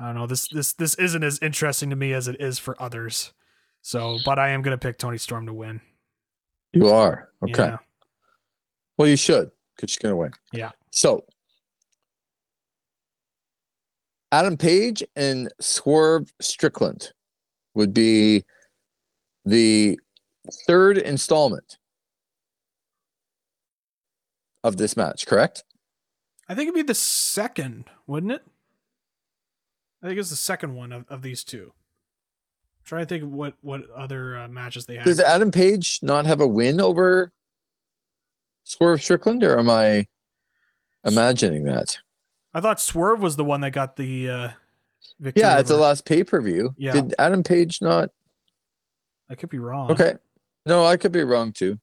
[0.00, 0.26] I don't know.
[0.26, 3.32] This this this isn't as interesting to me as it is for others.
[3.82, 5.80] So, but I am going to pick Toni Storm to win.
[6.72, 7.66] You are okay.
[7.66, 7.76] Yeah.
[8.98, 10.32] Well, you should because she's going to win.
[10.52, 10.72] Yeah.
[10.90, 11.24] So,
[14.32, 17.12] Adam Page and Swerve Strickland
[17.74, 18.42] would be
[19.44, 20.00] the
[20.66, 21.78] third installment
[24.64, 25.62] of this match, correct?
[26.48, 28.42] I think it'd be the second, wouldn't it?
[30.02, 33.30] I think it's the second one of, of these two I'm trying to think of
[33.30, 35.04] what what other uh, matches they have.
[35.04, 37.32] Does Adam Page not have a win over
[38.64, 40.06] Swerve Strickland, or am I
[41.04, 41.98] imagining that?
[42.52, 44.48] I thought Swerve was the one that got the uh,
[45.18, 45.42] victory.
[45.42, 46.74] Yeah, it's the last pay per view.
[46.76, 46.92] Yeah.
[46.92, 48.10] Did Adam Page not?
[49.30, 49.90] I could be wrong.
[49.90, 50.14] Okay.
[50.66, 51.78] No, I could be wrong too.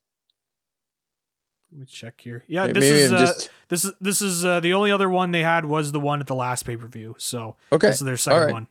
[1.72, 2.44] Let me check here.
[2.48, 3.50] Yeah, this Maybe is uh, just...
[3.70, 6.28] this is this is uh, the only other one they had was the one at
[6.28, 7.16] the last pay per view.
[7.18, 8.54] So okay, this is their second right.
[8.54, 8.68] one.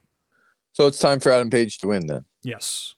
[0.72, 2.24] So it's time for Adam Page to win then.
[2.43, 2.94] Yes.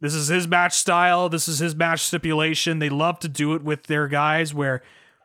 [0.00, 1.28] This is his match style.
[1.28, 2.78] This is his match stipulation.
[2.78, 4.82] They love to do it with their guys where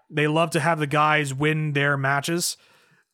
[0.09, 2.57] they love to have the guys win their matches.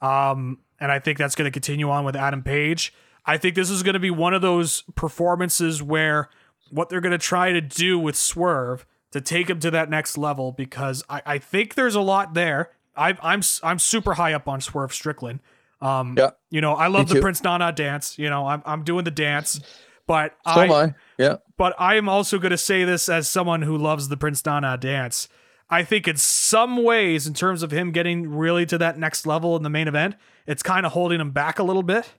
[0.01, 2.93] Um, and I think that's going to continue on with Adam Page.
[3.25, 6.29] I think this is going to be one of those performances where
[6.69, 10.17] what they're going to try to do with Swerve to take him to that next
[10.17, 12.71] level because I, I think there's a lot there.
[12.95, 15.39] I, I'm I'm super high up on Swerve Strickland.
[15.81, 16.31] Um, yeah.
[16.49, 18.17] You know, I love the Prince Nana dance.
[18.17, 19.59] You know, I'm I'm doing the dance,
[20.07, 21.37] but so I, I, yeah.
[21.57, 24.77] But I am also going to say this as someone who loves the Prince Nana
[24.77, 25.29] dance.
[25.69, 29.55] I think in some ways, in terms of him getting really to that next level
[29.55, 30.15] in the main event,
[30.47, 32.11] it's kind of holding him back a little bit.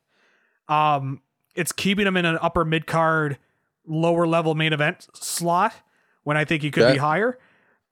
[0.69, 1.23] Um,
[1.57, 3.39] it's keeping him in an upper mid card,
[3.85, 5.75] lower level main event slot
[6.25, 6.93] when I think he could yeah.
[6.93, 7.39] be higher.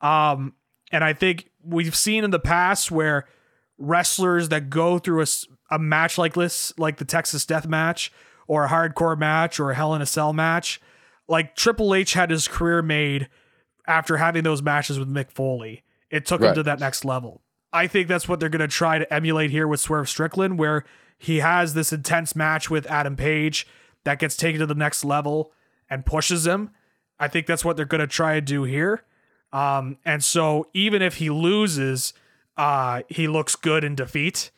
[0.00, 0.54] Um,
[0.90, 3.26] and I think we've seen in the past where
[3.78, 5.26] wrestlers that go through a,
[5.70, 8.12] a match like this, like the Texas Death Match
[8.46, 10.80] or a hardcore match or a Hell in a Cell match,
[11.28, 13.28] like Triple H had his career made
[13.86, 15.84] after having those matches with Mick Foley.
[16.10, 16.50] It took right.
[16.50, 17.42] him to that next level.
[17.72, 20.84] I think that's what they're going to try to emulate here with Swerve Strickland, where
[21.18, 23.66] he has this intense match with Adam Page
[24.04, 25.52] that gets taken to the next level
[25.88, 26.70] and pushes him.
[27.23, 29.05] I think that's what they're going to try to do here.
[29.53, 32.15] Um, and so even if he loses,
[32.57, 34.51] uh, he looks good in defeat.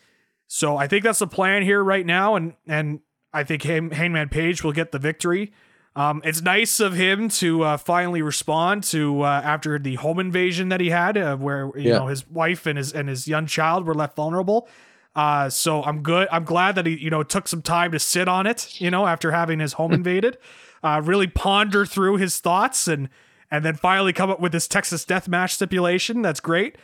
[0.46, 3.00] So I think that's the plan here right now, and and
[3.32, 5.52] I think Hangman Page will get the victory.
[5.96, 10.68] Um, it's nice of him to uh, finally respond to uh, after the home invasion
[10.70, 11.98] that he had, uh, where you yeah.
[11.98, 14.68] know his wife and his and his young child were left vulnerable.
[15.14, 16.26] Uh, so I'm good.
[16.32, 19.06] I'm glad that he, you know, took some time to sit on it, you know,
[19.06, 20.38] after having his home invaded,
[20.84, 23.08] uh, really ponder through his thoughts and,
[23.50, 26.20] and then finally come up with this Texas death match stipulation.
[26.22, 26.76] That's great.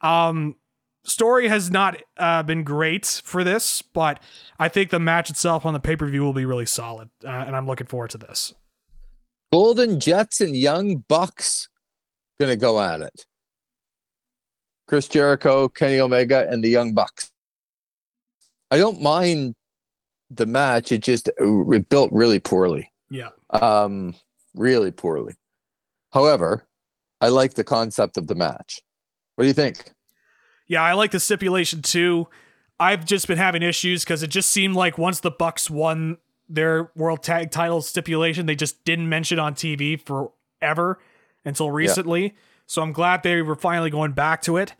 [0.00, 0.56] Um,
[1.04, 4.20] story has not uh, been great for this, but
[4.58, 7.28] I think the match itself on the pay per view will be really solid, uh,
[7.28, 8.54] and I'm looking forward to this.
[9.52, 11.68] Golden Jets and Young Bucks
[12.40, 13.24] gonna go at it.
[14.88, 17.30] Chris Jericho, Kenny Omega, and the Young Bucks.
[18.70, 19.54] I don't mind
[20.28, 20.90] the match.
[20.90, 22.90] It just it built really poorly.
[23.10, 23.30] Yeah.
[23.60, 24.14] Um,
[24.54, 25.34] really poorly.
[26.12, 26.66] However,
[27.20, 28.80] I like the concept of the match.
[29.34, 29.92] What do you think?
[30.66, 32.28] Yeah, I like the stipulation too.
[32.78, 36.18] I've just been having issues because it just seemed like once the Bucks won
[36.48, 40.98] their world tag title stipulation, they just didn't mention on TV forever
[41.44, 42.22] until recently.
[42.24, 42.30] Yeah.
[42.66, 44.74] So I'm glad they were finally going back to it.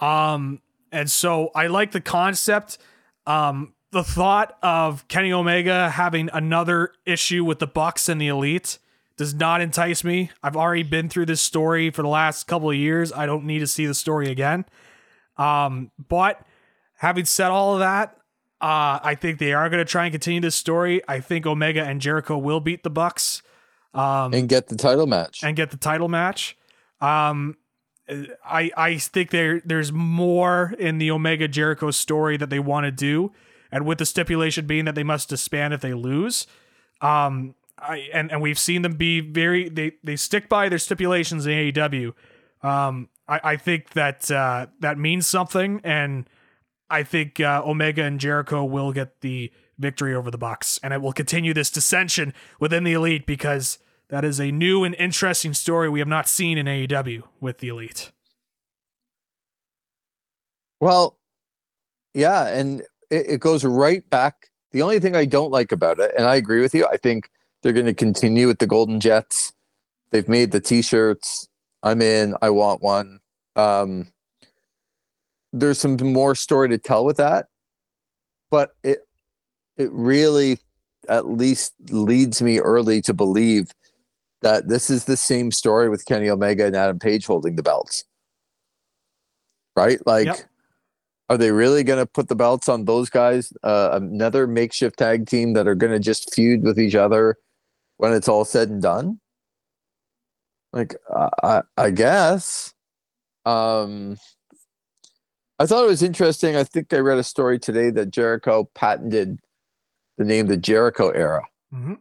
[0.00, 0.60] Um,
[0.92, 2.78] and so I like the concept.
[3.26, 8.78] Um, the thought of Kenny Omega having another issue with the Bucks and the Elite
[9.16, 10.30] does not entice me.
[10.42, 13.12] I've already been through this story for the last couple of years.
[13.12, 14.64] I don't need to see the story again.
[15.36, 16.40] Um, but
[16.98, 18.16] having said all of that,
[18.60, 21.02] uh, I think they are going to try and continue this story.
[21.08, 23.42] I think Omega and Jericho will beat the Bucks
[23.94, 26.56] um, and get the title match and get the title match.
[27.00, 27.56] Um,
[28.44, 32.90] I I think there there's more in the Omega Jericho story that they want to
[32.90, 33.32] do,
[33.72, 36.46] and with the stipulation being that they must disband if they lose.
[37.00, 41.46] Um, I and and we've seen them be very they they stick by their stipulations
[41.46, 42.12] in AEW.
[42.62, 46.28] Um, I, I think that uh, that means something, and
[46.90, 51.00] I think uh, Omega and Jericho will get the victory over the Bucks, and it
[51.00, 53.78] will continue this dissension within the Elite because
[54.08, 57.68] that is a new and interesting story we have not seen in AEW with the
[57.68, 58.12] Elite.
[60.80, 61.16] Well,
[62.14, 64.50] yeah, and it, it goes right back.
[64.72, 67.30] The only thing I don't like about it, and I agree with you, I think
[67.62, 69.52] they're going to continue with the Golden Jets.
[70.10, 71.48] They've made the T-shirts.
[71.82, 72.34] I'm in.
[72.42, 73.20] I want one.
[73.56, 74.08] Um,
[75.52, 77.46] there's some more story to tell with that,
[78.50, 79.00] but it
[79.76, 80.58] it really
[81.08, 83.70] at least leads me early to believe
[84.42, 88.04] that this is the same story with Kenny Omega and Adam Page holding the belts.
[89.74, 90.04] Right?
[90.06, 90.38] Like, yep.
[91.30, 93.52] Are they really going to put the belts on those guys?
[93.62, 97.36] Uh, another makeshift tag team that are going to just feud with each other
[97.98, 99.20] when it's all said and done?
[100.72, 100.96] Like,
[101.42, 102.74] I, I guess.
[103.46, 104.16] Um,
[105.60, 106.56] I thought it was interesting.
[106.56, 109.38] I think I read a story today that Jericho patented
[110.18, 111.46] the name the Jericho era.
[111.72, 111.94] Mm-hmm.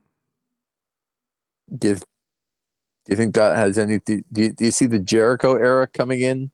[1.77, 2.01] Do, you, do
[3.09, 3.99] you think that has any?
[3.99, 6.49] Do you, do you see the Jericho era coming in?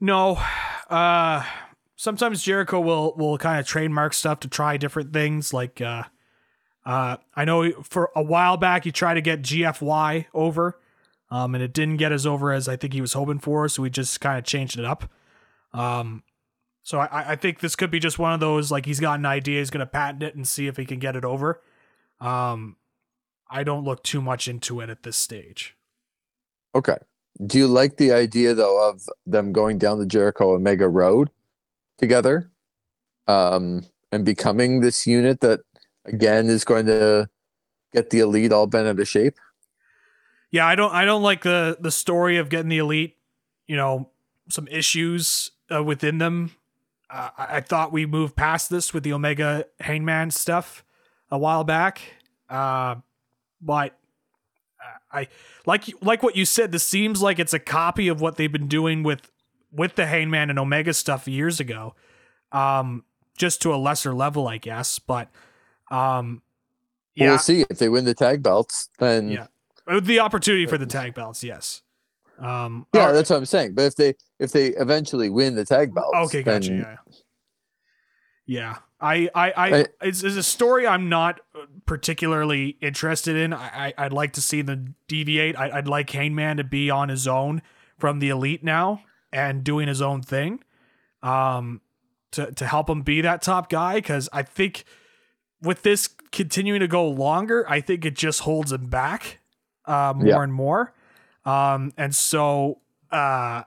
[0.00, 0.42] No.
[0.88, 1.44] Uh,
[1.96, 5.52] sometimes Jericho will will kind of trademark stuff to try different things.
[5.52, 6.04] Like, uh,
[6.84, 10.78] uh, I know for a while back he tried to get GFY over,
[11.30, 13.68] um, and it didn't get as over as I think he was hoping for.
[13.68, 15.10] So we just kind of changed it up.
[15.72, 16.22] Um,
[16.82, 19.26] so I, I think this could be just one of those like he's got an
[19.26, 21.62] idea, he's gonna patent it and see if he can get it over.
[22.20, 22.76] Um,
[23.50, 25.76] I don't look too much into it at this stage.
[26.74, 26.96] Okay.
[27.44, 31.30] Do you like the idea though of them going down the Jericho Omega Road
[31.98, 32.50] together,
[33.26, 35.60] um, and becoming this unit that
[36.04, 37.28] again is going to
[37.92, 39.36] get the elite all bent out of shape?
[40.50, 40.92] Yeah, I don't.
[40.92, 43.16] I don't like the the story of getting the elite.
[43.66, 44.10] You know,
[44.48, 46.52] some issues uh, within them.
[47.10, 50.84] Uh, I, thought we moved past this with the Omega Hangman stuff
[51.30, 52.00] a while back,
[52.48, 52.96] uh,
[53.60, 53.98] but
[55.14, 55.28] I
[55.64, 56.72] like like what you said.
[56.72, 59.30] This seems like it's a copy of what they've been doing with
[59.72, 61.94] with the Hangman and Omega stuff years ago,
[62.52, 63.04] um,
[63.36, 64.98] just to a lesser level, I guess.
[64.98, 65.28] But
[65.90, 66.42] um,
[67.14, 68.88] yeah, we'll see if they win the tag belts.
[68.98, 69.46] Then yeah,
[70.00, 71.82] the opportunity for the tag belts, yes.
[72.38, 73.74] Um, yeah, that's what I'm saying.
[73.74, 76.70] But if they if they eventually win the tag belts, okay, gotcha.
[76.70, 76.96] Then, yeah,
[78.46, 78.76] yeah.
[79.00, 81.40] I, I, I, I it's, it's, a story I'm not
[81.84, 83.52] particularly interested in.
[83.52, 85.56] I, I would like to see them deviate.
[85.56, 87.60] I, would like Hangman to be on his own
[87.98, 89.02] from the elite now
[89.32, 90.62] and doing his own thing,
[91.22, 91.80] um,
[92.30, 93.96] to to help him be that top guy.
[93.96, 94.84] Because I think
[95.60, 99.40] with this continuing to go longer, I think it just holds him back,
[99.84, 100.42] uh, more yeah.
[100.42, 100.94] and more.
[101.44, 102.80] Um, and so
[103.12, 103.64] uh,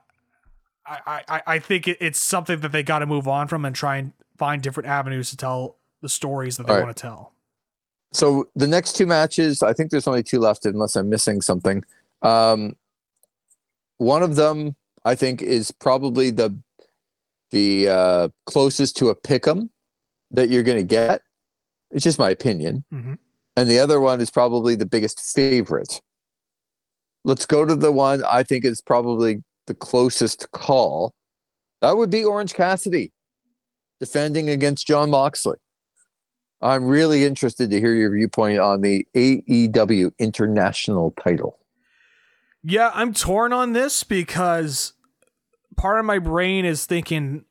[0.84, 3.98] I, I, I think it's something that they got to move on from and try
[3.98, 6.84] and find different avenues to tell the stories that they right.
[6.84, 7.32] want to tell.
[8.12, 11.84] So the next two matches, I think there's only two left unless I'm missing something.
[12.22, 12.76] Um,
[13.98, 16.56] one of them, I think, is probably the
[17.50, 19.70] the uh, closest to a pick'em
[20.30, 21.22] that you're going to get.
[21.90, 22.84] It's just my opinion.
[22.92, 23.18] Mhm.
[23.56, 26.00] And the other one is probably the biggest favorite.
[27.24, 31.14] Let's go to the one I think is probably the closest call.
[31.80, 33.12] That would be Orange Cassidy
[34.00, 35.58] defending against Jon Moxley.
[36.60, 41.58] I'm really interested to hear your viewpoint on the AEW International title.
[42.64, 44.92] Yeah, I'm torn on this because
[45.76, 47.44] part of my brain is thinking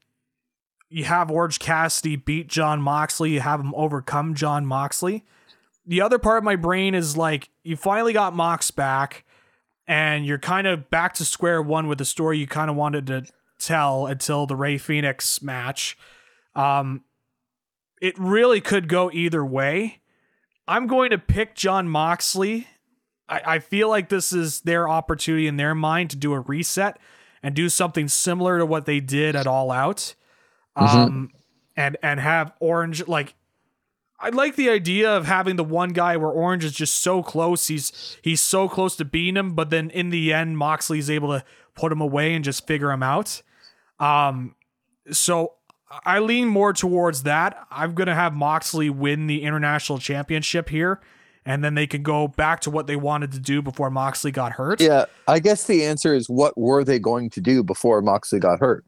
[0.89, 5.25] you have Orange Cassidy beat Jon Moxley, you have him overcome Jon Moxley.
[5.85, 9.23] The other part of my brain is like you finally got Mox back
[9.87, 13.07] and you're kind of back to square one with the story you kind of wanted
[13.07, 13.25] to
[13.57, 15.97] tell until the Rey Fenix match.
[16.57, 17.03] Um
[18.01, 20.01] it really could go either way.
[20.67, 22.67] I'm going to pick Jon Moxley
[23.29, 26.99] I, I feel like this is their opportunity in their mind to do a reset
[27.43, 30.15] and do something similar to what they did at All Out.
[30.75, 31.31] Um
[31.75, 33.35] and and have Orange like
[34.19, 37.67] I like the idea of having the one guy where Orange is just so close.
[37.67, 41.43] He's he's so close to beating him, but then in the end, Moxley's able to
[41.75, 43.43] put him away and just figure him out.
[43.99, 44.55] Um,
[45.11, 45.53] so
[46.05, 47.65] I lean more towards that.
[47.71, 50.99] I'm gonna have Moxley win the international championship here,
[51.45, 54.53] and then they can go back to what they wanted to do before Moxley got
[54.53, 54.81] hurt.
[54.81, 58.59] Yeah, I guess the answer is what were they going to do before Moxley got
[58.59, 58.83] hurt?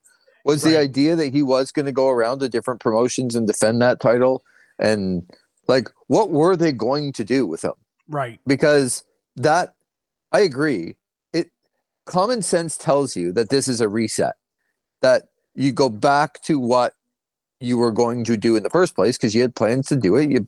[0.46, 3.82] Was the idea that he was going to go around to different promotions and defend
[3.82, 4.44] that title?
[4.80, 5.30] And
[5.68, 7.74] like, what were they going to do with him?
[8.08, 8.40] Right.
[8.48, 9.04] Because
[9.36, 9.76] that,
[10.32, 10.96] I agree.
[11.34, 11.52] It
[12.06, 14.36] common sense tells you that this is a reset,
[15.02, 15.29] that
[15.60, 16.94] you go back to what
[17.60, 20.16] you were going to do in the first place because you had plans to do
[20.16, 20.30] it.
[20.30, 20.48] You,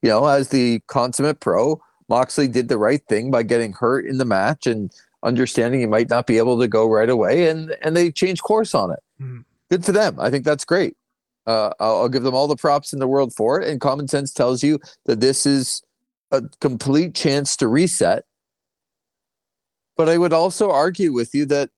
[0.00, 4.18] you know, as the consummate pro, Moxley did the right thing by getting hurt in
[4.18, 4.92] the match and
[5.24, 8.74] understanding he might not be able to go right away, and and they changed course
[8.74, 9.00] on it.
[9.20, 9.44] Mhm.
[9.70, 10.18] Good for them.
[10.20, 10.96] I think that's great.
[11.46, 13.68] Uh, I'll, I'll give them all the props in the world for it.
[13.68, 15.82] And common sense tells you that this is
[16.30, 18.24] a complete chance to reset.
[19.96, 21.70] But I would also argue with you that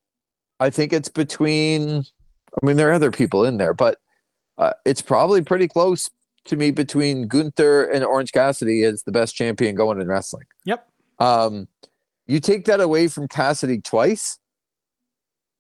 [0.61, 2.05] I think it's between.
[2.63, 3.99] I mean, there are other people in there, but
[4.59, 6.11] uh, it's probably pretty close
[6.45, 10.45] to me between Gunther and Orange Cassidy as the best champion going in wrestling.
[10.65, 10.87] Yep.
[11.19, 11.69] Um,
[12.27, 14.39] you take that away from Cassidy twice,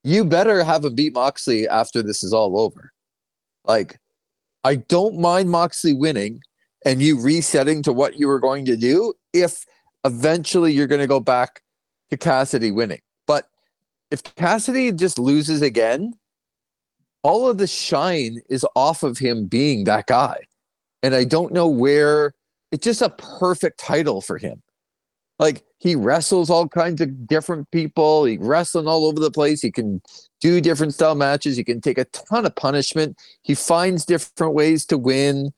[0.02, 2.92] you better have him beat Moxley after this is all over.
[3.64, 3.98] Like,
[4.62, 6.40] I don't mind Moxley winning
[6.84, 9.64] and you resetting to what you were going to do if
[10.04, 11.62] eventually you're going to go back
[12.10, 13.00] to Cassidy winning.
[13.26, 13.48] But
[14.10, 16.14] if Cassidy just loses again,
[17.24, 20.38] all of the shine is off of him being that guy.
[21.02, 22.34] And I don't know where
[22.70, 24.62] it's just a perfect title for him.
[25.38, 28.24] Like he wrestles all kinds of different people.
[28.24, 29.62] He wrestling all over the place.
[29.62, 30.00] He can
[30.40, 31.56] do different style matches.
[31.56, 33.18] He can take a ton of punishment.
[33.42, 35.52] He finds different ways to win.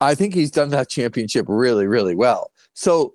[0.00, 2.50] I think he's done that championship really, really well.
[2.74, 3.14] So,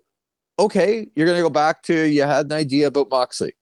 [0.58, 3.54] okay, you're gonna go back to you had an idea about Moxley.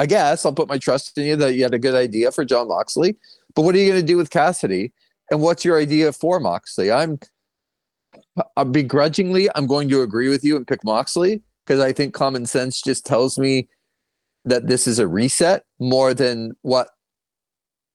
[0.00, 2.42] I guess I'll put my trust in you that you had a good idea for
[2.42, 3.18] Jon Moxley.
[3.54, 4.94] But what are you gonna do with Cassidy?
[5.30, 6.90] And what's your idea for Moxley?
[6.90, 7.18] I'm
[8.56, 12.46] uh, begrudgingly, I'm going to agree with you and pick Moxley because I think common
[12.46, 13.68] sense just tells me
[14.46, 16.88] that this is a reset more than what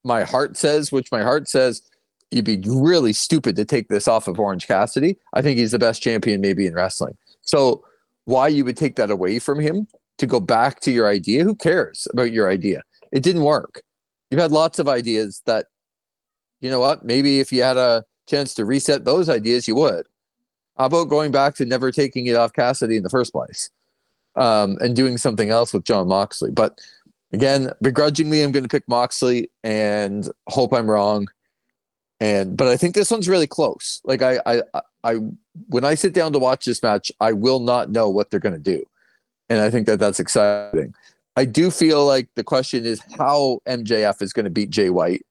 [0.04, 1.82] my heart says, which my heart says
[2.30, 5.16] you'd be really stupid to take this off of Orange Cassidy.
[5.34, 7.16] I think he's the best champion maybe in wrestling.
[7.42, 7.84] So
[8.26, 11.44] why you would take that away from him to go back to your idea?
[11.44, 12.82] Who cares about your idea?
[13.12, 13.82] It didn't work.
[14.30, 15.66] You've had lots of ideas that,
[16.60, 20.06] you know what, maybe if you had a chance to reset those ideas, you would.
[20.76, 23.70] How about going back to never taking it off Cassidy in the first place
[24.34, 26.50] um, and doing something else with Jon Moxley?
[26.50, 26.80] But
[27.32, 31.28] again, begrudgingly, I'm going to pick Moxley and hope I'm wrong.
[32.18, 34.00] And but I think this one's really close.
[34.04, 34.62] Like I, I,
[35.04, 35.14] I,
[35.68, 38.54] when I sit down to watch this match, I will not know what they're going
[38.54, 38.84] to do,
[39.48, 40.94] and I think that that's exciting.
[41.36, 45.24] I do feel like the question is how MJF is going to beat Jay White,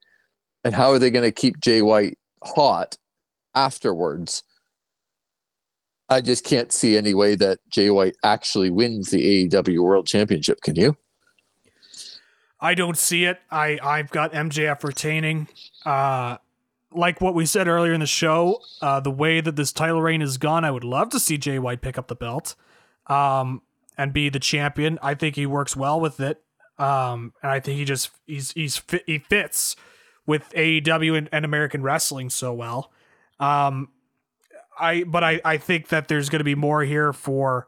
[0.64, 2.98] and how are they going to keep Jay White hot
[3.56, 4.44] afterwards.
[6.08, 10.62] I just can't see any way that Jay White actually wins the AEW World Championship.
[10.62, 10.96] Can you?
[12.60, 13.40] I don't see it.
[13.50, 15.48] I I've got MJF retaining.
[15.84, 16.38] Uh,
[16.92, 20.22] like what we said earlier in the show, uh, the way that this title reign
[20.22, 22.56] has gone, I would love to see Jay White pick up the belt,
[23.08, 23.62] um,
[23.98, 25.00] and be the champion.
[25.02, 26.42] I think he works well with it,
[26.78, 29.76] um, and I think he just he's he's he fits
[30.26, 32.92] with AEW and, and American wrestling so well.
[33.40, 33.90] Um,
[34.80, 37.68] I but I I think that there's going to be more here for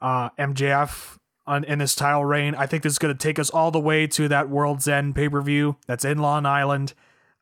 [0.00, 2.54] uh, MJF on in this title reign.
[2.54, 5.14] I think this is going to take us all the way to that World's End
[5.14, 6.94] pay per view that's in Long Island.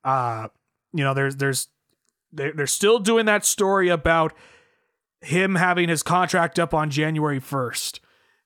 [0.04, 0.48] Uh,
[0.92, 1.68] you know, there's there's
[2.32, 4.32] they're, they're still doing that story about
[5.20, 8.00] him having his contract up on January 1st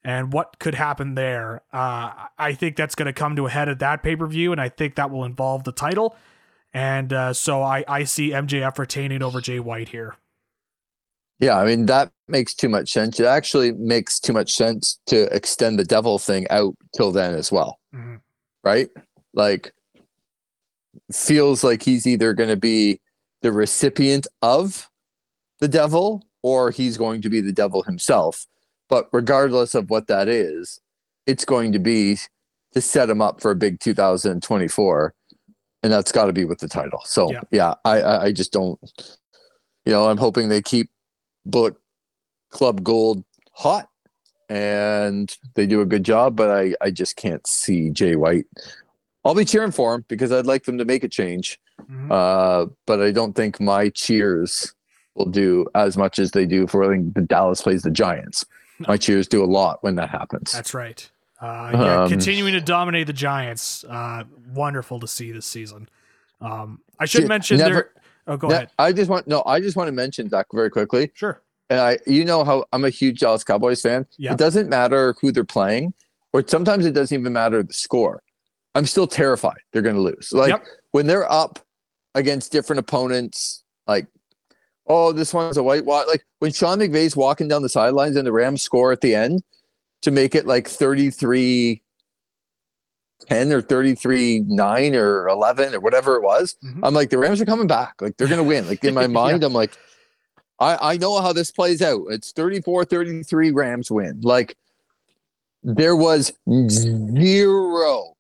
[0.05, 1.63] and what could happen there.
[1.73, 4.53] Uh, I think that's going to come to a head at that pay per view,
[4.53, 6.17] and I think that will involve the title.
[6.73, 10.17] And uh, so I, I see MJF retaining over Jay White here.
[11.41, 13.19] Yeah, I mean that makes too much sense.
[13.19, 17.51] It actually makes too much sense to extend the devil thing out till then as
[17.51, 17.79] well.
[17.95, 18.21] Mhm.
[18.63, 18.89] Right?
[19.33, 19.73] Like
[21.13, 23.01] feels like he's either going to be
[23.43, 24.89] the recipient of
[25.61, 28.47] the devil or he's going to be the devil himself.
[28.95, 30.79] But regardless of what that is,
[31.27, 32.17] it's going to be
[32.75, 35.13] to set him up for a big 2024
[35.83, 37.01] and that's got to be with the title.
[37.05, 37.41] So Yeah.
[37.51, 38.79] yeah, I, I just don't
[39.85, 40.91] you know, I'm hoping they keep
[41.45, 41.75] Bullet
[42.51, 43.89] Club Gold hot
[44.49, 48.47] and they do a good job, but I, I just can't see Jay White.
[49.25, 51.59] I'll be cheering for him because I'd like them to make a change.
[51.91, 52.13] Mhm.
[52.13, 54.73] Uh, but I don't think my cheers
[55.17, 58.47] will do as much as they do for when the Dallas plays the Giants.
[58.81, 60.53] My cheers do a lot when that happens.
[60.53, 61.09] That's right.
[61.41, 63.85] Uh, yeah, Um, continuing to dominate the Giants.
[63.85, 65.89] Uh, wonderful to see this season.
[66.41, 67.91] Um, I should mention never- there.
[68.27, 68.71] Oh, go Yeah, ahead.
[68.79, 71.11] I just want no, I just want to mention Zach very quickly.
[71.15, 71.43] Sure.
[71.69, 74.07] and I, you know how I'm a huge Dallas Cowboys fan.
[74.17, 74.33] Yeah.
[74.33, 75.93] It doesn't matter who they're playing,
[76.33, 78.23] or sometimes it doesn't even matter the score.
[78.75, 80.33] I'm still terrified they're going to lose.
[80.33, 80.65] Like Yep.
[80.93, 81.59] when they're up
[82.15, 84.07] against different opponents, like
[84.87, 86.07] oh, this one's a white watch.
[86.09, 89.43] Like when Sean McVay's walking down the sidelines and the Rams score at the end
[90.03, 91.81] to make it like 33
[93.29, 96.57] 10 or 33 9 or 11 or whatever it was.
[96.63, 96.81] Mhm.
[96.83, 97.95] I'm like, the Rams are coming back.
[98.03, 98.67] Like they're going to win.
[98.69, 99.07] Like in my Yeah.
[99.09, 99.77] mind, I'm like,
[100.61, 102.03] I, I know how this plays out.
[102.11, 104.21] It's 34 33 Rams win.
[104.23, 104.57] Like
[105.63, 106.33] there was
[106.69, 108.15] zero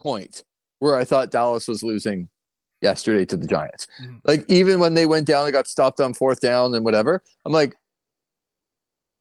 [0.00, 0.44] point
[0.78, 2.28] where I thought Dallas was losing
[2.80, 3.86] yesterday to the Giants.
[4.02, 4.20] Mhm.
[4.24, 7.52] Like even when they went down and got stopped on fourth down and whatever, I'm
[7.52, 7.74] like,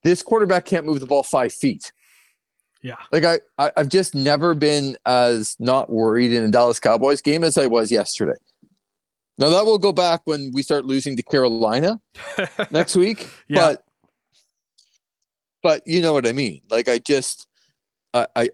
[0.03, 1.91] this quarterback can't move the ball five feet.
[2.81, 2.95] Yeah.
[3.11, 7.43] Like I, I I've just never been as not worried in a Dallas Cowboys game
[7.43, 8.37] as I was yesterday.
[9.39, 11.99] Now that will go back when we start losing to Carolina
[12.71, 13.27] next week.
[13.47, 13.59] Yeah.
[13.59, 13.83] But
[15.63, 16.61] but you know what I mean.
[16.69, 17.47] Like I just
[18.13, 18.49] I I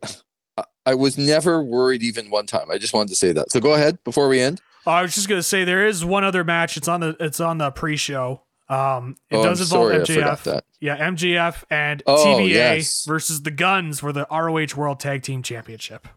[0.85, 2.71] I was never worried even one time.
[2.71, 3.51] I just wanted to say that.
[3.51, 4.61] So go ahead before we end.
[4.85, 6.75] I was just gonna say there is one other match.
[6.77, 8.41] It's on the it's on the pre-show.
[8.69, 10.43] Um, it Oh, does I'm involve sorry, I forgot MJF.
[10.43, 10.65] that.
[10.79, 13.05] Yeah, MJF and Oh, TBA yes.
[13.05, 16.07] versus the Guns for the ROH World Tag Team Championship.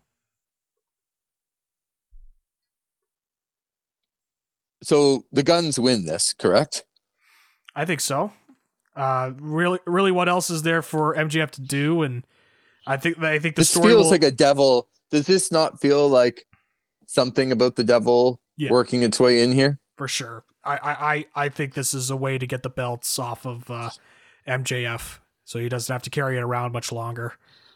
[4.82, 6.84] So the guns win this, correct?
[7.74, 8.32] I think so.
[8.94, 12.02] Uh, really, really, what else is there for MJF to do?
[12.02, 12.24] And
[12.86, 14.88] I think I think the This story feels will- like a devil.
[15.10, 16.46] Does this not feel like
[17.06, 18.70] something about the devil Yeah.
[18.70, 19.78] working its way in here?
[19.96, 20.44] for sure.
[20.62, 23.70] I, I, I- I think this is a way to get the belts off of
[23.70, 23.90] uh,
[24.46, 27.34] MJF, so he doesn't have to carry it around much longer.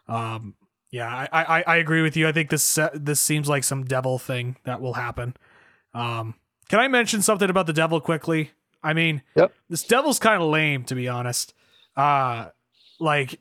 [0.08, 0.54] Um,
[0.90, 2.26] yeah, I, I, I agree with you.
[2.28, 5.34] I think this se- this seems like some devil thing that will happen.
[5.94, 6.34] Um,
[6.68, 8.50] can I mention something about the devil quickly?
[8.82, 9.52] I mean, Yep.
[9.68, 11.54] this devil's kind of lame, to be honest.
[11.96, 12.46] Uh,
[12.98, 13.40] like,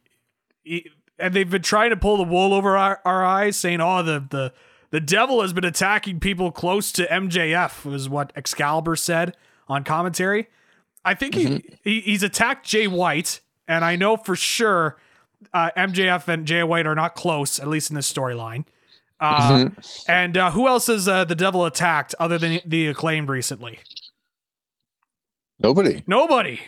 [0.63, 4.03] he- and they've been trying to pull the wool over our, our eyes, saying, "Oh,
[4.03, 4.53] the the
[4.91, 9.35] the devil has been attacking people close to MJF," was what Excalibur said
[9.67, 10.47] on commentary.
[11.05, 14.97] I think he, he he's attacked Jay White, and I know for sure
[15.53, 18.65] uh, MJF and Jay White are not close, at least in this storyline.
[19.21, 20.03] Uh, Mhm.
[20.07, 23.79] And uh, who else has uh, the devil attacked other than the acclaimed recently?
[25.59, 26.03] Nobody.
[26.07, 26.59] Nobody.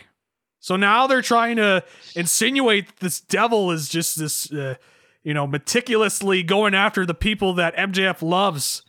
[0.60, 1.82] So now they're trying to
[2.14, 4.76] insinuate this devil is just this, uh,
[5.22, 8.82] you know, meticulously going after the people that MJF loves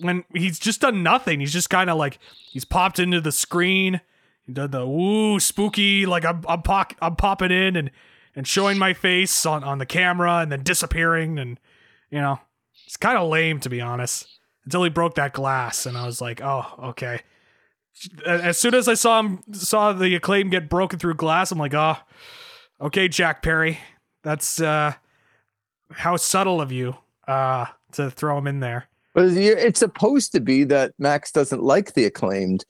[0.00, 1.40] when he's just done nothing.
[1.40, 2.18] He's just kind of like
[2.52, 4.00] he's popped into the screen,
[4.44, 7.90] he did the ooh spooky like I'm I'm, pop, I'm popping in and
[8.34, 11.58] and showing my face on on the camera and then disappearing and
[12.10, 12.38] you know
[12.86, 14.28] it's kind of lame to be honest
[14.64, 17.22] until he broke that glass and I was like oh okay
[18.26, 21.74] as soon as I saw him saw the acclaim get broken through glass, I'm like,
[21.74, 21.96] oh,
[22.80, 23.78] okay, Jack Perry,
[24.22, 24.94] that's uh,
[25.92, 26.96] how subtle of you
[27.28, 28.86] uh, to throw him in there.
[29.14, 32.64] But it's supposed to be that Max doesn't like the acclaimed.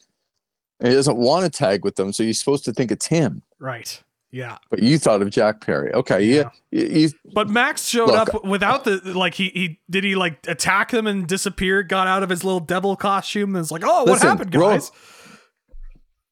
[0.79, 3.43] And he doesn't want to tag with them, so you're supposed to think it's him.
[3.59, 4.03] Right?
[4.31, 4.59] Yeah.
[4.69, 5.91] But you thought of Jack Perry.
[5.95, 6.51] Okay, yeah.
[6.71, 10.47] You, you, But Max showed Look- up without the like he he did he like
[10.47, 14.01] attack them and disappear, got out of his little devil costume, and it's like, oh,
[14.01, 14.93] what Listen, happened, bro- guys?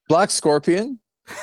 [0.09, 0.99] Black Scorpion.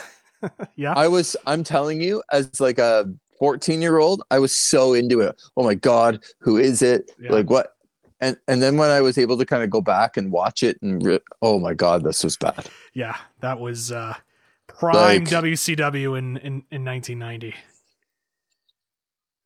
[0.76, 0.94] Yeah.
[0.96, 1.36] I was.
[1.46, 3.06] I'm telling you, as like a
[3.42, 5.42] 14 year old, I was so into it.
[5.58, 7.10] Oh my god, who is it?
[7.20, 7.32] Yeah.
[7.32, 7.74] Like what?
[8.20, 10.78] and and then when I was able to kind of go back and watch it,
[10.84, 12.68] and re- oh my god, this was bad.
[12.94, 14.14] Yeah, that was uh,
[14.68, 17.56] prime Like- WCW in, in in 1990.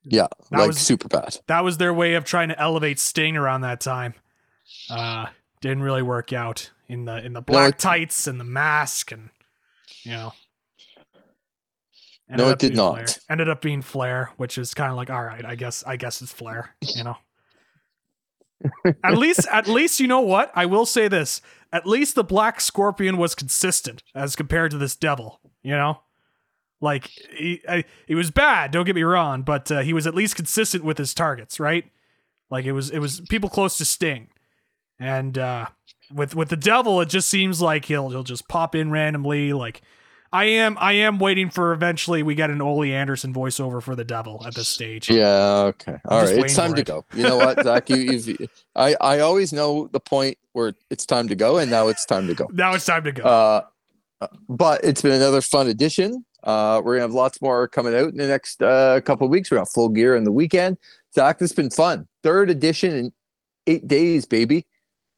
[0.03, 1.37] Yeah, That like was- super bad.
[1.47, 4.13] That was their way of trying to elevate Sting around that time.
[4.89, 5.27] Uh,
[5.61, 9.29] didn't really work out in the in the black tights and the mask and
[10.03, 10.33] you know.
[12.29, 12.95] No, it did not.
[12.95, 13.07] Flair.
[13.29, 16.21] Ended up being Flair, which is kind of like, all right, I guess, I guess
[16.21, 16.75] it's Flair.
[16.81, 17.17] You know.
[19.03, 20.51] at least, at least, you know what?
[20.55, 21.41] I will say this:
[21.71, 25.39] at least the Black Scorpion was consistent as compared to this Devil.
[25.61, 25.99] You know,
[26.81, 28.71] like he, I, he was bad.
[28.71, 31.85] Don't get me wrong, but uh, he was at least consistent with his targets, right?
[32.49, 34.29] Like it was, it was people close to Sting,
[34.99, 35.67] and uh,
[36.13, 39.53] with with the Devil, it just seems like he'll he'll just pop in randomly.
[39.53, 39.81] Like
[40.31, 44.03] I am, I am waiting for eventually we get an Ole Anderson voiceover for the
[44.03, 45.09] Devil at this stage.
[45.09, 45.63] Yeah.
[45.67, 45.97] Okay.
[46.05, 46.37] All right.
[46.37, 46.87] It's time to it.
[46.87, 47.05] go.
[47.13, 47.89] You know what, Zach?
[47.89, 48.49] You, you've.
[48.75, 52.27] I I always know the point where it's time to go, and now it's time
[52.27, 52.49] to go.
[52.51, 53.23] Now it's time to go.
[53.23, 53.61] Uh,
[54.49, 56.25] but it's been another fun edition.
[56.43, 59.49] Uh, we're gonna have lots more coming out in the next uh, couple of weeks.
[59.49, 60.77] We're on full gear in the weekend.
[61.13, 62.07] Zach, this has been fun.
[62.23, 63.13] Third edition in
[63.67, 64.65] eight days, baby.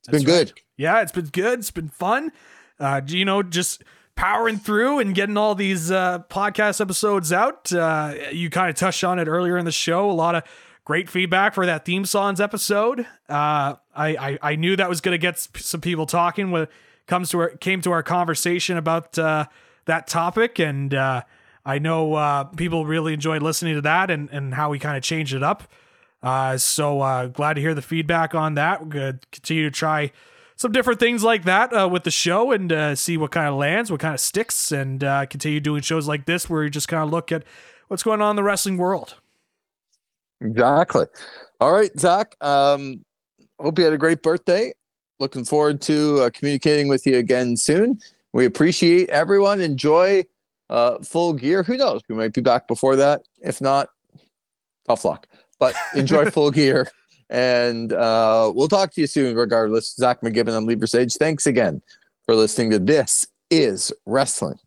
[0.01, 0.61] It's been That's good.
[0.77, 1.59] Yeah, it's been good.
[1.59, 2.31] It's been fun.
[2.79, 3.83] Uh, you know, just
[4.17, 7.71] powering through and getting all these uh, podcast episodes out.
[7.71, 10.09] Uh, you kind of touched on it earlier in the show.
[10.09, 10.43] A lot of
[10.83, 13.01] great feedback for that theme songs episode.
[13.29, 16.71] Uh, I, I I knew that was going to get some people talking when it
[17.05, 19.45] comes to our, came to our conversation about uh,
[19.85, 21.21] that topic, and uh,
[21.63, 25.03] I know uh, people really enjoyed listening to that and and how we kind of
[25.03, 25.63] changed it up.
[26.59, 28.81] So glad to hear the feedback on that.
[28.81, 30.11] We're gonna continue to try
[30.57, 33.55] some different things like that uh, with the show and uh, see what kind of
[33.55, 36.87] lands, what kind of sticks, and uh, continue doing shows like this where you just
[36.87, 37.43] kind of look at
[37.87, 39.15] what's going on in the wrestling world.
[40.41, 41.05] Exactly.
[41.61, 42.35] All right, Zach.
[42.41, 43.05] Um,
[43.59, 44.73] hope you had a great birthday.
[45.19, 47.99] Looking forward to uh, communicating with you again soon.
[48.33, 49.61] We appreciate everyone.
[49.61, 50.25] Enjoy
[50.69, 51.63] uh, full gear.
[51.63, 52.01] Who knows?
[52.09, 53.21] We might be back before that.
[53.41, 53.89] If not,
[54.87, 55.27] tough luck.
[55.59, 56.89] But enjoy full gear.
[57.29, 59.95] And uh, we'll talk to you soon, regardless.
[59.95, 61.17] Zach McGibbon on Lee Versage.
[61.17, 61.81] Thanks again
[62.25, 64.59] for listening to This is Wrestling